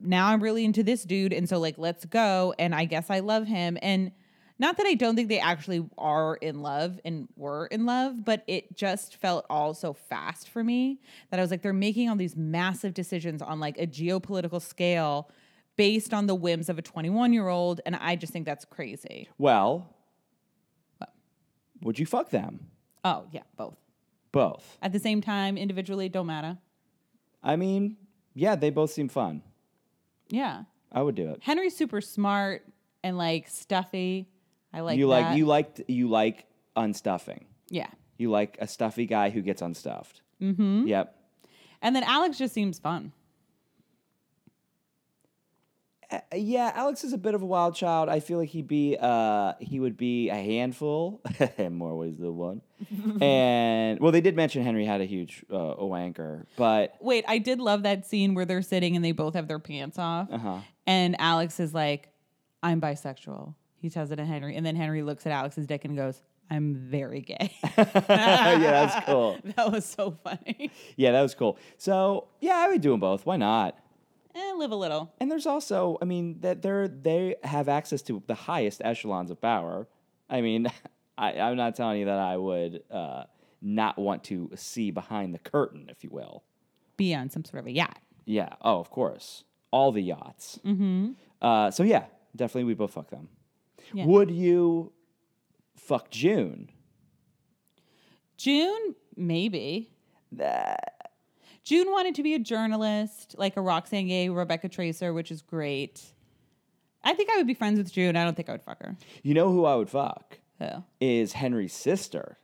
now 0.00 0.28
I'm 0.28 0.42
really 0.42 0.64
into 0.64 0.82
this 0.82 1.02
dude. 1.02 1.32
And 1.32 1.48
so, 1.48 1.58
like, 1.58 1.76
let's 1.76 2.04
go. 2.04 2.54
And 2.58 2.74
I 2.74 2.84
guess 2.84 3.10
I 3.10 3.20
love 3.20 3.46
him. 3.46 3.78
And 3.82 4.12
not 4.58 4.76
that 4.76 4.86
I 4.86 4.94
don't 4.94 5.14
think 5.16 5.28
they 5.28 5.38
actually 5.38 5.88
are 5.96 6.36
in 6.36 6.62
love 6.62 6.98
and 7.04 7.28
were 7.36 7.66
in 7.66 7.86
love, 7.86 8.24
but 8.24 8.42
it 8.46 8.76
just 8.76 9.16
felt 9.16 9.46
all 9.48 9.72
so 9.74 9.92
fast 9.92 10.48
for 10.48 10.64
me 10.64 11.00
that 11.30 11.38
I 11.38 11.42
was 11.42 11.50
like, 11.50 11.62
they're 11.62 11.72
making 11.72 12.08
all 12.08 12.16
these 12.16 12.36
massive 12.36 12.92
decisions 12.94 13.40
on 13.40 13.60
like 13.60 13.78
a 13.78 13.86
geopolitical 13.86 14.60
scale 14.60 15.30
based 15.76 16.12
on 16.12 16.26
the 16.26 16.34
whims 16.34 16.68
of 16.68 16.76
a 16.78 16.82
21 16.82 17.32
year 17.32 17.46
old. 17.48 17.80
And 17.86 17.94
I 17.96 18.16
just 18.16 18.32
think 18.32 18.46
that's 18.46 18.64
crazy. 18.64 19.28
Well, 19.38 19.94
would 21.82 21.98
you 21.98 22.06
fuck 22.06 22.30
them 22.30 22.66
Oh, 23.04 23.26
yeah, 23.30 23.42
both. 23.56 23.76
both? 24.32 24.76
At 24.82 24.92
the 24.92 24.98
same 24.98 25.20
time, 25.20 25.56
individually, 25.56 26.08
don't 26.08 26.26
matter. 26.26 26.58
I 27.42 27.54
mean, 27.54 27.96
yeah, 28.34 28.56
they 28.56 28.70
both 28.70 28.90
seem 28.90 29.08
fun. 29.08 29.42
Yeah. 30.28 30.64
I 30.90 31.00
would 31.02 31.14
do 31.14 31.28
it. 31.30 31.38
Henry's 31.42 31.76
super 31.76 32.00
smart 32.00 32.66
and 33.04 33.16
like 33.16 33.48
stuffy. 33.48 34.28
I 34.72 34.80
like 34.80 34.98
you 34.98 35.06
that. 35.06 35.10
like 35.10 35.36
you 35.36 35.46
liked 35.46 35.80
you 35.88 36.08
like 36.08 36.46
unstuffing. 36.76 37.44
Yeah. 37.70 37.88
You 38.16 38.30
like 38.30 38.56
a 38.60 38.66
stuffy 38.66 39.06
guy 39.06 39.30
who 39.30 39.42
gets 39.42 39.62
unstuffed. 39.62 40.22
Mm-hmm. 40.42 40.86
Yep. 40.86 41.14
And 41.80 41.94
then 41.94 42.02
Alex 42.02 42.38
just 42.38 42.52
seems 42.54 42.78
fun. 42.78 43.12
Uh, 46.10 46.20
yeah, 46.34 46.72
Alex 46.74 47.04
is 47.04 47.12
a 47.12 47.18
bit 47.18 47.34
of 47.34 47.42
a 47.42 47.46
wild 47.46 47.74
child. 47.74 48.08
I 48.08 48.20
feel 48.20 48.38
like 48.38 48.48
he'd 48.48 48.66
be 48.66 48.96
uh 48.98 49.52
he 49.60 49.78
would 49.78 49.96
be 49.98 50.30
a 50.30 50.34
handful 50.34 51.20
in 51.58 51.74
more 51.74 51.94
ways 51.96 52.16
than 52.18 52.34
one. 52.36 52.62
and 53.20 54.00
well, 54.00 54.10
they 54.10 54.22
did 54.22 54.34
mention 54.34 54.62
Henry 54.62 54.86
had 54.86 55.02
a 55.02 55.04
huge 55.04 55.44
uh, 55.52 55.56
a 55.56 55.82
wanker, 55.82 56.46
but 56.56 56.94
Wait, 57.00 57.24
I 57.28 57.38
did 57.38 57.60
love 57.60 57.82
that 57.82 58.06
scene 58.06 58.34
where 58.34 58.46
they're 58.46 58.62
sitting 58.62 58.96
and 58.96 59.04
they 59.04 59.12
both 59.12 59.34
have 59.34 59.48
their 59.48 59.58
pants 59.58 59.98
off. 59.98 60.28
uh-huh. 60.32 60.58
And 60.86 61.16
Alex 61.20 61.60
is 61.60 61.74
like, 61.74 62.08
I'm 62.62 62.80
bisexual. 62.80 63.54
He 63.80 63.90
tells 63.90 64.10
it 64.10 64.16
to 64.16 64.24
Henry. 64.24 64.56
And 64.56 64.64
then 64.66 64.76
Henry 64.76 65.02
looks 65.02 65.26
at 65.26 65.32
Alex's 65.32 65.66
dick 65.66 65.84
and 65.84 65.96
goes, 65.96 66.20
I'm 66.50 66.74
very 66.74 67.20
gay. 67.20 67.52
yeah, 67.78 68.56
that's 68.58 69.06
cool. 69.06 69.38
that 69.56 69.70
was 69.70 69.84
so 69.84 70.16
funny. 70.24 70.70
Yeah, 70.96 71.12
that 71.12 71.22
was 71.22 71.34
cool. 71.34 71.58
So 71.76 72.28
yeah, 72.40 72.56
I 72.56 72.68
would 72.68 72.80
do 72.80 72.90
them 72.90 73.00
both. 73.00 73.26
Why 73.26 73.36
not? 73.36 73.78
eh, 74.38 74.52
live 74.56 74.70
a 74.70 74.76
little. 74.76 75.12
And 75.20 75.30
there's 75.30 75.46
also, 75.46 75.98
I 76.00 76.04
mean, 76.04 76.40
that 76.40 76.62
they're 76.62 76.88
they 76.88 77.36
have 77.44 77.68
access 77.68 78.02
to 78.02 78.22
the 78.26 78.34
highest 78.34 78.80
echelons 78.84 79.30
of 79.30 79.40
power. 79.40 79.88
I 80.30 80.40
mean, 80.40 80.68
I, 81.18 81.38
I'm 81.38 81.56
not 81.56 81.74
telling 81.74 82.00
you 82.00 82.06
that 82.06 82.18
I 82.18 82.36
would 82.36 82.82
uh, 82.90 83.24
not 83.60 83.98
want 83.98 84.24
to 84.24 84.50
see 84.54 84.90
behind 84.90 85.34
the 85.34 85.38
curtain, 85.38 85.86
if 85.90 86.04
you 86.04 86.10
will. 86.10 86.44
Be 86.96 87.14
on 87.14 87.30
some 87.30 87.44
sort 87.44 87.60
of 87.60 87.66
a 87.66 87.72
yacht. 87.72 87.98
Yeah. 88.24 88.50
Oh, 88.62 88.78
of 88.78 88.90
course. 88.90 89.44
All 89.70 89.92
the 89.92 90.02
yachts. 90.02 90.58
Mm-hmm. 90.64 91.12
Uh, 91.40 91.70
so 91.70 91.82
yeah, 91.82 92.04
definitely 92.34 92.64
we 92.64 92.74
both 92.74 92.92
fuck 92.92 93.10
them. 93.10 93.28
Yeah. 93.92 94.06
Would 94.06 94.30
you 94.30 94.92
fuck 95.76 96.10
June? 96.10 96.70
June, 98.36 98.94
maybe. 99.16 99.90
June 101.64 101.90
wanted 101.90 102.14
to 102.14 102.22
be 102.22 102.34
a 102.34 102.38
journalist, 102.38 103.34
like 103.38 103.56
a 103.56 103.60
Roxane 103.60 104.08
Gay, 104.08 104.28
Rebecca 104.28 104.68
Traister, 104.68 105.12
which 105.14 105.30
is 105.30 105.42
great. 105.42 106.02
I 107.02 107.14
think 107.14 107.30
I 107.30 107.36
would 107.36 107.46
be 107.46 107.54
friends 107.54 107.78
with 107.78 107.92
June. 107.92 108.16
I 108.16 108.24
don't 108.24 108.36
think 108.36 108.48
I 108.48 108.52
would 108.52 108.62
fuck 108.62 108.82
her. 108.82 108.96
You 109.22 109.34
know 109.34 109.50
who 109.50 109.64
I 109.64 109.74
would 109.76 109.90
fuck 109.90 110.38
Who? 110.58 110.68
is 111.00 111.32
Henry's 111.32 111.72
sister, 111.72 112.38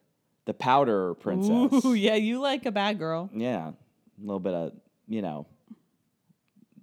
the 0.44 0.54
Powder 0.54 1.14
Princess. 1.14 1.84
Ooh, 1.84 1.94
yeah, 1.94 2.14
you 2.14 2.40
like 2.40 2.66
a 2.66 2.72
bad 2.72 2.98
girl. 2.98 3.30
Yeah, 3.34 3.68
a 3.68 3.74
little 4.20 4.40
bit 4.40 4.54
of 4.54 4.72
you 5.08 5.22
know, 5.22 5.46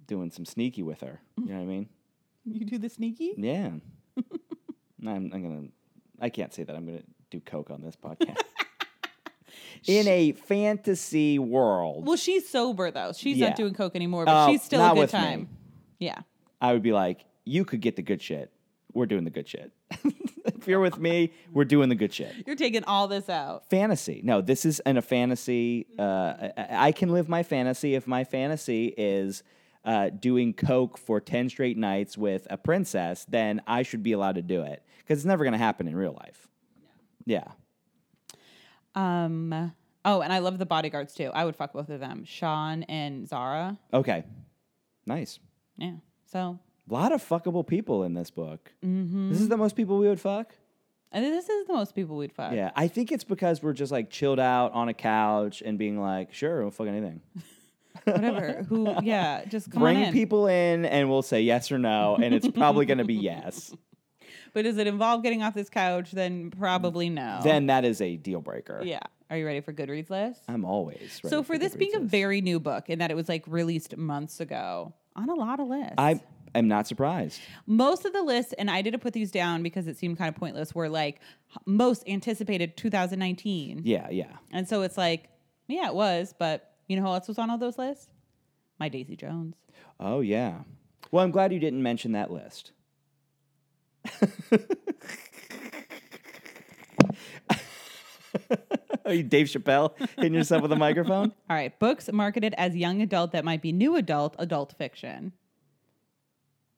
doing 0.06 0.30
some 0.30 0.44
sneaky 0.44 0.82
with 0.82 1.00
her. 1.00 1.20
You 1.38 1.46
know 1.46 1.54
what 1.56 1.62
I 1.62 1.66
mean? 1.66 1.88
You 2.44 2.64
do 2.64 2.78
the 2.78 2.88
sneaky? 2.88 3.34
Yeah. 3.36 3.70
I'm, 5.06 5.30
I'm 5.32 5.42
gonna. 5.42 5.68
I 6.20 6.28
can't 6.28 6.52
say 6.54 6.62
that. 6.64 6.74
I'm 6.76 6.86
gonna 6.86 7.02
do 7.30 7.40
coke 7.40 7.70
on 7.70 7.80
this 7.82 7.96
podcast. 8.02 8.38
In 9.86 10.06
a 10.06 10.32
fantasy 10.32 11.38
world, 11.40 12.06
Well, 12.06 12.16
she's 12.16 12.48
sober 12.48 12.90
though. 12.90 13.12
She's 13.12 13.36
Yeah. 13.36 13.48
not 13.48 13.56
doing 13.56 13.74
coke 13.74 13.96
anymore, 13.96 14.24
but 14.24 14.44
Oh, 14.46 14.50
she's 14.50 14.62
still 14.62 14.78
not 14.78 14.92
a 14.92 14.94
good 14.94 15.00
with 15.02 15.12
me. 15.14 15.18
time. 15.18 15.48
Yeah. 15.98 16.20
I 16.60 16.72
would 16.72 16.82
be 16.82 16.92
like, 16.92 17.24
"You 17.44 17.64
could 17.64 17.80
get 17.80 17.96
the 17.96 18.02
good 18.02 18.22
shit. 18.22 18.52
We're 18.92 19.06
doing 19.06 19.24
the 19.24 19.30
good 19.30 19.48
shit." 19.48 19.72
if 20.44 20.68
you're 20.68 20.78
with 20.80 20.98
me, 20.98 21.32
we're 21.52 21.64
doing 21.64 21.88
the 21.88 21.96
good 21.96 22.12
shit. 22.14 22.32
You're 22.46 22.54
taking 22.56 22.84
all 22.84 23.08
this 23.08 23.28
out. 23.28 23.68
Fantasy. 23.70 24.20
No, 24.22 24.40
this 24.40 24.64
is 24.64 24.80
in 24.86 24.96
a 24.96 25.02
fantasy. 25.02 25.86
Uh, 25.98 26.02
I, 26.56 26.66
I 26.88 26.92
can 26.92 27.08
live 27.08 27.28
my 27.28 27.42
fantasy 27.42 27.96
if 27.96 28.06
my 28.06 28.22
fantasy 28.22 28.94
is 28.96 29.42
uh, 29.84 30.10
doing 30.10 30.52
coke 30.52 30.96
for 30.98 31.20
ten 31.20 31.48
straight 31.48 31.76
nights 31.76 32.16
with 32.16 32.46
a 32.50 32.56
princess. 32.56 33.24
Then 33.28 33.62
I 33.66 33.82
should 33.82 34.02
be 34.02 34.12
allowed 34.12 34.36
to 34.36 34.42
do 34.42 34.62
it 34.62 34.82
because 34.98 35.18
it's 35.18 35.26
never 35.26 35.44
going 35.44 35.52
to 35.52 35.58
happen 35.58 35.86
in 35.88 35.96
real 35.96 36.12
life. 36.12 36.48
Yeah. 37.26 37.44
Um. 38.94 39.72
Oh, 40.04 40.20
and 40.20 40.32
I 40.32 40.38
love 40.40 40.58
the 40.58 40.66
bodyguards 40.66 41.14
too. 41.14 41.30
I 41.32 41.44
would 41.44 41.54
fuck 41.56 41.72
both 41.72 41.88
of 41.88 42.00
them, 42.00 42.24
Shaan 42.26 42.84
and 42.88 43.28
Zahra. 43.28 43.78
Okay. 43.94 44.24
Nice. 45.06 45.38
Yeah. 45.76 45.94
So 46.26 46.58
A 46.88 46.92
lot 46.92 47.12
of 47.12 47.22
fuckable 47.26 47.66
people 47.66 48.02
in 48.04 48.14
this 48.14 48.30
book. 48.30 48.72
This 48.82 49.40
is 49.40 49.48
the 49.48 49.56
most 49.56 49.76
people 49.76 49.98
we 49.98 50.08
would 50.08 50.20
fuck. 50.20 50.52
I 51.12 51.20
think 51.20 51.34
this 51.34 51.48
is 51.48 51.66
the 51.66 51.74
most 51.74 51.94
people 51.94 52.16
we'd 52.16 52.32
fuck. 52.32 52.52
Yeah, 52.52 52.70
I 52.74 52.88
think 52.88 53.12
it's 53.12 53.22
because 53.24 53.62
we're 53.62 53.74
just 53.74 53.92
like 53.92 54.08
chilled 54.10 54.40
out 54.40 54.72
on 54.72 54.88
a 54.88 54.94
couch 54.94 55.62
and 55.64 55.78
being 55.78 56.00
like, 56.00 56.32
sure, 56.32 56.62
we'll 56.62 56.70
fuck 56.70 56.86
anything. 56.88 57.20
Whatever. 58.04 58.64
Who? 58.68 58.94
Yeah. 59.02 59.44
Just 59.46 59.70
come 59.70 59.82
Bring 59.82 59.96
on 59.98 60.02
in. 60.04 60.12
people 60.12 60.46
in 60.46 60.84
and 60.84 61.08
we'll 61.08 61.22
say 61.22 61.42
yes 61.42 61.70
or 61.72 61.78
no, 61.78 62.16
and 62.16 62.34
it's 62.34 62.48
probably 62.48 62.86
going 62.86 62.98
to 62.98 63.04
be 63.04 63.14
yes. 63.14 63.74
But 64.54 64.64
does 64.64 64.76
it 64.76 64.86
involve 64.86 65.22
getting 65.22 65.42
off 65.42 65.54
this 65.54 65.70
couch? 65.70 66.10
Then 66.12 66.50
probably 66.50 67.08
no. 67.08 67.40
Then 67.42 67.68
that 67.68 67.86
is 67.86 68.02
a 68.02 68.16
deal 68.16 68.42
breaker. 68.42 68.82
yeah. 68.84 69.00
Are 69.30 69.36
you 69.38 69.46
ready 69.46 69.62
for 69.62 69.72
Goodreads 69.72 70.10
list? 70.10 70.42
I'm 70.46 70.66
always 70.66 70.98
ready 71.24 71.30
so 71.30 71.42
for 71.42 71.56
this 71.56 71.74
being 71.74 71.94
a 71.94 72.00
Goodreads. 72.00 72.08
very 72.08 72.40
new 72.42 72.60
book 72.60 72.90
and 72.90 73.00
that 73.00 73.10
it 73.10 73.14
was 73.14 73.30
like 73.30 73.44
released 73.46 73.96
months 73.96 74.40
ago 74.40 74.92
on 75.16 75.30
a 75.30 75.34
lot 75.34 75.58
of 75.58 75.68
lists. 75.68 75.94
I 75.96 76.20
am 76.54 76.68
not 76.68 76.86
surprised. 76.86 77.40
most 77.66 78.04
of 78.04 78.12
the 78.12 78.20
lists, 78.22 78.52
and 78.58 78.70
I 78.70 78.82
didn't 78.82 79.00
put 79.00 79.14
these 79.14 79.30
down 79.30 79.62
because 79.62 79.86
it 79.86 79.96
seemed 79.96 80.18
kind 80.18 80.28
of 80.28 80.34
pointless, 80.34 80.74
were 80.74 80.90
like 80.90 81.20
most 81.64 82.04
anticipated 82.06 82.76
2019. 82.76 83.80
Yeah, 83.84 84.10
yeah. 84.10 84.26
And 84.50 84.68
so 84.68 84.82
it's 84.82 84.98
like, 84.98 85.30
yeah, 85.66 85.86
it 85.86 85.94
was, 85.94 86.34
but 86.38 86.71
you 86.92 87.00
know 87.00 87.06
who 87.06 87.14
else 87.14 87.26
was 87.26 87.38
on 87.38 87.48
all 87.48 87.58
those 87.58 87.78
lists? 87.78 88.08
My 88.78 88.88
Daisy 88.90 89.16
Jones. 89.16 89.56
Oh, 89.98 90.20
yeah. 90.20 90.58
Well, 91.10 91.24
I'm 91.24 91.30
glad 91.30 91.52
you 91.52 91.58
didn't 91.58 91.82
mention 91.82 92.12
that 92.12 92.30
list. 92.30 92.72
Are 99.04 99.14
you 99.14 99.22
Dave 99.22 99.46
Chappelle 99.46 99.92
hitting 100.16 100.34
yourself 100.34 100.62
with 100.62 100.72
a 100.72 100.76
microphone? 100.76 101.32
All 101.50 101.56
right, 101.56 101.76
books 101.78 102.10
marketed 102.12 102.54
as 102.56 102.76
young 102.76 103.02
adult 103.02 103.32
that 103.32 103.44
might 103.44 103.60
be 103.60 103.72
new 103.72 103.96
adult, 103.96 104.34
adult 104.38 104.74
fiction. 104.78 105.32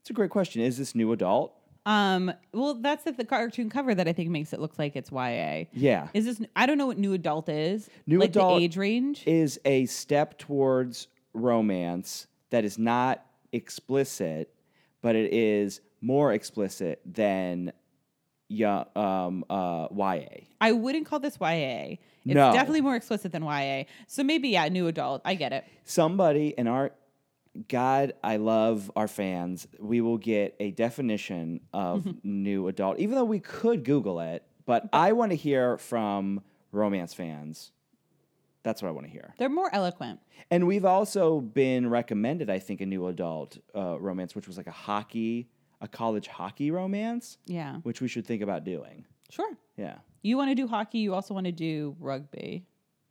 It's 0.00 0.10
a 0.10 0.12
great 0.14 0.30
question. 0.30 0.62
Is 0.62 0.78
this 0.78 0.94
new 0.94 1.12
adult? 1.12 1.54
Um, 1.86 2.32
well, 2.52 2.74
that's 2.74 3.04
the, 3.04 3.12
the 3.12 3.24
cartoon 3.24 3.68
cover 3.68 3.94
that 3.94 4.08
I 4.08 4.12
think 4.12 4.30
makes 4.30 4.52
it 4.52 4.60
look 4.60 4.78
like 4.78 4.96
it's 4.96 5.10
YA. 5.12 5.64
Yeah. 5.72 6.08
Is 6.14 6.24
this? 6.24 6.40
I 6.56 6.66
don't 6.66 6.78
know 6.78 6.86
what 6.86 6.98
new 6.98 7.12
adult 7.12 7.48
is. 7.48 7.90
New 8.06 8.18
like 8.20 8.30
adult 8.30 8.58
the 8.58 8.64
age 8.64 8.76
range. 8.76 9.22
is 9.26 9.60
a 9.64 9.86
step 9.86 10.38
towards 10.38 11.08
romance 11.34 12.26
that 12.50 12.64
is 12.64 12.78
not 12.78 13.24
explicit, 13.52 14.54
but 15.02 15.14
it 15.16 15.32
is 15.32 15.80
more 16.00 16.32
explicit 16.32 17.00
than 17.04 17.72
yeah, 18.48 18.84
um, 18.94 19.44
uh, 19.50 19.88
YA. 19.94 20.44
I 20.60 20.72
wouldn't 20.72 21.06
call 21.06 21.18
this 21.18 21.38
YA. 21.40 21.96
It's 22.26 22.34
No. 22.34 22.52
definitely 22.52 22.82
more 22.82 22.94
explicit 22.96 23.32
than 23.32 23.42
YA. 23.42 23.84
So 24.06 24.22
maybe 24.22 24.50
yeah, 24.50 24.68
new 24.68 24.86
adult. 24.86 25.22
I 25.24 25.34
get 25.34 25.52
it. 25.52 25.64
Somebody 25.84 26.54
in 26.56 26.66
our 26.66 26.92
God, 27.68 28.14
I 28.22 28.36
love 28.36 28.90
our 28.96 29.06
fans. 29.08 29.66
We 29.78 30.00
will 30.00 30.18
get 30.18 30.56
a 30.58 30.70
definition 30.72 31.60
of 31.72 32.06
new 32.24 32.66
adult, 32.68 32.98
even 32.98 33.14
though 33.14 33.24
we 33.24 33.40
could 33.40 33.84
Google 33.84 34.20
it. 34.20 34.44
But 34.66 34.88
I 34.92 35.12
want 35.12 35.30
to 35.32 35.36
hear 35.36 35.76
from 35.78 36.42
romance 36.72 37.14
fans. 37.14 37.70
That's 38.62 38.80
what 38.82 38.88
I 38.88 38.92
want 38.92 39.06
to 39.06 39.12
hear. 39.12 39.34
They're 39.38 39.48
more 39.50 39.68
eloquent. 39.74 40.20
And 40.50 40.66
we've 40.66 40.86
also 40.86 41.40
been 41.40 41.88
recommended, 41.90 42.48
I 42.48 42.58
think, 42.58 42.80
a 42.80 42.86
new 42.86 43.06
adult 43.08 43.58
uh, 43.76 43.98
romance, 44.00 44.34
which 44.34 44.48
was 44.48 44.56
like 44.56 44.66
a 44.66 44.70
hockey, 44.72 45.48
a 45.82 45.86
college 45.88 46.28
hockey 46.28 46.70
romance, 46.70 47.36
Yeah. 47.46 47.76
which 47.82 48.00
we 48.00 48.08
should 48.08 48.26
think 48.26 48.42
about 48.42 48.64
doing. 48.64 49.04
Sure. 49.30 49.50
Yeah. 49.76 49.98
You 50.22 50.38
want 50.38 50.50
to 50.50 50.54
do 50.54 50.66
hockey, 50.66 50.98
you 51.00 51.12
also 51.14 51.34
want 51.34 51.44
to 51.46 51.52
do 51.52 51.94
rugby. 52.00 52.64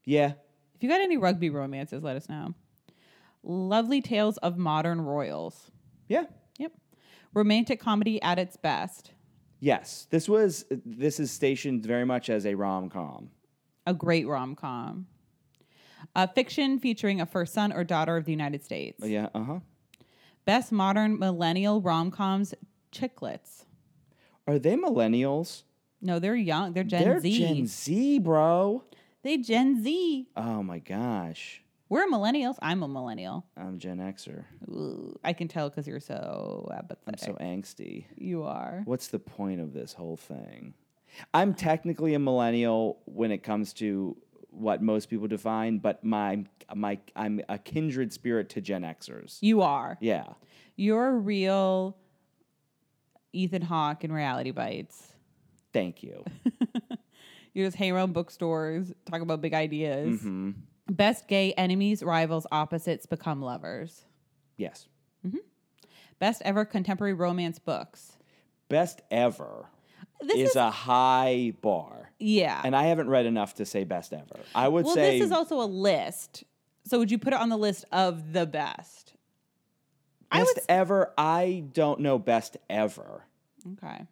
Yeah. 0.06 0.34
If 0.76 0.82
you 0.82 0.89
got 0.89 1.02
any 1.02 1.18
rugby 1.18 1.52
romances, 1.52 2.02
let 2.02 2.16
us 2.18 2.28
know. 2.28 2.56
Lovely 3.44 4.02
tales 4.02 4.38
of 4.38 4.58
modern 4.58 5.02
royals. 5.02 5.70
Yeah. 6.08 6.26
Yep. 6.58 6.72
Romantic 7.34 7.80
comedy 7.80 8.22
at 8.22 8.39
its 8.39 8.56
best. 8.58 9.12
Yes. 9.60 10.08
This 10.10 10.30
was, 10.30 10.66
this 10.86 11.20
is 11.20 11.32
stationed 11.32 11.86
very 11.86 12.06
much 12.06 12.30
as 12.30 12.46
a 12.46 12.56
rom 12.56 12.89
com. 12.89 13.30
A 13.86 13.94
great 13.94 14.28
rom 14.28 14.56
com. 14.56 15.08
A 16.16 16.28
fiction 16.28 16.80
featuring 16.80 17.22
a 17.22 17.26
first 17.26 17.54
son 17.54 17.74
or 17.74 17.84
daughter 17.84 18.16
of 18.18 18.26
the 18.26 18.32
United 18.32 18.64
States. 18.64 19.06
Yeah. 19.06 19.30
Uh 19.34 19.44
huh. 19.44 19.60
Best 20.46 20.72
modern 20.72 21.18
millennial 21.18 21.82
rom 21.82 22.12
coms, 22.12 22.54
chicklets. 22.91 23.64
Are 24.46 24.60
they 24.60 24.76
millennials? 24.76 25.64
No, 26.02 26.20
they're 26.20 26.36
young. 26.36 26.74
They're 26.74 26.84
Gen 26.84 27.00
Z. 27.02 27.06
They're 27.06 27.22
Z. 27.22 27.39
Gen 27.39 27.68
Z, 27.68 28.20
bro. 28.20 28.84
They 29.24 29.38
Gen 29.38 29.82
Z. 29.82 30.28
Oh 30.36 30.62
my 30.62 30.80
gosh. 30.80 31.62
We're 31.89 32.07
millennials. 32.07 32.55
I'm 32.61 32.81
a 32.81 32.88
millennial. 32.88 33.45
I'm 33.57 33.77
Gen 33.77 33.99
Xer. 33.99 34.45
Ooh, 34.67 35.17
I 35.23 35.34
can 35.34 35.47
tell 35.47 35.69
because 35.69 35.88
you're 35.88 35.99
so 35.99 36.67
I'm 36.71 36.79
apathetic. 36.79 37.19
so 37.19 37.34
angsty. 37.36 38.05
you 38.15 38.43
are. 38.43 38.81
What's 38.86 39.07
the 39.09 39.19
point 39.19 39.61
of 39.61 39.73
this 39.73 39.93
whole 39.93 40.17
thing? 40.17 40.73
I'm 41.34 41.53
technically 41.53 42.15
a 42.15 42.19
millennial 42.19 42.99
when 43.05 43.31
it 43.31 43.43
comes 43.43 43.73
to 43.73 44.17
what 44.49 44.81
most 44.81 45.09
people 45.09 45.27
define, 45.27 45.77
but 45.79 46.03
my 46.03 46.45
my 46.75 46.99
I'm 47.15 47.41
a 47.49 47.57
kindred 47.59 48.11
spirit 48.13 48.49
to 48.49 48.61
Gen 48.61 48.81
Xers. 48.84 49.38
You 49.41 49.61
are. 49.61 49.97
Yeah. 49.99 50.25
You're 50.75 51.07
a 51.09 51.13
real 51.13 51.95
Ethan 53.34 53.61
Hawke 53.63 54.03
in 54.03 54.11
Reality 54.11 54.51
Bites. 54.51 55.13
Thank 55.73 56.01
you. 56.03 56.23
You 57.55 57.63
just 57.63 57.77
hang 57.77 57.91
around 57.91 58.13
bookstores, 58.13 58.91
talk 59.05 59.21
about 59.21 59.39
big 59.41 59.53
ideas. 59.53 60.21
hmm 60.21 60.51
Best 60.89 61.27
gay 61.27 61.53
enemies, 61.53 62.03
rivals, 62.03 62.45
opposites 62.51 63.05
become 63.05 63.41
lovers. 63.41 64.05
Yes. 64.57 64.88
Best 66.19 66.41
ever 66.45 66.63
contemporary 66.63 67.13
romance 67.13 67.59
books. 67.59 68.17
Best 68.69 69.01
ever 69.11 69.65
This 70.21 70.38
is 70.38 70.49
is, 70.51 70.55
a 70.55 70.69
high 70.71 71.53
bar. 71.61 72.11
yeah. 72.19 72.61
And 72.63 72.75
I 72.75 72.84
haven't 72.84 73.09
read 73.09 73.25
enough 73.25 73.55
to 73.55 73.65
say 73.65 73.84
best 73.84 74.13
ever. 74.13 74.39
I 74.55 74.67
would 74.67 74.86
well, 74.86 74.93
say 74.93 75.17
this 75.19 75.25
is 75.27 75.31
also 75.34 75.61
a 75.61 75.65
list. 75.65 76.43
So 76.86 76.99
would 76.99 77.11
you 77.11 77.17
put 77.17 77.34
it 77.34 77.39
on 77.39 77.49
the 77.49 77.57
list 77.57 77.86
of 77.91 78.31
the 78.34 78.45
best? 78.45 79.13
I 80.31 80.39
best 80.39 80.55
would. 80.55 80.63
ever. 80.69 81.13
I 81.17 81.65
don't 81.73 81.99
know 81.99 82.17
best 82.19 82.57
ever. 82.69 83.25
Okay. 83.73 84.05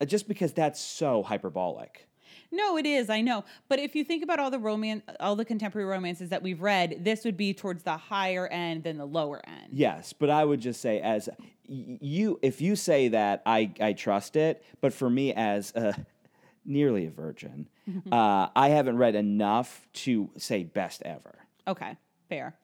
Uh, 0.00 0.04
Just 0.04 0.28
because 0.28 0.52
that's 0.52 0.80
so 0.80 1.22
hyperbolic. 1.22 2.06
No, 2.54 2.76
it 2.78 2.86
is. 2.86 3.10
I 3.10 3.20
know. 3.20 3.44
But 3.68 3.80
if 3.80 3.96
you 3.96 4.04
think 4.04 4.22
about 4.22 4.38
all 4.38 4.50
the 4.50 4.58
romance, 4.58 5.02
all 5.18 5.34
the 5.34 5.44
contemporary 5.44 5.88
romances 5.88 6.30
that 6.30 6.42
we've 6.42 6.60
read, 6.62 7.04
this 7.04 7.24
would 7.24 7.36
be 7.36 7.52
towards 7.52 7.82
the 7.82 7.96
higher 7.96 8.46
end 8.46 8.84
than 8.84 8.96
the 8.96 9.06
lower 9.06 9.42
end. 9.46 9.68
Yes, 9.72 10.12
but 10.12 10.30
I 10.30 10.44
would 10.44 10.60
just 10.60 10.80
say 10.80 11.00
as 11.00 11.28
you 11.66 12.38
if 12.42 12.60
you 12.60 12.76
say 12.76 13.08
that 13.08 13.42
I 13.44 13.72
I 13.80 13.92
trust 13.94 14.36
it, 14.36 14.62
but 14.80 14.92
for 14.92 15.08
me 15.10 15.32
as 15.32 15.72
a 15.74 15.94
nearly 16.64 17.06
a 17.06 17.10
virgin, 17.10 17.68
uh, 18.12 18.48
I 18.54 18.68
haven't 18.68 18.98
read 18.98 19.14
enough 19.14 19.86
to 20.04 20.30
say 20.36 20.62
best 20.64 21.02
ever. 21.02 21.34
Okay, 21.66 21.96
fair. 22.28 22.54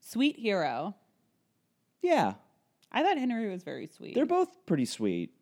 Sweet 0.00 0.38
hero. 0.38 0.94
Yeah, 2.02 2.34
I 2.90 3.02
thought 3.02 3.18
Henry 3.18 3.50
was 3.50 3.62
very 3.62 3.86
sweet. 3.86 4.14
they're 4.14 4.26
both 4.26 4.48
pretty 4.66 4.86
sweet. 4.86 5.32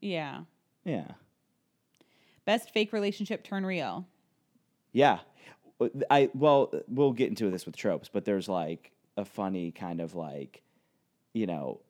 yeah. 0.00 0.42
Yeah, 0.84 1.12
Best 2.44 2.72
fake 2.72 2.92
relationship 2.92 3.42
turn 3.44 3.64
real. 3.66 4.06
yeah. 4.92 5.20
I 6.08 6.30
well, 6.34 6.72
we'll 6.88 7.12
get 7.12 7.28
into 7.28 7.50
this 7.50 7.66
with 7.66 7.76
tropes, 7.76 8.08
but 8.12 8.24
there's 8.24 8.48
like 8.48 8.92
a 9.16 9.24
funny 9.24 9.72
kind 9.72 10.00
of 10.00 10.14
like, 10.14 10.62
you 11.32 11.46
know, 11.46 11.80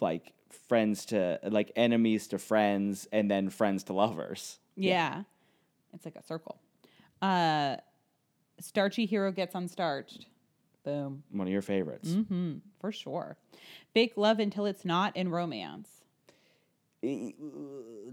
like 0.00 0.32
friends 0.68 1.06
to 1.06 1.40
like 1.42 1.72
enemies 1.76 2.28
to 2.28 2.38
friends, 2.38 3.08
and 3.10 3.28
then 3.30 3.50
friends 3.50 3.82
to 3.84 3.92
lovers. 3.92 4.58
Yeah. 4.76 5.22
It's 5.92 6.04
like 6.04 6.16
a 6.16 6.22
circle. 6.22 6.56
Uh 7.20 7.76
starchy 8.60 9.06
hero 9.06 9.32
gets 9.32 9.54
unstarched. 9.54 10.26
Boom. 10.84 11.24
One 11.32 11.46
of 11.48 11.52
your 11.52 11.62
favorites. 11.62 12.12
hmm 12.14 12.54
For 12.80 12.92
sure. 12.92 13.36
Fake 13.92 14.12
love 14.16 14.38
until 14.38 14.66
it's 14.66 14.84
not 14.84 15.16
in 15.16 15.30
romance. 15.30 15.95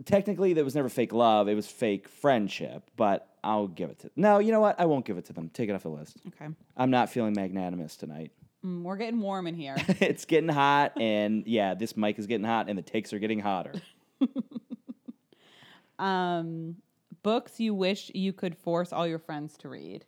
Technically 0.05 0.53
there 0.53 0.63
was 0.63 0.75
never 0.75 0.89
fake 0.89 1.13
love 1.13 1.47
it 1.47 1.55
was 1.55 1.67
fake 1.67 2.07
friendship 2.07 2.89
but 2.97 3.27
i'll 3.43 3.67
give 3.67 3.89
it 3.89 3.99
to 3.99 4.11
no 4.15 4.39
you 4.39 4.51
know 4.51 4.59
what 4.59 4.79
i 4.79 4.85
won't 4.85 5.05
give 5.05 5.17
it 5.17 5.25
to 5.25 5.33
them 5.33 5.49
take 5.53 5.69
it 5.69 5.73
off 5.73 5.83
the 5.83 5.89
list 5.89 6.17
Okay. 6.27 6.53
i'm 6.77 6.91
not 6.91 7.09
feeling 7.09 7.33
magnanimous 7.33 7.95
tonight 7.95 8.31
Mm, 8.65 8.83
we're 8.83 8.95
getting 8.95 9.19
warm 9.19 9.45
in 9.47 9.55
here. 9.55 9.75
it's 9.99 10.23
getting 10.23 10.47
hot, 10.47 10.93
and 10.95 11.45
yeah, 11.45 11.73
this 11.73 11.97
mic 11.97 12.17
is 12.17 12.27
getting 12.27 12.45
hot, 12.45 12.69
and 12.69 12.77
the 12.77 12.81
takes 12.81 13.11
are 13.11 13.19
getting 13.19 13.39
hotter. 13.41 13.73
um, 15.99 16.77
books 17.23 17.59
you 17.59 17.73
wish 17.73 18.09
you 18.15 18.31
could 18.33 18.55
force 18.55 18.93
all 18.93 19.05
your 19.05 19.19
friends 19.19 19.57
to 19.57 19.67
read. 19.69 20.05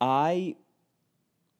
I 0.00 0.56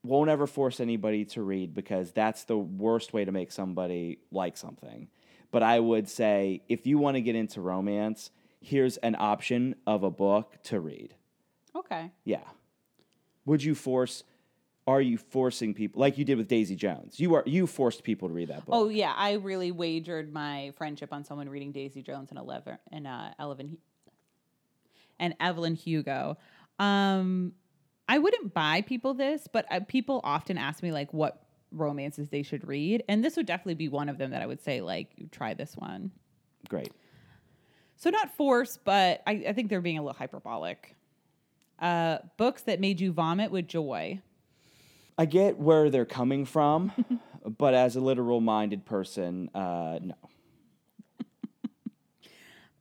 won't 0.02 0.30
ever 0.30 0.46
force 0.46 0.80
anybody 0.80 1.26
to 1.26 1.42
read 1.42 1.74
because 1.74 2.10
that's 2.12 2.44
the 2.44 2.56
worst 2.56 3.12
way 3.12 3.24
to 3.24 3.30
make 3.32 3.52
somebody 3.52 4.18
like 4.30 4.56
something. 4.56 5.08
But 5.52 5.62
I 5.62 5.78
would 5.78 6.08
say 6.08 6.62
if 6.68 6.86
you 6.86 6.98
want 6.98 7.14
to 7.14 7.20
get 7.20 7.36
into 7.36 7.60
romance, 7.60 8.30
here's 8.60 8.96
an 8.96 9.14
option 9.16 9.76
of 9.86 10.02
a 10.02 10.10
book 10.10 10.56
to 10.64 10.80
read. 10.80 11.14
Okay. 11.76 12.10
Yeah. 12.24 12.42
Would 13.44 13.62
you 13.62 13.76
force 13.76 14.24
are 14.86 15.00
you 15.00 15.16
forcing 15.16 15.74
people 15.74 16.00
like 16.00 16.18
you 16.18 16.24
did 16.24 16.38
with 16.38 16.48
Daisy 16.48 16.74
Jones? 16.74 17.20
You 17.20 17.34
are 17.34 17.44
you 17.46 17.66
forced 17.66 18.02
people 18.02 18.28
to 18.28 18.34
read 18.34 18.48
that 18.48 18.66
book. 18.66 18.74
Oh 18.74 18.88
yeah, 18.88 19.12
I 19.16 19.34
really 19.34 19.70
wagered 19.70 20.32
my 20.32 20.72
friendship 20.76 21.12
on 21.12 21.24
someone 21.24 21.48
reading 21.48 21.70
Daisy 21.70 22.02
Jones 22.02 22.30
and 22.30 22.38
Eleven 22.38 22.78
and 22.90 23.06
uh, 23.06 23.30
Evelyn 23.38 23.78
and 25.20 25.36
Evelyn 25.38 25.76
Hugo. 25.76 26.36
Um, 26.80 27.52
I 28.08 28.18
wouldn't 28.18 28.52
buy 28.54 28.82
people 28.82 29.14
this, 29.14 29.46
but 29.46 29.66
uh, 29.70 29.80
people 29.86 30.20
often 30.24 30.58
ask 30.58 30.82
me 30.82 30.90
like 30.90 31.12
what 31.14 31.41
romances 31.72 32.28
they 32.28 32.42
should 32.42 32.66
read, 32.66 33.02
and 33.08 33.24
this 33.24 33.36
would 33.36 33.46
definitely 33.46 33.74
be 33.74 33.88
one 33.88 34.08
of 34.08 34.18
them 34.18 34.30
that 34.30 34.42
I 34.42 34.46
would 34.46 34.62
say 34.62 34.80
like 34.80 35.10
try 35.30 35.54
this 35.54 35.76
one. 35.76 36.10
Great. 36.68 36.92
So 37.96 38.10
not 38.10 38.34
force, 38.34 38.78
but 38.82 39.22
I, 39.26 39.44
I 39.48 39.52
think 39.52 39.70
they're 39.70 39.80
being 39.80 39.98
a 39.98 40.02
little 40.02 40.18
hyperbolic. 40.18 40.96
Uh, 41.78 42.18
books 42.36 42.62
that 42.62 42.80
made 42.80 43.00
you 43.00 43.12
vomit 43.12 43.50
with 43.50 43.68
joy. 43.68 44.20
I 45.18 45.24
get 45.24 45.58
where 45.58 45.90
they're 45.90 46.04
coming 46.04 46.44
from, 46.44 46.92
but 47.58 47.74
as 47.74 47.96
a 47.96 48.00
literal 48.00 48.40
minded 48.40 48.84
person, 48.84 49.50
uh, 49.54 49.98
no. 50.02 50.14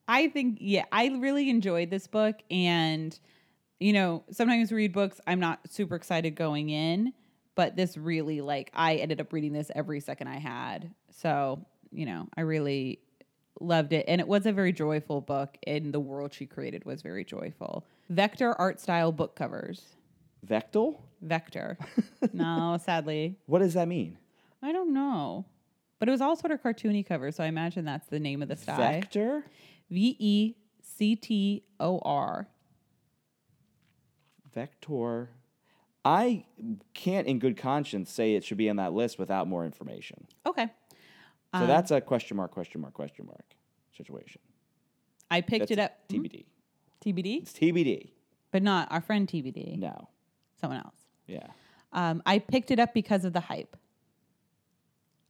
I 0.07 0.29
think, 0.29 0.57
yeah, 0.59 0.85
I 0.91 1.07
really 1.07 1.49
enjoyed 1.49 1.89
this 1.89 2.07
book. 2.07 2.37
And, 2.49 3.17
you 3.79 3.93
know, 3.93 4.23
sometimes 4.31 4.71
read 4.71 4.93
books, 4.93 5.19
I'm 5.27 5.39
not 5.39 5.59
super 5.69 5.95
excited 5.95 6.35
going 6.35 6.69
in, 6.69 7.13
but 7.55 7.75
this 7.75 7.97
really, 7.97 8.41
like, 8.41 8.71
I 8.73 8.95
ended 8.95 9.19
up 9.21 9.33
reading 9.33 9.53
this 9.53 9.71
every 9.75 9.99
second 9.99 10.27
I 10.27 10.37
had. 10.39 10.93
So, 11.11 11.65
you 11.91 12.05
know, 12.05 12.27
I 12.35 12.41
really 12.41 12.99
loved 13.59 13.93
it. 13.93 14.05
And 14.07 14.21
it 14.21 14.27
was 14.27 14.45
a 14.45 14.51
very 14.51 14.71
joyful 14.71 15.21
book, 15.21 15.57
and 15.67 15.93
the 15.93 15.99
world 15.99 16.33
she 16.33 16.45
created 16.45 16.85
was 16.85 17.01
very 17.01 17.25
joyful. 17.25 17.85
Vector 18.09 18.53
art 18.59 18.79
style 18.79 19.11
book 19.11 19.35
covers. 19.35 19.95
Vectal? 20.45 20.97
Vector. 21.21 21.77
no, 22.33 22.77
sadly. 22.83 23.37
What 23.45 23.59
does 23.59 23.73
that 23.75 23.87
mean? 23.87 24.17
I 24.61 24.71
don't 24.71 24.93
know. 24.93 25.45
But 25.99 26.07
it 26.07 26.11
was 26.11 26.21
all 26.21 26.35
sort 26.35 26.51
of 26.51 26.63
cartoony 26.63 27.05
cover, 27.05 27.31
so 27.31 27.43
I 27.43 27.47
imagine 27.47 27.85
that's 27.85 28.07
the 28.07 28.19
name 28.19 28.41
of 28.41 28.47
the 28.47 28.55
style. 28.55 28.77
Vector? 28.77 29.45
V 29.91 30.15
E 30.17 30.55
C 30.81 31.15
T 31.15 31.63
O 31.79 31.99
R. 31.99 32.47
Vector. 34.53 35.29
I 36.03 36.45
can't, 36.93 37.27
in 37.27 37.39
good 37.39 37.57
conscience, 37.57 38.11
say 38.11 38.35
it 38.35 38.43
should 38.43 38.57
be 38.57 38.69
on 38.69 38.77
that 38.77 38.93
list 38.93 39.19
without 39.19 39.47
more 39.47 39.65
information. 39.65 40.25
Okay. 40.45 40.67
So 41.53 41.67
that's 41.67 41.91
a 41.91 41.99
question 41.99 42.37
mark, 42.37 42.51
question 42.51 42.79
mark, 42.81 42.93
question 42.93 43.25
mark 43.25 43.43
situation. 43.95 44.39
I 45.29 45.41
picked 45.41 45.69
That's 45.69 45.71
it 45.71 45.79
up. 45.79 45.97
TBD. 46.09 46.45
TBD? 47.05 47.41
It's 47.41 47.53
TBD. 47.53 48.11
But 48.51 48.63
not 48.63 48.91
our 48.91 49.01
friend 49.01 49.27
TBD. 49.27 49.77
No. 49.77 50.09
Someone 50.59 50.79
else. 50.79 50.95
Yeah. 51.27 51.47
Um, 51.93 52.21
I 52.25 52.39
picked 52.39 52.71
it 52.71 52.79
up 52.79 52.93
because 52.93 53.25
of 53.25 53.33
the 53.33 53.39
hype. 53.39 53.75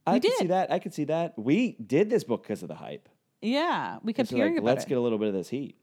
I 0.06 0.14
We 0.14 0.20
could 0.20 0.32
see 0.34 0.46
that. 0.48 0.72
I 0.72 0.78
could 0.78 0.94
see 0.94 1.04
that. 1.04 1.38
We 1.38 1.72
did 1.84 2.10
this 2.10 2.24
book 2.24 2.42
because 2.42 2.62
of 2.62 2.68
the 2.68 2.74
hype. 2.74 3.08
Yeah. 3.40 3.98
We 4.02 4.12
kept 4.12 4.30
hearing 4.30 4.54
like, 4.54 4.62
about 4.62 4.68
let's 4.70 4.84
it. 4.84 4.88
get 4.88 4.98
a 4.98 5.00
little 5.00 5.18
bit 5.18 5.28
of 5.28 5.34
this 5.34 5.48
heat. 5.48 5.76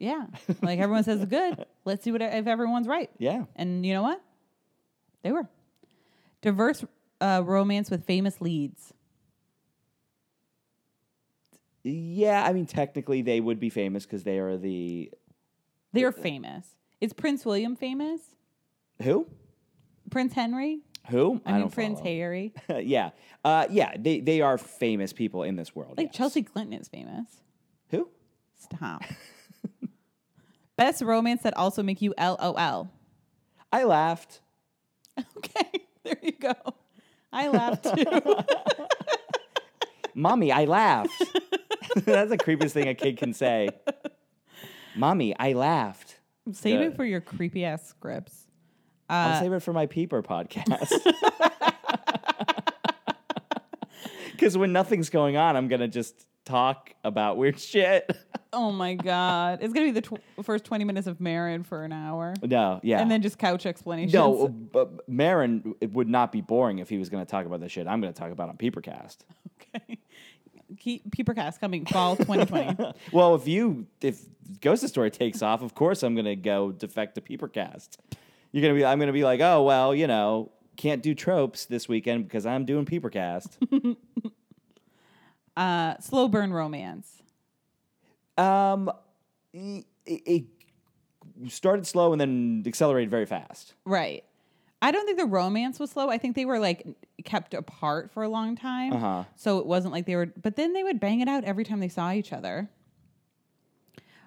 Yeah. 0.00 0.26
Like 0.62 0.80
everyone 0.80 1.04
says 1.04 1.24
good. 1.26 1.64
Let's 1.84 2.02
see 2.02 2.10
what 2.10 2.22
if 2.22 2.46
everyone's 2.46 2.88
right. 2.88 3.10
Yeah. 3.18 3.44
And 3.54 3.84
you 3.86 3.92
know 3.92 4.02
what? 4.02 4.20
They 5.22 5.30
were. 5.30 5.46
Diverse 6.40 6.84
uh, 7.20 7.42
romance 7.44 7.90
with 7.90 8.06
famous 8.06 8.40
leads. 8.40 8.94
Yeah, 11.82 12.44
I 12.44 12.52
mean, 12.52 12.66
technically 12.66 13.22
they 13.22 13.40
would 13.40 13.60
be 13.60 13.70
famous 13.70 14.04
because 14.04 14.24
they 14.24 14.38
are 14.38 14.56
the 14.56 15.10
They 15.92 16.04
are 16.04 16.12
famous. 16.12 16.66
Is 17.00 17.12
Prince 17.12 17.44
William 17.44 17.76
famous? 17.76 18.20
who? 19.02 19.26
Prince 20.10 20.34
Henry? 20.34 20.80
Who? 21.08 21.40
I, 21.46 21.52
mean, 21.52 21.60
don't 21.62 21.72
Prince 21.72 22.00
follow. 22.00 22.10
Harry. 22.10 22.54
yeah, 22.82 23.10
uh, 23.44 23.66
yeah. 23.70 23.94
They 23.98 24.20
they 24.20 24.40
are 24.42 24.58
famous 24.58 25.12
people 25.12 25.42
in 25.42 25.56
this 25.56 25.74
world. 25.74 25.96
Like 25.96 26.08
yes. 26.08 26.16
Chelsea 26.16 26.42
Clinton 26.42 26.78
is 26.78 26.88
famous. 26.88 27.26
Who? 27.90 28.08
Stop. 28.58 29.02
Best 30.80 31.02
romance 31.02 31.42
that 31.42 31.54
also 31.58 31.82
make 31.82 32.00
you 32.00 32.14
LOL. 32.18 32.90
I 33.70 33.84
laughed. 33.84 34.40
Okay, 35.36 35.70
there 36.02 36.16
you 36.22 36.32
go. 36.32 36.54
I 37.30 37.48
laughed 37.48 37.84
too. 37.84 38.36
Mommy, 40.14 40.50
I 40.50 40.64
laughed. 40.64 41.12
That's 41.96 42.30
the 42.30 42.38
creepiest 42.38 42.70
thing 42.70 42.88
a 42.88 42.94
kid 42.94 43.18
can 43.18 43.34
say. 43.34 43.68
Mommy, 44.96 45.36
I 45.38 45.52
laughed. 45.52 46.18
Save 46.52 46.80
it 46.80 46.96
for 46.96 47.04
your 47.04 47.20
creepy 47.20 47.66
ass 47.66 47.86
scripts. 47.86 48.46
I'll 49.10 49.34
Uh, 49.36 49.40
save 49.40 49.52
it 49.52 49.60
for 49.60 49.74
my 49.74 49.84
peeper 49.86 50.22
podcast. 50.22 50.90
Because 54.32 54.56
when 54.56 54.72
nothing's 54.72 55.10
going 55.10 55.36
on, 55.36 55.54
I'm 55.56 55.68
gonna 55.68 55.88
just 55.88 56.26
talk 56.46 56.94
about 57.04 57.36
weird 57.36 57.60
shit. 57.60 58.10
Oh 58.52 58.72
my 58.72 58.94
god, 58.94 59.60
it's 59.62 59.72
gonna 59.72 59.86
be 59.86 59.92
the 59.92 60.02
tw- 60.02 60.20
first 60.42 60.64
twenty 60.64 60.84
minutes 60.84 61.06
of 61.06 61.20
Maron 61.20 61.62
for 61.62 61.84
an 61.84 61.92
hour, 61.92 62.34
no, 62.42 62.80
yeah. 62.82 63.00
and 63.00 63.10
then 63.10 63.22
just 63.22 63.38
couch 63.38 63.64
explanations. 63.66 64.12
no, 64.12 64.48
but 64.48 65.08
Maron 65.08 65.74
it 65.80 65.92
would 65.92 66.08
not 66.08 66.32
be 66.32 66.40
boring 66.40 66.80
if 66.80 66.88
he 66.88 66.98
was 66.98 67.08
going 67.08 67.24
to 67.24 67.30
talk 67.30 67.46
about 67.46 67.60
the 67.60 67.68
shit 67.68 67.86
I'm 67.86 68.00
going 68.00 68.12
to 68.12 68.18
talk 68.18 68.32
about 68.32 68.48
on 68.48 68.56
Peepercast. 68.56 69.18
okay. 69.76 69.98
Keep 70.78 71.14
Peepercast 71.16 71.58
coming 71.60 71.84
fall 71.84 72.16
2020. 72.16 72.92
Well, 73.12 73.34
if 73.34 73.48
you 73.48 73.86
if 74.00 74.20
Ghost 74.60 74.86
Story 74.88 75.10
takes 75.10 75.42
off, 75.42 75.62
of 75.62 75.74
course 75.74 76.02
I'm 76.02 76.14
going 76.14 76.26
to 76.26 76.36
go 76.36 76.70
defect 76.72 77.16
to 77.16 77.20
Peepercast. 77.20 77.98
You're 78.52 78.62
going 78.62 78.74
to 78.74 78.78
be 78.80 78.84
I'm 78.84 78.98
going 78.98 79.08
to 79.08 79.12
be 79.12 79.24
like, 79.24 79.40
"Oh, 79.40 79.62
well, 79.62 79.94
you 79.94 80.06
know, 80.06 80.50
can't 80.76 81.02
do 81.02 81.14
tropes 81.14 81.66
this 81.66 81.88
weekend 81.88 82.24
because 82.24 82.46
I'm 82.46 82.64
doing 82.64 82.84
Peepercast." 82.84 83.56
uh, 85.56 85.98
slow 85.98 86.28
burn 86.28 86.52
romance. 86.52 87.22
Um 88.40 88.90
it, 89.52 89.84
it 90.06 90.44
started 91.48 91.86
slow 91.86 92.12
and 92.12 92.20
then 92.20 92.62
accelerated 92.66 93.10
very 93.10 93.26
fast. 93.26 93.74
Right. 93.84 94.24
I 94.82 94.92
don't 94.92 95.04
think 95.04 95.18
the 95.18 95.26
romance 95.26 95.78
was 95.78 95.90
slow. 95.90 96.08
I 96.08 96.16
think 96.18 96.36
they 96.36 96.46
were 96.46 96.58
like 96.58 96.86
kept 97.24 97.52
apart 97.52 98.10
for 98.10 98.22
a 98.22 98.28
long 98.28 98.56
time. 98.56 98.94
Uh-huh. 98.94 99.24
So 99.36 99.58
it 99.58 99.66
wasn't 99.66 99.92
like 99.92 100.06
they 100.06 100.16
were, 100.16 100.32
but 100.40 100.56
then 100.56 100.72
they 100.72 100.82
would 100.82 100.98
bang 100.98 101.20
it 101.20 101.28
out 101.28 101.44
every 101.44 101.64
time 101.64 101.80
they 101.80 101.88
saw 101.88 102.12
each 102.12 102.32
other. 102.32 102.70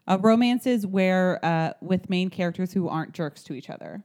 Uh, 0.06 0.18
romances 0.20 0.86
where 0.86 1.44
uh, 1.44 1.74
with 1.82 2.10
main 2.10 2.30
characters 2.30 2.74
who 2.74 2.90
aren't 2.90 3.14
jerks 3.14 3.42
to 3.44 3.54
each 3.54 3.70
other. 3.70 4.04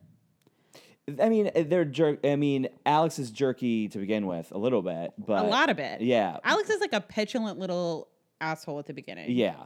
I 1.20 1.28
mean, 1.28 1.50
they're 1.54 1.84
jerk 1.84 2.24
I 2.24 2.36
mean, 2.36 2.68
Alex 2.86 3.18
is 3.18 3.30
jerky 3.30 3.88
to 3.88 3.98
begin 3.98 4.26
with 4.26 4.52
a 4.52 4.58
little 4.58 4.82
bit, 4.82 5.12
but 5.18 5.44
a 5.44 5.48
lot 5.48 5.70
of 5.70 5.78
it. 5.78 6.00
Yeah. 6.00 6.38
Alex 6.44 6.70
is 6.70 6.80
like 6.80 6.92
a 6.92 7.00
petulant 7.00 7.58
little 7.58 8.08
asshole 8.40 8.78
at 8.78 8.86
the 8.86 8.94
beginning. 8.94 9.30
Yeah. 9.30 9.56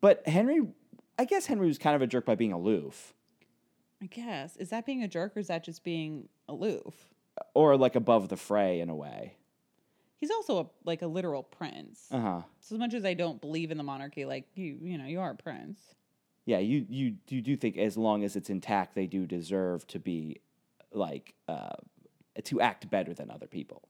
But 0.00 0.26
Henry, 0.26 0.62
I 1.18 1.24
guess 1.24 1.46
Henry 1.46 1.66
was 1.66 1.78
kind 1.78 1.96
of 1.96 2.02
a 2.02 2.06
jerk 2.06 2.24
by 2.24 2.34
being 2.34 2.52
aloof 2.52 3.14
I 4.02 4.06
guess. 4.06 4.56
Is 4.56 4.70
that 4.70 4.86
being 4.86 5.02
a 5.02 5.08
jerk 5.08 5.36
or 5.36 5.40
is 5.40 5.48
that 5.48 5.64
just 5.64 5.84
being 5.84 6.28
aloof? 6.48 6.94
or 7.54 7.76
like 7.76 7.96
above 7.96 8.28
the 8.28 8.36
fray 8.36 8.80
in 8.80 8.90
a 8.90 8.94
way. 8.94 9.34
He's 10.16 10.30
also 10.30 10.60
a, 10.60 10.66
like 10.84 11.00
a 11.00 11.06
literal 11.06 11.42
prince. 11.42 12.06
Uh 12.10 12.20
huh. 12.20 12.40
So 12.60 12.74
as 12.74 12.78
much 12.78 12.92
as 12.92 13.04
I 13.04 13.14
don't 13.14 13.40
believe 13.40 13.70
in 13.70 13.78
the 13.78 13.82
monarchy, 13.82 14.26
like 14.26 14.46
you, 14.54 14.78
you 14.82 14.98
know, 14.98 15.06
you 15.06 15.20
are 15.20 15.30
a 15.30 15.36
prince. 15.36 15.80
Yeah, 16.44 16.58
you, 16.58 16.84
you 16.88 17.14
you 17.28 17.40
do 17.40 17.56
think 17.56 17.78
as 17.78 17.96
long 17.96 18.24
as 18.24 18.36
it's 18.36 18.50
intact, 18.50 18.94
they 18.94 19.06
do 19.06 19.26
deserve 19.26 19.86
to 19.88 19.98
be 19.98 20.40
like 20.92 21.34
uh, 21.48 21.76
to 22.44 22.60
act 22.60 22.90
better 22.90 23.14
than 23.14 23.30
other 23.30 23.46
people. 23.46 23.88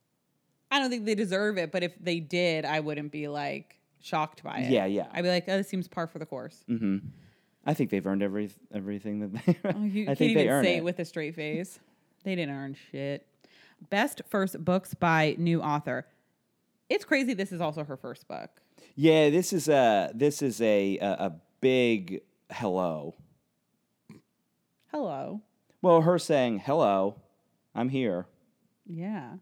I 0.71 0.79
don't 0.79 0.91
think 0.91 1.05
they 1.07 1.17
deserve 1.17 1.59
it, 1.59 1.73
but 1.73 1.83
if 1.83 1.93
they 1.99 2.21
did, 2.21 2.65
I 2.65 2.81
wouldn't 2.81 3.11
be 3.11 3.27
like 3.27 3.80
shocked 4.01 4.43
by 4.43 4.59
it. 4.61 4.71
Yeah, 4.71 4.87
yeah. 4.87 5.07
I'd 5.13 5.23
be 5.23 5.29
like, 5.29 5.45
oh, 5.49 5.57
this 5.57 5.69
seems 5.69 5.89
par 5.89 6.07
for 6.07 6.19
the 6.19 6.27
course. 6.27 6.65
Mm-hmm. 6.69 6.99
I 7.67 7.75
think 7.75 7.91
they've 7.91 8.07
earned 8.07 8.23
every 8.23 8.51
everything 8.73 9.21
that 9.21 9.33
they. 9.47 9.59
Oh, 9.75 9.85
you 9.85 10.03
I 10.05 10.07
can't 10.07 10.19
think 10.19 10.35
they 10.35 10.43
even 10.43 10.49
earn 10.49 10.65
say 10.65 10.75
it. 10.75 10.79
it 10.79 10.85
with 10.85 10.99
a 10.99 11.05
straight 11.05 11.35
face. 11.35 11.79
they 12.25 12.35
didn't 12.35 12.55
earn 12.55 12.77
shit. 12.91 13.27
Best 13.91 14.23
first 14.29 14.63
books 14.65 14.95
by 14.95 15.35
new 15.39 15.61
author. 15.63 16.07
It's 16.89 17.05
crazy. 17.05 17.35
This 17.35 17.53
is 17.53 17.61
also 17.61 17.85
her 17.85 17.97
first 17.97 18.27
book. 18.29 18.51
yeah, 18.97 19.31
this 19.31 19.53
is 19.53 19.69
a 19.69 20.11
this 20.15 20.43
is 20.43 20.61
a 20.61 20.99
a, 20.99 21.11
a 21.27 21.33
big 21.61 22.23
hello. 22.51 23.15
Hello. 24.91 25.41
Well, 25.83 26.03
her 26.03 26.19
saying 26.19 26.61
hello 26.61 27.17
I'm 27.75 27.89
here. 27.91 28.27
Yeah. 28.87 29.35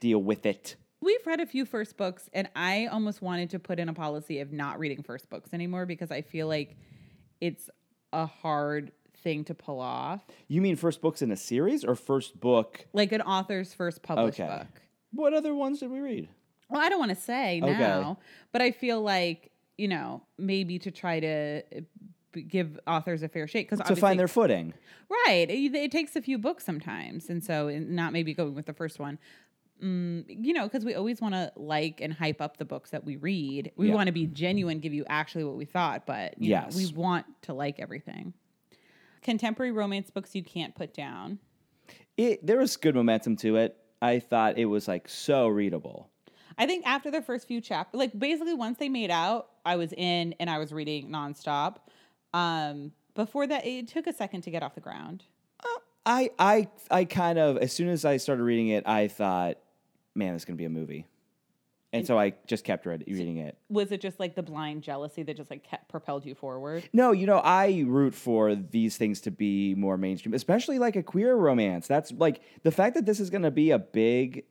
Deal 0.00 0.18
with 0.22 0.46
it. 0.46 0.76
We've 1.02 1.26
read 1.26 1.40
a 1.40 1.46
few 1.46 1.64
first 1.64 1.96
books, 1.96 2.28
and 2.34 2.48
I 2.54 2.86
almost 2.86 3.22
wanted 3.22 3.50
to 3.50 3.58
put 3.58 3.78
in 3.78 3.88
a 3.88 3.94
policy 3.94 4.40
of 4.40 4.52
not 4.52 4.78
reading 4.78 5.02
first 5.02 5.30
books 5.30 5.54
anymore 5.54 5.86
because 5.86 6.10
I 6.10 6.20
feel 6.20 6.46
like 6.46 6.76
it's 7.40 7.70
a 8.12 8.26
hard 8.26 8.92
thing 9.22 9.44
to 9.44 9.54
pull 9.54 9.80
off. 9.80 10.22
You 10.48 10.60
mean 10.60 10.76
first 10.76 11.00
books 11.00 11.22
in 11.22 11.30
a 11.30 11.36
series 11.36 11.84
or 11.84 11.94
first 11.94 12.38
book? 12.38 12.86
Like 12.92 13.12
an 13.12 13.22
author's 13.22 13.72
first 13.72 14.02
published 14.02 14.40
Okay. 14.40 14.58
book. 14.58 14.82
What 15.12 15.32
other 15.32 15.54
ones 15.54 15.80
did 15.80 15.90
we 15.90 16.00
read? 16.00 16.28
Well, 16.68 16.82
I 16.82 16.88
don't 16.90 16.98
want 16.98 17.10
to 17.10 17.20
say 17.20 17.60
Okay. 17.62 17.72
now, 17.72 18.18
but 18.52 18.60
I 18.60 18.70
feel 18.70 19.00
like, 19.00 19.50
you 19.78 19.88
know, 19.88 20.22
maybe 20.38 20.78
to 20.80 20.90
try 20.90 21.18
to 21.20 21.62
uh, 21.76 21.80
give 22.46 22.78
authors 22.86 23.22
a 23.22 23.28
fair 23.28 23.46
shake 23.48 23.70
because 23.70 23.84
To 23.86 23.96
find 23.96 24.18
their 24.20 24.28
footing. 24.28 24.74
right. 25.26 25.50
It, 25.50 25.74
it 25.74 25.90
takes 25.90 26.14
a 26.14 26.20
few 26.22 26.36
books 26.38 26.64
sometimes, 26.64 27.28
and 27.30 27.42
so 27.42 27.70
not 27.70 28.12
maybe 28.12 28.34
going 28.34 28.54
with 28.54 28.66
the 28.66 28.74
first 28.74 28.98
one. 28.98 29.18
Mm, 29.82 30.24
you 30.28 30.52
know, 30.52 30.64
because 30.64 30.84
we 30.84 30.94
always 30.94 31.20
want 31.20 31.34
to 31.34 31.52
like 31.56 32.00
and 32.00 32.12
hype 32.12 32.40
up 32.40 32.58
the 32.58 32.64
books 32.64 32.90
that 32.90 33.04
we 33.04 33.16
read. 33.16 33.72
We 33.76 33.88
Yeah. 33.88 33.94
want 33.94 34.08
to 34.08 34.12
be 34.12 34.26
genuine, 34.26 34.78
give 34.80 34.92
you 34.92 35.04
actually 35.08 35.44
what 35.44 35.56
we 35.56 35.64
thought, 35.64 36.06
but 36.06 36.34
you 36.40 36.50
know, 36.50 36.62
Yes. 36.66 36.76
we 36.76 36.92
want 36.92 37.24
to 37.42 37.54
like 37.54 37.80
everything. 37.80 38.34
Contemporary 39.22 39.72
romance 39.72 40.10
books 40.10 40.34
you 40.34 40.42
can't 40.42 40.74
put 40.74 40.92
down. 40.92 41.38
It 42.16 42.46
there 42.46 42.58
was 42.58 42.76
good 42.76 42.94
momentum 42.94 43.36
to 43.36 43.56
it. 43.56 43.76
I 44.02 44.18
thought 44.18 44.58
it 44.58 44.66
was 44.66 44.86
like 44.88 45.08
so 45.08 45.48
readable. 45.48 46.10
I 46.58 46.66
think 46.66 46.86
after 46.86 47.10
the 47.10 47.22
first 47.22 47.48
few 47.48 47.60
chapters, 47.60 47.98
like 47.98 48.18
basically 48.18 48.54
once 48.54 48.78
they 48.78 48.88
made 48.90 49.10
out, 49.10 49.48
I 49.64 49.76
was 49.76 49.92
in 49.94 50.34
and 50.40 50.50
I 50.50 50.58
was 50.58 50.72
reading 50.72 51.08
nonstop. 51.10 51.76
Um, 52.34 52.92
before 53.14 53.46
that, 53.46 53.66
it 53.66 53.88
took 53.88 54.06
a 54.06 54.12
second 54.12 54.42
to 54.42 54.50
get 54.50 54.62
off 54.62 54.74
the 54.74 54.80
ground. 54.80 55.24
I 56.06 56.30
I 56.38 56.68
I 56.90 57.04
kind 57.04 57.38
of 57.38 57.58
as 57.58 57.72
soon 57.72 57.88
as 57.88 58.04
I 58.04 58.16
started 58.16 58.42
reading 58.42 58.68
it, 58.68 58.86
I 58.86 59.08
thought, 59.08 59.58
man, 60.20 60.34
this 60.34 60.42
is 60.42 60.46
gonna 60.46 60.56
be 60.56 60.64
a 60.64 60.70
movie, 60.70 61.06
and 61.92 62.06
so 62.06 62.16
I 62.18 62.34
just 62.46 62.62
kept 62.64 62.86
read, 62.86 63.02
reading 63.08 63.38
it. 63.38 63.58
Was 63.68 63.90
it 63.90 64.00
just 64.00 64.20
like 64.20 64.36
the 64.36 64.42
blind 64.42 64.82
jealousy 64.82 65.24
that 65.24 65.36
just 65.36 65.50
like 65.50 65.64
kept 65.64 65.88
propelled 65.88 66.24
you 66.24 66.36
forward? 66.36 66.88
No, 66.92 67.10
you 67.10 67.26
know, 67.26 67.38
I 67.38 67.84
root 67.86 68.14
for 68.14 68.54
these 68.54 68.96
things 68.96 69.20
to 69.22 69.32
be 69.32 69.74
more 69.74 69.96
mainstream, 69.96 70.34
especially 70.34 70.78
like 70.78 70.94
a 70.94 71.02
queer 71.02 71.34
romance. 71.34 71.88
That's 71.88 72.12
like 72.12 72.42
the 72.62 72.70
fact 72.70 72.94
that 72.94 73.06
this 73.06 73.18
is 73.18 73.28
going 73.28 73.42
to 73.42 73.50
be 73.50 73.72
a 73.72 73.78
big, 73.78 74.44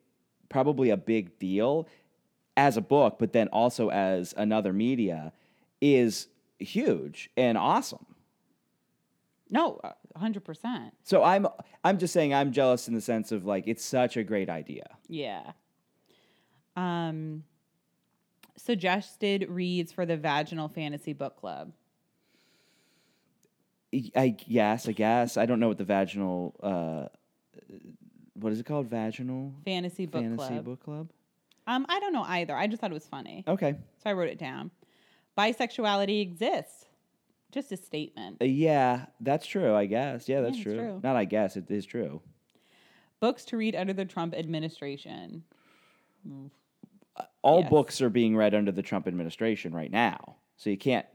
probably 0.50 0.90
a 0.90 0.98
big 0.98 1.40
deal 1.40 1.88
as 2.58 2.76
a 2.76 2.82
book, 2.82 3.18
but 3.20 3.32
then 3.32 3.48
also 3.50 3.90
as 3.90 4.34
another 4.36 4.74
media 4.74 5.32
is 5.80 6.28
huge 6.60 7.30
and 7.38 7.58
awesome. 7.58 8.06
No, 9.50 9.80
hundred 10.16 10.43
percent. 10.45 10.93
So 11.04 11.24
I'm 11.24 11.47
I'm 11.84 11.97
just 11.97 12.14
saying 12.14 12.34
I'm 12.34 12.52
jealous 12.52 12.88
in 12.88 12.93
the 12.93 13.02
sense 13.02 13.32
of 13.32 13.45
like 13.45 13.64
it's 13.68 13.84
such 13.84 14.16
a 14.18 14.24
great 14.24 14.50
idea. 14.50 14.86
Yeah. 15.08 15.52
Um, 16.76 17.43
suggested 18.56 19.47
reads 19.50 19.91
for 19.91 20.06
the 20.06 20.18
Vaginal 20.18 20.68
Fantasy 20.70 21.14
Book 21.14 21.36
Club. 21.38 21.72
I 24.16 24.30
guess, 24.30 24.88
I 24.88 24.91
guess. 24.91 25.36
I 25.36 25.45
don't 25.47 25.60
know 25.60 25.68
what 25.68 25.80
the 25.80 25.84
vaginal 25.84 26.56
uh 26.62 27.08
what 28.36 28.54
is 28.54 28.60
it 28.60 28.66
called? 28.66 28.88
Vaginal 28.88 29.54
Fantasy 29.66 30.06
Book 30.06 30.22
Club. 30.22 30.38
Fantasy 30.38 30.54
Club. 30.54 30.66
Book 30.66 30.84
Club? 30.84 31.10
Um, 31.68 31.86
I 31.89 32.00
don't 32.00 32.14
know 32.14 32.24
either. 32.24 32.56
I 32.56 32.68
just 32.68 32.82
thought 32.82 32.91
it 32.91 32.93
was 32.95 33.06
funny, 33.08 33.43
Okay. 33.47 33.76
so 34.04 34.10
I 34.10 34.14
wrote 34.14 34.30
it 34.30 34.39
down. 34.39 34.72
Bisexuality 35.38 36.22
exists. 36.22 36.86
Just 37.52 37.72
a 37.72 37.78
statement. 37.78 38.38
Uh, 38.41 38.45
yeah, 38.45 39.06
that's 39.22 39.45
true, 39.47 39.74
I 39.74 39.86
guess. 39.86 40.30
Yeah, 40.30 40.41
that's 40.41 40.56
it's 40.58 40.64
true. 40.64 40.76
true. 40.78 41.00
Not 41.04 41.16
I 41.16 41.26
guess, 41.26 41.58
it 41.58 41.70
is 41.72 41.86
true. 41.86 42.22
Books 43.20 43.43
to 43.45 43.58
read 43.58 43.76
under 43.76 43.91
the 43.93 44.06
Trump 44.06 44.34
administration. 44.36 45.43
All 47.41 47.62
Yes. 47.62 47.70
books 47.70 48.02
are 48.02 48.10
being 48.10 48.36
read 48.38 48.54
under 48.54 48.72
the 48.72 48.82
Trump 48.82 49.08
administration 49.08 49.74
right 49.74 49.91
now. 49.91 50.36
So 50.58 50.70
you 50.70 50.78
can't 50.78 51.06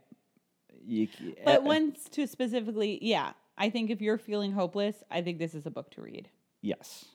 you 0.87 1.09
But 1.45 1.61
uh, 1.61 1.63
ones 1.63 2.09
to 2.11 2.27
specifically, 2.27 2.99
yeah. 3.01 3.33
I 3.57 3.71
think 3.71 3.91
if 3.91 4.03
you're 4.03 4.19
feeling 4.19 4.53
hopeless, 4.53 4.97
I 5.11 5.23
think 5.23 5.39
this 5.39 5.55
is 5.55 5.65
a 5.67 5.71
book 5.71 5.91
to 5.93 6.03
read. 6.03 6.29
yes. 6.61 7.07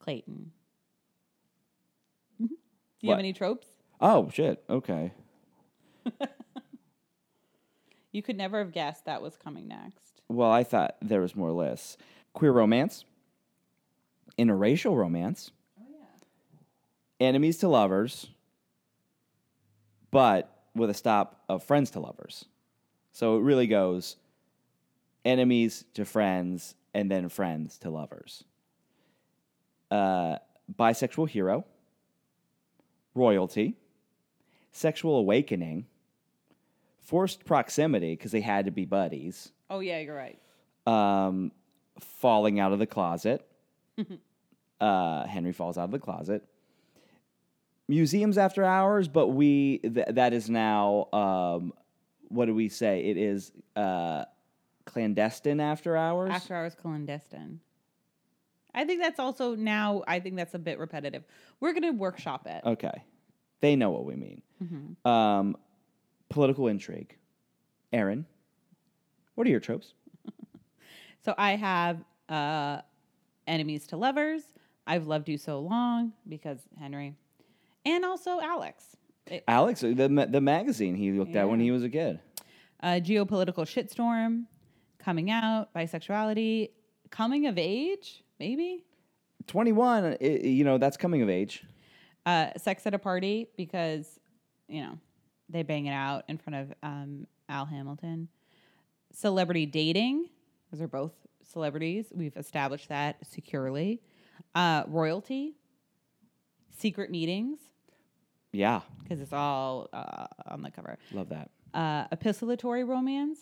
Clayton. 0.00 0.50
Do 2.40 2.48
you 2.48 3.08
What? 3.08 3.12
have 3.14 3.18
any 3.20 3.32
tropes? 3.32 3.68
Oh, 4.00 4.28
shit. 4.30 4.62
Okay. 4.68 5.12
You 8.12 8.22
could 8.22 8.36
never 8.36 8.58
have 8.58 8.72
guessed 8.72 9.06
that 9.06 9.22
was 9.22 9.36
coming 9.36 9.66
next. 9.68 10.20
Well, 10.28 10.50
I 10.50 10.64
thought 10.64 10.96
there 11.02 11.20
was 11.20 11.34
more 11.34 11.50
lists. 11.50 11.96
Queer 12.34 12.52
romance, 12.52 13.04
interracial 14.38 14.96
romance, 14.96 15.50
Oh 15.80 15.84
yeah. 15.90 17.26
enemies 17.26 17.58
to 17.58 17.68
lovers, 17.68 18.28
but 20.10 20.62
with 20.74 20.90
a 20.90 20.94
stop 20.94 21.42
of 21.48 21.62
friends 21.62 21.90
to 21.92 22.00
lovers. 22.00 22.44
So 23.12 23.36
it 23.36 23.40
really 23.40 23.66
goes 23.66 24.16
enemies 25.24 25.84
to 25.94 26.04
friends 26.04 26.74
and 26.94 27.10
then 27.10 27.28
friends 27.28 27.78
to 27.78 27.90
lovers. 27.90 28.44
Uh, 29.90 30.36
bisexual 30.78 31.28
hero, 31.28 31.64
royalty, 33.14 33.76
sexual 34.70 35.16
awakening, 35.16 35.86
forced 37.02 37.44
proximity 37.44 38.14
because 38.16 38.32
they 38.32 38.40
had 38.40 38.64
to 38.66 38.70
be 38.70 38.84
buddies, 38.84 39.52
Oh 39.70 39.80
yeah, 39.80 39.98
you're 40.00 40.16
right. 40.16 40.38
um, 40.86 41.52
falling 42.00 42.58
out 42.60 42.72
of 42.72 42.78
the 42.78 42.86
closet. 42.86 43.46
uh, 44.80 45.26
Henry 45.26 45.52
falls 45.52 45.76
out 45.78 45.84
of 45.84 45.90
the 45.90 45.98
closet. 45.98 46.44
Museums 47.88 48.38
after 48.38 48.64
hours, 48.64 49.08
but 49.08 49.28
we 49.28 49.78
th- 49.78 50.06
that 50.10 50.32
is 50.32 50.48
now 50.48 51.08
um, 51.12 51.72
what 52.28 52.46
do 52.46 52.54
we 52.54 52.68
say? 52.68 53.00
It 53.04 53.16
is 53.18 53.52
uh, 53.76 54.24
clandestine 54.86 55.60
after 55.60 55.96
hours. 55.96 56.30
After 56.32 56.54
hours 56.54 56.74
clandestine. 56.74 57.60
I 58.74 58.84
think 58.84 59.02
that's 59.02 59.18
also 59.18 59.54
now. 59.54 60.02
I 60.06 60.20
think 60.20 60.36
that's 60.36 60.54
a 60.54 60.58
bit 60.58 60.78
repetitive. 60.78 61.24
We're 61.60 61.74
gonna 61.74 61.92
workshop 61.92 62.46
it. 62.46 62.62
okay, 62.64 63.02
they 63.60 63.76
know 63.76 63.90
what 63.90 64.04
we 64.06 64.14
mean. 64.16 64.42
Um, 65.04 65.56
political 66.32 66.66
intrigue. 66.68 67.16
Aaron, 67.92 68.26
what 69.34 69.46
are 69.46 69.50
your 69.50 69.60
tropes? 69.60 69.94
So 71.24 71.34
I 71.38 71.54
have 71.54 72.02
uh, 72.28 72.80
enemies 73.46 73.86
to 73.88 73.96
lovers. 73.96 74.42
I've 74.88 75.06
loved 75.06 75.28
you 75.28 75.38
so 75.38 75.60
long 75.60 76.12
because 76.28 76.58
Henry, 76.80 77.14
and 77.86 78.04
also 78.04 78.40
Alex. 78.40 78.96
It- 79.28 79.44
Alex, 79.46 79.82
the 79.82 80.08
ma- 80.08 80.26
the 80.26 80.40
magazine 80.40 80.96
he 80.96 81.12
looked 81.12 81.36
at 81.36 81.48
when 81.48 81.60
he 81.60 81.70
was 81.70 81.84
a 81.84 81.88
kid. 81.88 82.18
uh, 82.82 82.98
geopolitical 83.00 83.64
shitstorm, 83.64 84.46
coming 84.98 85.30
out, 85.30 85.72
bisexuality, 85.72 86.70
coming 87.10 87.46
of 87.46 87.56
age, 87.56 88.24
maybe. 88.40 88.84
Twenty 89.46 89.70
one, 89.70 90.16
you 90.20 90.64
know 90.64 90.76
that's 90.78 90.96
coming 90.96 91.22
of 91.22 91.28
age. 91.28 91.64
Uh, 92.26 92.48
sex 92.56 92.84
at 92.84 92.94
a 92.94 92.98
party 92.98 93.46
because 93.56 94.18
you 94.66 94.82
know 94.82 94.98
they 95.48 95.62
bang 95.62 95.86
it 95.86 95.92
out 95.92 96.24
in 96.28 96.38
front 96.38 96.56
of 96.70 96.72
um, 96.82 97.26
Al 97.48 97.66
Hamilton. 97.66 98.28
Celebrity 99.12 99.66
dating, 99.66 100.28
because 100.64 100.78
they're 100.78 100.88
both 100.88 101.12
celebrities. 101.50 102.06
We've 102.14 102.36
established 102.36 102.88
that 102.88 103.16
securely. 103.26 104.00
Uh, 104.54 104.84
royalty, 104.88 105.54
secret 106.78 107.10
meetings, 107.10 107.58
Yeah, 108.52 108.80
because 109.02 109.20
it's 109.20 109.32
all 109.32 109.88
uh, 109.92 110.26
on 110.46 110.62
the 110.62 110.70
cover. 110.70 110.98
love 111.12 111.28
that. 111.30 111.50
Uh, 111.74 112.06
epistolatory 112.08 112.86
romance. 112.86 113.38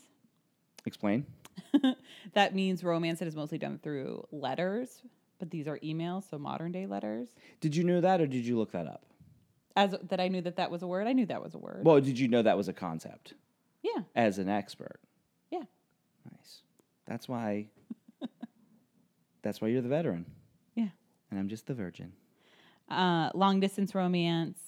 Explain. 0.87 1.27
that 2.35 2.55
means 2.55 2.83
romance 2.85 3.19
that 3.21 3.29
is 3.29 3.37
mostly 3.37 3.59
done 3.59 3.79
through 3.83 4.25
letters, 4.33 5.03
but 5.39 5.51
these 5.51 5.67
are 5.69 5.79
emails, 5.79 6.29
so 6.31 6.39
modern 6.39 6.73
day 6.73 6.87
letters. 6.87 7.29
Did 7.61 7.75
you 7.77 7.85
know 7.85 8.01
that, 8.01 8.21
or 8.21 8.27
did 8.27 8.45
you 8.47 8.57
look 8.59 8.73
that 8.73 8.87
up? 8.87 9.05
As 9.77 9.95
that 10.09 10.21
I 10.21 10.29
knew 10.29 10.41
that 10.43 10.57
that 10.57 10.71
was 10.71 10.83
a 10.83 10.87
word. 10.87 11.07
I 11.07 11.13
knew 11.13 11.27
that 11.27 11.43
was 11.43 11.55
a 11.55 11.59
word. 11.59 11.85
Well, 11.85 12.01
did 12.01 12.19
you 12.19 12.29
know 12.29 12.43
that 12.43 12.57
was 12.57 12.69
a 12.69 12.73
concept 12.73 13.35
yeah, 13.83 14.03
as 14.15 14.39
an 14.39 14.49
expert? 14.49 15.01
yeah. 15.51 15.63
Nice. 16.31 16.63
That's 17.07 17.29
why. 17.29 17.67
that's 19.43 19.61
why 19.61 19.69
you're 19.69 19.81
the 19.83 19.89
veteran, 19.89 20.27
Yeah. 20.75 20.89
and 21.31 21.39
I'm 21.41 21.49
just 21.49 21.67
the 21.67 21.75
virgin. 21.75 22.13
Uh, 22.89 23.31
long 23.35 23.61
distance 23.61 23.95
romance, 23.95 24.59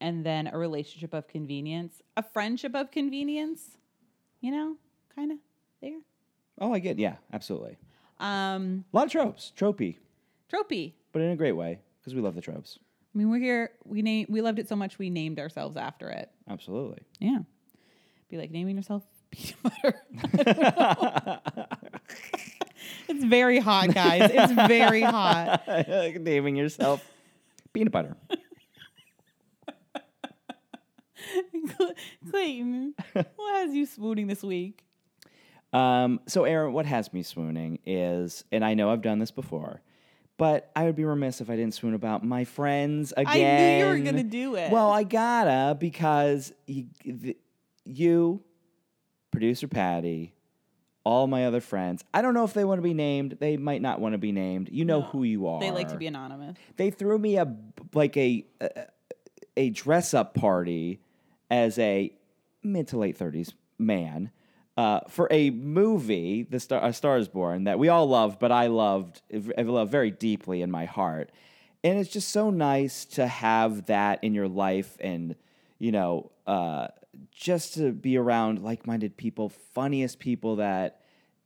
and 0.00 0.26
then 0.26 0.48
a 0.48 0.58
relationship 0.58 1.14
of 1.14 1.28
convenience, 1.28 2.02
a 2.16 2.22
friendship 2.22 2.74
of 2.74 2.90
convenience. 2.90 3.76
You 4.40 4.50
know, 4.52 4.76
kind 5.14 5.32
of 5.32 5.38
there. 5.80 5.98
Oh, 6.60 6.72
I 6.74 6.78
get. 6.80 6.98
Yeah, 6.98 7.16
absolutely. 7.32 7.76
Um, 8.20 8.84
A 8.92 8.96
lot 8.96 9.06
of 9.06 9.12
tropes, 9.12 9.52
tropey, 9.56 9.96
tropey. 10.52 10.92
but 11.12 11.22
in 11.22 11.30
a 11.30 11.36
great 11.36 11.52
way 11.52 11.78
because 12.00 12.14
we 12.14 12.20
love 12.20 12.34
the 12.34 12.40
tropes. 12.40 12.78
I 13.18 13.20
mean, 13.20 13.30
we're 13.30 13.40
here. 13.40 13.72
We 13.84 14.00
name. 14.02 14.26
We 14.28 14.40
loved 14.42 14.60
it 14.60 14.68
so 14.68 14.76
much. 14.76 14.96
We 14.96 15.10
named 15.10 15.40
ourselves 15.40 15.76
after 15.76 16.08
it. 16.08 16.30
Absolutely. 16.48 17.00
Yeah. 17.18 17.38
Be 18.28 18.36
like 18.36 18.52
naming 18.52 18.76
yourself 18.76 19.02
peanut 19.32 19.56
butter. 19.60 21.42
It's 23.08 23.24
very 23.24 23.58
hot, 23.58 23.92
guys. 23.92 24.30
It's 24.32 24.52
very 24.68 25.02
hot. 25.02 25.64
like 25.66 26.20
naming 26.20 26.54
yourself 26.54 27.04
peanut 27.72 27.92
butter. 27.92 28.16
Clayton, 32.30 32.94
what 33.34 33.56
has 33.56 33.74
you 33.74 33.84
swooning 33.84 34.28
this 34.28 34.44
week? 34.44 34.84
Um, 35.72 36.20
so, 36.28 36.44
Aaron, 36.44 36.72
what 36.72 36.86
has 36.86 37.12
me 37.12 37.24
swooning 37.24 37.80
is, 37.84 38.44
and 38.52 38.64
I 38.64 38.74
know 38.74 38.92
I've 38.92 39.02
done 39.02 39.18
this 39.18 39.32
before, 39.32 39.82
but 40.38 40.70
I 40.74 40.84
would 40.84 40.96
be 40.96 41.04
remiss 41.04 41.40
if 41.42 41.50
I 41.50 41.56
didn't 41.56 41.74
swoon 41.74 41.92
about 41.94 42.24
my 42.24 42.44
friends 42.44 43.12
again. 43.16 43.26
I 43.26 43.82
knew 43.82 43.96
you 43.96 44.04
were 44.04 44.10
gonna 44.10 44.22
do 44.22 44.54
it. 44.54 44.70
Well, 44.70 44.90
I 44.90 45.02
gotta 45.02 45.74
because 45.74 46.52
you, 46.66 46.86
you, 47.84 48.42
producer 49.30 49.68
Patty, 49.68 50.32
all 51.04 51.26
my 51.26 51.44
other 51.46 51.60
friends. 51.60 52.04
I 52.14 52.22
don't 52.22 52.34
know 52.34 52.44
if 52.44 52.54
they 52.54 52.64
want 52.64 52.78
to 52.78 52.82
be 52.82 52.94
named. 52.94 53.36
They 53.40 53.56
might 53.56 53.82
not 53.82 54.00
want 54.00 54.12
to 54.12 54.18
be 54.18 54.32
named. 54.32 54.68
You 54.70 54.84
know 54.84 55.00
No, 55.00 55.06
who 55.06 55.24
you 55.24 55.48
are. 55.48 55.60
They 55.60 55.70
like 55.70 55.88
to 55.88 55.96
be 55.96 56.06
anonymous. 56.06 56.56
They 56.76 56.90
threw 56.90 57.18
me 57.18 57.36
a 57.36 57.54
like 57.92 58.16
a 58.16 58.46
a, 58.60 58.86
a 59.56 59.70
dress 59.70 60.14
up 60.14 60.34
party 60.34 61.00
as 61.50 61.78
a 61.78 62.12
mid 62.62 62.88
to 62.88 62.98
late 62.98 63.16
thirties 63.16 63.52
man 63.78 64.30
uh, 64.78 65.00
for 65.08 65.26
a 65.32 65.50
movie, 65.50 66.44
The 66.44 66.60
Star, 66.60 66.84
A 66.84 66.92
Star 66.92 67.18
Is 67.18 67.26
Born, 67.26 67.64
that 67.64 67.80
we 67.80 67.88
all 67.88 68.06
love, 68.06 68.38
but 68.38 68.52
I 68.52 68.68
loved 68.68 69.20
I 69.58 69.62
loved 69.62 69.90
very 69.90 70.12
deeply 70.12 70.62
in 70.62 70.70
my 70.70 70.84
heart. 70.84 71.32
And 71.82 71.98
it's 71.98 72.08
just 72.08 72.28
so 72.28 72.50
nice 72.50 73.04
to 73.06 73.26
have 73.26 73.86
that 73.86 74.22
in 74.22 74.34
your 74.34 74.46
life, 74.46 74.96
and 75.00 75.34
you 75.80 75.90
know, 75.90 76.30
uh, 76.46 76.88
just 77.32 77.74
to 77.74 77.90
be 77.90 78.16
around 78.16 78.62
like-minded 78.62 79.16
people, 79.16 79.48
funniest 79.48 80.20
people 80.20 80.56
that 80.56 81.00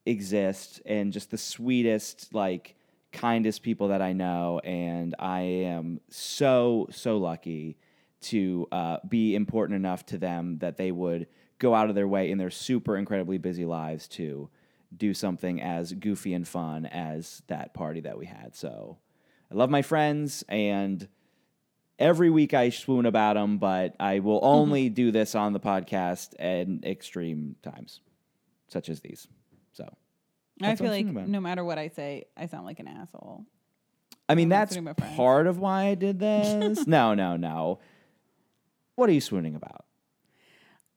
exist, 0.05 0.83
and 0.85 1.11
just 1.11 1.31
the 1.31 1.39
sweetest, 1.39 2.35
like 2.35 2.77
kindest 3.13 3.63
people 3.63 3.89
that 3.89 4.03
I 4.03 4.13
know. 4.13 4.61
And 4.63 5.15
I 5.19 5.41
am 5.41 6.01
so 6.11 6.87
so 6.91 7.17
lucky 7.17 7.79
to 8.25 8.69
uh, 8.71 8.99
be 9.09 9.35
important 9.35 9.77
enough 9.77 10.05
to 10.07 10.19
them 10.19 10.59
that 10.59 10.77
they 10.77 10.93
would 10.93 11.29
go 11.63 11.75
out 11.75 11.89
of 11.89 11.95
their 11.95 12.09
way 12.09 12.31
in 12.31 12.39
their 12.39 12.51
super 12.51 12.97
incredibly 12.97 13.39
busy 13.39 13.65
lives 13.65 14.09
to 14.09 14.51
do 14.95 15.15
something 15.15 15.63
as 15.63 15.93
goofy 15.93 16.35
and 16.35 16.47
fun 16.47 16.85
as 16.87 17.43
that 17.47 17.73
party 17.73 18.01
that 18.01 18.19
we 18.19 18.27
had. 18.27 18.55
So 18.57 18.99
I 19.51 19.55
love 19.55 19.71
my 19.71 19.81
friends 19.83 20.45
and 20.49 21.09
every 22.01 22.31
week 22.31 22.53
I 22.53 22.71
swoon 22.71 23.07
about 23.07 23.35
them, 23.35 23.59
but 23.59 23.95
I 24.01 24.19
will 24.19 24.41
only 24.43 24.89
do 24.89 25.13
this 25.13 25.37
on 25.37 25.53
the 25.53 25.61
podcast 25.61 26.35
at 26.39 26.67
extreme 26.85 27.55
times, 27.63 28.01
such 28.67 28.89
as 28.89 29.01
these. 29.01 29.29
So, 29.73 29.89
I 30.61 30.75
feel 30.75 30.91
like 30.91 31.07
no 31.07 31.41
matter 31.41 31.65
what 31.65 31.79
I 31.79 31.89
say, 31.89 32.25
I 32.37 32.47
sound 32.47 32.67
like 32.67 32.81
an 32.81 32.89
asshole. 32.89 33.47
I 34.29 34.35
mean, 34.35 34.49
that's 34.49 34.73
swooning 34.73 34.89
about 34.91 34.99
friends. 34.99 35.17
part 35.17 35.47
of 35.47 35.59
why 35.59 35.87
I 35.87 35.95
did 35.95 36.19
this. 36.19 36.87
no, 36.87 37.15
no, 37.15 37.37
no. 37.37 37.79
What 38.97 39.09
are 39.09 39.13
you 39.13 39.21
swooning 39.21 39.55
about? 39.55 39.87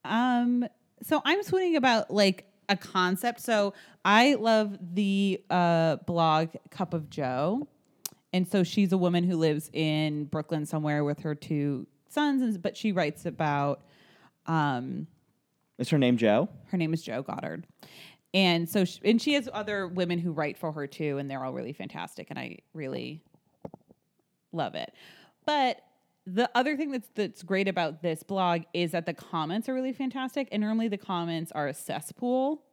Um, 0.06 0.66
so 1.02 1.22
I'm 1.26 1.44
swooning 1.44 1.76
about 1.76 2.10
like 2.12 2.46
a 2.70 2.76
concept. 2.78 3.42
So 3.42 3.74
I 4.04 4.36
love 4.36 4.78
the 4.96 5.42
uh 5.50 5.98
blog 6.08 6.50
Cup 6.72 6.94
of 6.94 7.10
Jo. 7.10 7.68
And 8.34 8.48
so 8.48 8.64
she's 8.64 8.92
a 8.92 8.98
woman 8.98 9.24
who 9.24 9.38
lives 9.38 9.70
in 9.72 10.26
Brooklyn 10.26 10.66
somewhere 10.66 11.04
with 11.04 11.20
her 11.22 11.36
two 11.36 11.88
sons, 12.10 12.42
and- 12.42 12.62
but 12.62 12.76
she 12.76 12.92
writes 12.92 13.26
about 13.26 13.82
um 14.48 15.08
Is 15.78 15.90
her 15.90 15.98
name 15.98 16.18
Jo? 16.18 16.50
her 16.72 16.78
name 16.78 16.94
is 16.94 17.02
Jo 17.04 17.22
Goddard. 17.22 17.66
And 18.34 18.68
so, 18.68 18.84
she, 18.84 19.00
and 19.06 19.22
she 19.22 19.34
has 19.36 19.48
other 19.54 19.88
women 19.88 20.20
who 20.20 20.34
write 20.34 20.58
for 20.58 20.74
her 20.74 20.88
too, 20.88 21.18
and 21.20 21.32
they're 21.32 21.42
all 21.46 21.54
really 21.54 21.72
fantastic, 21.72 22.28
and 22.30 22.38
I 22.38 22.58
really 22.74 23.22
love 24.52 24.76
it. 24.76 24.94
But 25.46 25.80
the 26.26 26.50
other 26.56 26.76
thing 26.76 26.92
that's 26.92 27.10
that's 27.16 27.44
great 27.44 27.68
about 27.68 28.02
this 28.02 28.24
blog 28.24 28.64
is 28.74 28.92
that 28.92 29.06
the 29.06 29.14
comments 29.14 29.70
are 29.70 29.74
really 29.74 29.94
fantastic, 29.94 30.48
and 30.52 30.62
normally 30.62 30.88
the 30.88 30.98
comments 30.98 31.52
are 31.52 31.68
a 31.68 31.74
cesspool. 31.74 32.64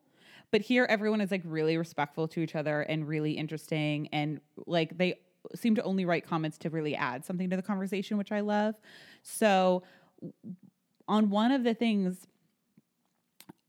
But 0.50 0.62
here, 0.62 0.86
everyone 0.88 1.20
is 1.20 1.30
like 1.30 1.42
really 1.44 1.76
respectful 1.76 2.28
to 2.28 2.40
each 2.40 2.54
other 2.54 2.82
and 2.82 3.06
really 3.06 3.32
interesting, 3.32 4.08
and 4.12 4.40
like 4.66 4.96
they 4.96 5.18
seem 5.54 5.74
to 5.74 5.82
only 5.82 6.04
write 6.04 6.26
comments 6.26 6.56
to 6.58 6.70
really 6.70 6.94
add 6.94 7.24
something 7.24 7.50
to 7.50 7.56
the 7.56 7.62
conversation, 7.62 8.16
which 8.16 8.32
I 8.32 8.40
love. 8.40 8.74
So, 9.22 9.82
on 11.06 11.30
one 11.30 11.52
of 11.52 11.64
the 11.64 11.74
things 11.74 12.26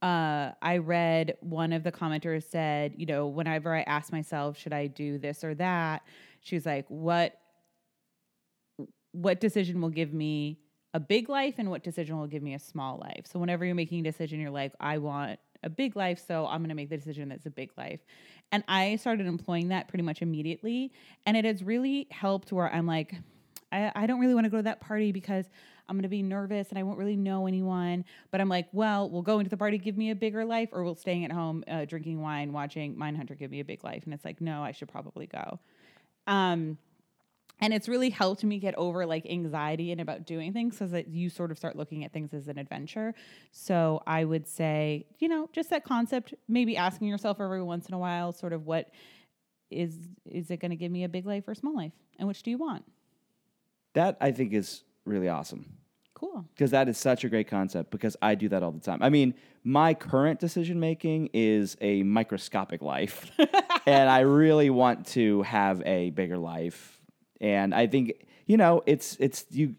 uh, 0.04 0.52
I 0.60 0.78
read 0.78 1.36
one 1.40 1.72
of 1.72 1.82
the 1.82 1.90
commenters 1.90 2.44
said, 2.44 2.92
you 2.98 3.06
know, 3.06 3.26
whenever 3.26 3.74
I 3.74 3.82
ask 3.82 4.12
myself, 4.12 4.58
should 4.58 4.74
I 4.74 4.86
do 4.86 5.16
this 5.16 5.42
or 5.42 5.54
that, 5.54 6.02
she's 6.42 6.66
like, 6.66 6.84
what 6.88 7.40
what 9.14 9.40
decision 9.40 9.80
will 9.80 9.90
give 9.90 10.12
me 10.12 10.58
a 10.92 11.00
big 11.00 11.28
life 11.28 11.54
and 11.58 11.70
what 11.70 11.82
decision 11.82 12.18
will 12.18 12.26
give 12.26 12.42
me 12.42 12.54
a 12.54 12.58
small 12.58 12.98
life. 12.98 13.26
So 13.26 13.38
whenever 13.38 13.64
you're 13.64 13.74
making 13.74 14.00
a 14.00 14.02
decision, 14.02 14.40
you're 14.40 14.50
like, 14.50 14.72
I 14.80 14.98
want 14.98 15.38
a 15.62 15.70
big 15.70 15.96
life, 15.96 16.22
so 16.24 16.46
I'm 16.46 16.60
going 16.60 16.68
to 16.68 16.74
make 16.74 16.90
the 16.90 16.96
decision 16.96 17.28
that's 17.28 17.46
a 17.46 17.50
big 17.50 17.70
life. 17.78 18.00
And 18.52 18.62
I 18.68 18.96
started 18.96 19.26
employing 19.26 19.68
that 19.68 19.88
pretty 19.88 20.02
much 20.02 20.20
immediately, 20.20 20.92
and 21.26 21.36
it 21.36 21.44
has 21.44 21.62
really 21.62 22.06
helped 22.10 22.52
where 22.52 22.72
I'm 22.72 22.86
like, 22.86 23.14
I, 23.72 23.90
I 23.94 24.06
don't 24.06 24.20
really 24.20 24.34
want 24.34 24.44
to 24.44 24.50
go 24.50 24.58
to 24.58 24.62
that 24.64 24.80
party 24.80 25.10
because 25.10 25.46
I'm 25.88 25.96
going 25.96 26.02
to 26.04 26.08
be 26.08 26.22
nervous 26.22 26.70
and 26.70 26.78
I 26.78 26.82
won't 26.82 26.98
really 26.98 27.16
know 27.16 27.46
anyone. 27.46 28.04
But 28.30 28.40
I'm 28.40 28.48
like, 28.48 28.68
well, 28.72 29.08
we'll 29.10 29.22
go 29.22 29.38
into 29.38 29.50
the 29.50 29.56
party, 29.56 29.78
give 29.78 29.96
me 29.96 30.10
a 30.10 30.14
bigger 30.14 30.44
life, 30.44 30.68
or 30.72 30.84
we'll 30.84 30.94
staying 30.94 31.24
at 31.24 31.32
home, 31.32 31.64
uh, 31.68 31.84
drinking 31.84 32.20
wine, 32.20 32.52
watching 32.52 32.94
Mindhunter 32.94 33.38
give 33.38 33.50
me 33.50 33.60
a 33.60 33.64
big 33.64 33.84
life. 33.84 34.04
And 34.04 34.14
it's 34.14 34.24
like, 34.24 34.40
no, 34.40 34.62
I 34.62 34.72
should 34.72 34.88
probably 34.88 35.26
go. 35.26 35.58
Um, 36.26 36.78
and 37.60 37.72
it's 37.72 37.88
really 37.88 38.10
helped 38.10 38.44
me 38.44 38.58
get 38.58 38.74
over 38.76 39.06
like 39.06 39.26
anxiety 39.26 39.92
and 39.92 40.00
about 40.00 40.26
doing 40.26 40.52
things 40.52 40.76
so 40.76 40.86
that 40.86 41.08
you 41.08 41.30
sort 41.30 41.50
of 41.50 41.58
start 41.58 41.76
looking 41.76 42.04
at 42.04 42.12
things 42.12 42.34
as 42.34 42.48
an 42.48 42.58
adventure. 42.58 43.14
So 43.52 44.02
I 44.06 44.24
would 44.24 44.46
say, 44.46 45.06
you 45.18 45.28
know, 45.28 45.48
just 45.52 45.70
that 45.70 45.84
concept, 45.84 46.34
maybe 46.48 46.76
asking 46.76 47.08
yourself 47.08 47.40
every 47.40 47.62
once 47.62 47.86
in 47.86 47.94
a 47.94 47.98
while, 47.98 48.32
sort 48.32 48.52
of 48.52 48.66
what 48.66 48.90
is 49.70 49.96
is 50.26 50.50
it 50.50 50.58
going 50.58 50.70
to 50.70 50.76
give 50.76 50.92
me 50.92 51.04
a 51.04 51.08
big 51.08 51.26
life 51.26 51.48
or 51.48 51.54
small 51.54 51.74
life, 51.74 51.92
and 52.18 52.28
which 52.28 52.42
do 52.42 52.50
you 52.50 52.58
want? 52.58 52.84
That 53.94 54.16
I 54.20 54.32
think 54.32 54.52
is 54.52 54.82
really 55.04 55.28
awesome. 55.28 55.66
Cool. 56.14 56.44
because 56.54 56.70
that 56.70 56.88
is 56.88 56.96
such 56.96 57.24
a 57.24 57.28
great 57.28 57.48
concept 57.48 57.90
because 57.90 58.16
I 58.22 58.36
do 58.36 58.48
that 58.50 58.62
all 58.62 58.70
the 58.70 58.80
time. 58.80 59.02
I 59.02 59.10
mean, 59.10 59.34
my 59.64 59.94
current 59.94 60.38
decision 60.38 60.78
making 60.78 61.30
is 61.34 61.76
a 61.80 62.04
microscopic 62.04 62.82
life, 62.82 63.30
and 63.86 64.08
I 64.08 64.20
really 64.20 64.70
want 64.70 65.08
to 65.08 65.42
have 65.42 65.82
a 65.84 66.10
bigger 66.10 66.38
life. 66.38 66.93
And 67.44 67.74
I 67.74 67.86
think 67.86 68.26
you 68.46 68.56
know, 68.56 68.82
it's 68.86 69.16
it's 69.20 69.44
you 69.50 69.76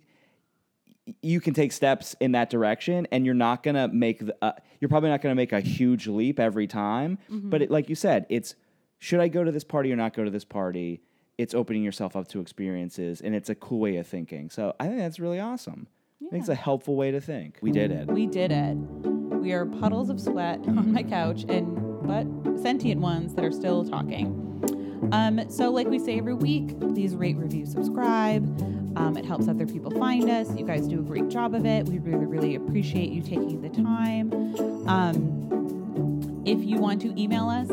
you 1.21 1.41
can 1.41 1.53
take 1.53 1.71
steps 1.71 2.15
in 2.19 2.33
that 2.33 2.49
direction, 2.51 3.07
and 3.11 3.25
you're 3.25 3.33
not 3.33 3.63
gonna 3.63 3.87
make 3.87 4.25
the 4.25 4.35
uh, 4.41 4.53
you're 4.79 4.89
probably 4.89 5.09
not 5.09 5.21
gonna 5.21 5.35
make 5.35 5.51
a 5.51 5.61
huge 5.61 6.07
leap 6.07 6.39
every 6.39 6.67
time. 6.67 7.17
But 7.49 7.63
it, 7.63 7.71
like 7.71 7.89
you 7.89 7.95
said, 7.95 8.27
it's 8.29 8.55
should 8.99 9.19
I 9.19 9.27
go 9.27 9.43
to 9.43 9.51
this 9.51 9.63
party 9.63 9.91
or 9.91 9.95
not 9.95 10.13
go 10.13 10.23
to 10.23 10.29
this 10.29 10.45
party? 10.45 11.01
It's 11.39 11.53
opening 11.53 11.83
yourself 11.83 12.15
up 12.15 12.27
to 12.29 12.39
experiences, 12.39 13.19
and 13.19 13.33
it's 13.35 13.49
a 13.49 13.55
cool 13.55 13.79
way 13.79 13.97
of 13.97 14.07
thinking. 14.07 14.49
So 14.51 14.75
I 14.79 14.85
think 14.85 14.99
that's 14.99 15.19
really 15.19 15.39
awesome. 15.39 15.87
I 16.23 16.29
think 16.29 16.41
it's 16.41 16.49
a 16.49 16.55
helpful 16.55 16.95
way 16.95 17.11
to 17.11 17.19
think. 17.19 17.57
We 17.61 17.71
did 17.71 17.91
it. 17.91 18.07
We 18.07 18.27
did 18.27 18.51
it. 18.51 18.75
We 18.75 19.53
are 19.53 19.65
puddles 19.65 20.09
of 20.09 20.21
sweat 20.21 20.59
on 20.67 20.93
my 20.93 21.03
couch 21.03 21.45
and 21.49 21.81
but 22.05 22.27
sentient 22.61 23.01
ones 23.01 23.33
that 23.33 23.43
are 23.43 23.51
still 23.51 23.83
talking. 23.83 24.45
Um, 25.11 25.49
so 25.49 25.69
like 25.71 25.87
we 25.87 25.99
say 25.99 26.17
every 26.17 26.33
week, 26.33 26.79
please 26.79 27.15
rate, 27.15 27.37
review, 27.37 27.65
subscribe. 27.65 28.43
Um, 28.97 29.17
it 29.17 29.25
helps 29.25 29.47
other 29.47 29.65
people 29.65 29.91
find 29.91 30.29
us. 30.29 30.55
You 30.55 30.65
guys 30.65 30.87
do 30.87 30.99
a 30.99 31.03
great 31.03 31.27
job 31.29 31.53
of 31.53 31.65
it. 31.65 31.85
We 31.85 31.99
really, 31.99 32.25
really 32.25 32.55
appreciate 32.55 33.09
you 33.09 33.21
taking 33.21 33.61
the 33.61 33.69
time. 33.69 34.31
Um, 34.87 36.43
if 36.45 36.63
you 36.63 36.77
want 36.77 37.01
to 37.01 37.19
email 37.21 37.49
us, 37.49 37.67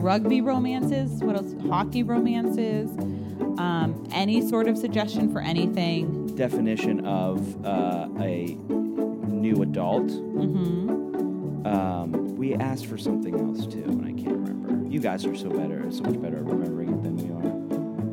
rugby 0.00 0.40
romances, 0.40 1.22
what 1.22 1.36
else? 1.36 1.54
Hockey 1.68 2.02
romances, 2.02 2.90
um, 3.58 4.06
any 4.12 4.46
sort 4.46 4.68
of 4.68 4.76
suggestion 4.76 5.32
for 5.32 5.40
anything. 5.40 6.26
Definition 6.34 7.06
of 7.06 7.64
uh, 7.64 8.08
a 8.20 8.56
new 8.68 9.62
adult. 9.62 10.08
Mm-hmm. 10.08 11.66
Um, 11.66 12.36
we 12.36 12.54
asked 12.54 12.86
for 12.86 12.98
something 12.98 13.38
else 13.40 13.66
too, 13.66 13.84
and 13.84 14.04
I 14.04 14.12
can't 14.12 14.36
remember. 14.38 14.67
You 14.88 15.00
guys 15.00 15.26
are 15.26 15.36
so 15.36 15.50
better, 15.50 15.90
so 15.90 16.02
much 16.02 16.20
better 16.20 16.38
at 16.38 16.44
remembering 16.44 16.88
it 16.88 17.02
than 17.02 17.16
we 17.16 17.30
are. 17.34 17.44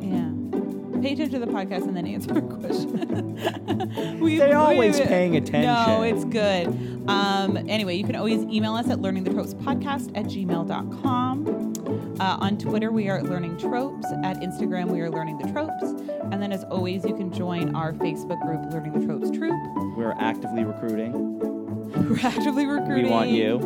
Yeah. 0.04 1.00
Pay 1.00 1.12
attention 1.14 1.40
to 1.40 1.46
the 1.46 1.52
podcast 1.52 1.88
and 1.88 1.96
then 1.96 2.06
answer 2.06 2.36
a 2.36 2.42
question. 2.58 4.20
we, 4.20 4.36
They're 4.36 4.58
always 4.58 5.00
paying 5.00 5.36
attention. 5.36 5.62
No, 5.62 6.02
it's 6.02 6.24
good. 6.26 6.66
Um, 7.08 7.56
anyway, 7.68 7.96
you 7.96 8.04
can 8.04 8.16
always 8.16 8.42
email 8.42 8.74
us 8.74 8.90
at 8.90 8.98
learningthetropes 8.98 9.54
podcast 9.54 10.16
at 10.16 10.26
gmail.com. 10.26 12.16
Uh, 12.20 12.36
on 12.40 12.58
Twitter, 12.58 12.90
we 12.90 13.08
are 13.08 13.18
at 13.18 13.24
Learning 13.24 13.56
Tropes. 13.56 14.06
At 14.24 14.38
Instagram, 14.38 14.90
we 14.90 15.00
are 15.00 15.10
Learning 15.10 15.38
the 15.38 15.50
Tropes. 15.52 15.82
And 16.30 16.42
then, 16.42 16.52
as 16.52 16.64
always, 16.64 17.04
you 17.04 17.14
can 17.14 17.32
join 17.32 17.74
our 17.74 17.92
Facebook 17.94 18.40
group, 18.42 18.70
Learning 18.72 18.92
the 18.98 19.06
Tropes 19.06 19.30
Troop. 19.30 19.54
We're 19.96 20.14
actively 20.18 20.64
recruiting. 20.64 21.55
We're 21.96 22.18
actively 22.22 22.66
recruiting. 22.66 23.10
want 23.10 23.30
you. 23.30 23.56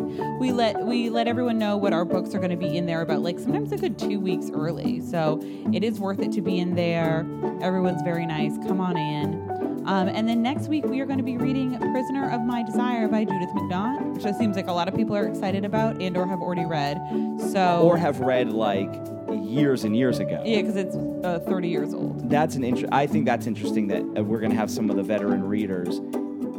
We 0.40 0.52
let 0.52 0.80
we 0.84 1.10
let 1.10 1.26
everyone 1.28 1.58
know 1.58 1.76
what 1.76 1.92
our 1.92 2.04
books 2.04 2.34
are 2.34 2.38
going 2.38 2.50
to 2.50 2.56
be 2.56 2.76
in 2.76 2.86
there 2.86 3.02
about 3.02 3.20
like 3.22 3.38
sometimes 3.38 3.72
a 3.72 3.76
good 3.76 3.98
two 3.98 4.18
weeks 4.20 4.50
early. 4.52 5.00
So 5.00 5.40
it 5.72 5.82
is 5.84 5.98
worth 6.00 6.20
it 6.20 6.32
to 6.32 6.40
be 6.40 6.58
in 6.58 6.74
there. 6.74 7.26
Everyone's 7.60 8.02
very 8.02 8.26
nice. 8.26 8.56
Come 8.66 8.80
on 8.80 8.96
in. 8.96 9.48
Um, 9.86 10.08
and 10.08 10.28
then 10.28 10.42
next 10.42 10.68
week 10.68 10.84
we 10.84 11.00
are 11.00 11.06
going 11.06 11.18
to 11.18 11.24
be 11.24 11.36
reading 11.36 11.76
"Prisoner 11.92 12.30
of 12.30 12.42
My 12.42 12.62
Desire" 12.62 13.08
by 13.08 13.24
Judith 13.24 13.48
McNaught, 13.50 14.14
which 14.14 14.24
it 14.24 14.36
seems 14.36 14.54
like 14.56 14.68
a 14.68 14.72
lot 14.72 14.88
of 14.88 14.94
people 14.94 15.16
are 15.16 15.26
excited 15.26 15.64
about 15.64 16.00
and 16.00 16.16
or 16.16 16.26
have 16.26 16.40
already 16.40 16.64
read. 16.66 16.98
So 17.50 17.80
Or 17.82 17.96
have 17.96 18.20
read 18.20 18.52
like 18.52 18.90
years 19.32 19.84
and 19.84 19.96
years 19.96 20.18
ago. 20.18 20.42
yeah, 20.44 20.60
because 20.60 20.76
it's 20.76 20.94
uh, 21.24 21.40
30 21.46 21.68
years 21.68 21.94
old. 21.94 22.28
That's 22.30 22.56
an 22.56 22.64
interest. 22.64 22.92
I 22.92 23.06
think 23.06 23.24
that's 23.26 23.46
interesting 23.46 23.88
that 23.88 24.02
uh, 24.18 24.22
we're 24.22 24.40
going 24.40 24.50
to 24.52 24.56
have 24.58 24.70
some 24.70 24.90
of 24.90 24.96
the 24.96 25.02
veteran 25.02 25.42
readers 25.44 25.98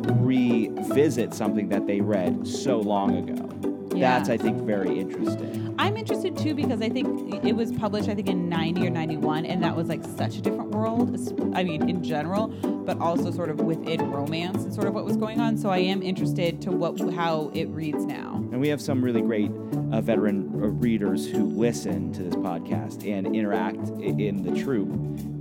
revisit 0.10 1.34
something 1.34 1.70
that 1.70 1.88
they 1.88 2.02
read 2.02 2.48
so 2.48 2.80
long 2.80 3.18
ago. 3.18 3.72
Yeah. 3.96 4.18
That's 4.18 4.30
I 4.30 4.38
think 4.38 4.62
very 4.64 5.00
interesting. 5.00 5.76
I'm 5.78 5.98
interested 5.98 6.38
too 6.38 6.54
because 6.54 6.82
I 6.82 6.90
think 6.90 7.44
it 7.44 7.56
was 7.56 7.72
published, 7.72 8.08
I 8.08 8.16
think, 8.16 8.30
in 8.30 8.48
90 8.48 8.88
or 8.88 8.90
91, 8.90 9.46
and 9.46 9.64
that 9.64 9.76
was 9.76 9.88
like 9.88 10.04
such 10.18 10.38
a 10.38 10.42
different 10.42 10.72
world. 10.72 11.18
I 11.56 11.64
mean, 11.64 11.90
in 11.90 12.04
general, 12.04 12.48
but 12.48 13.00
also 13.00 13.32
sort 13.32 13.50
of 13.50 13.60
within 13.62 14.12
romance 14.12 14.64
and 14.64 14.74
sort 14.74 14.88
of 14.88 14.94
what 14.94 15.06
was 15.06 15.18
going 15.18 15.40
on. 15.40 15.58
So 15.58 15.70
I 15.70 15.80
am 15.80 16.02
interested 16.02 16.62
to 16.64 16.72
what 16.72 17.00
how 17.14 17.52
it 17.54 17.66
reads 17.70 18.06
now. 18.06 18.44
And 18.62 18.68
we 18.68 18.70
have 18.70 18.80
some 18.80 19.04
really 19.04 19.24
great 19.24 19.50
uh, 19.92 20.02
veteran 20.02 20.52
uh, 20.54 20.68
readers 20.68 21.28
who 21.28 21.46
listen 21.46 22.14
to 22.14 22.22
this 22.22 22.36
podcast 22.36 23.12
and 23.12 23.36
interact 23.36 23.90
in 24.00 24.44
the 24.44 24.52
troop. 24.62 24.88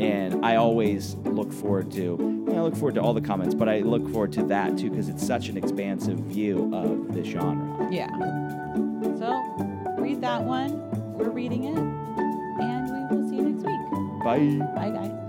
And 0.01 0.43
I 0.43 0.57
always 0.57 1.17
look 1.17 1.53
forward 1.53 1.93
to, 1.93 2.47
I 2.49 2.61
look 2.61 2.75
forward 2.75 2.95
to 2.95 3.03
all 3.03 3.13
the 3.13 3.21
comments, 3.21 3.55
but 3.55 3.69
I 3.69 3.81
look 3.81 4.09
forward 4.11 4.33
to 4.33 4.43
that 4.45 4.79
too 4.79 4.89
because 4.89 5.11
it's 5.11 5.27
such 5.27 5.51
an 5.51 5.59
expansive 5.59 6.19
view 6.21 6.75
of 6.75 7.13
the 7.13 7.23
genre. 7.23 7.93
Yeah. 7.93 8.09
So 9.19 9.39
read 9.99 10.23
that 10.23 10.43
one. 10.43 10.81
We're 11.19 11.29
reading 11.29 11.65
it, 11.65 11.77
and 11.77 12.91
we 12.91 13.15
will 13.15 13.29
see 13.29 13.37
you 13.37 13.43
next 13.43 13.67
week. 13.67 14.25
Bye. 14.25 14.67
Bye, 14.75 14.97
guys. 14.97 15.20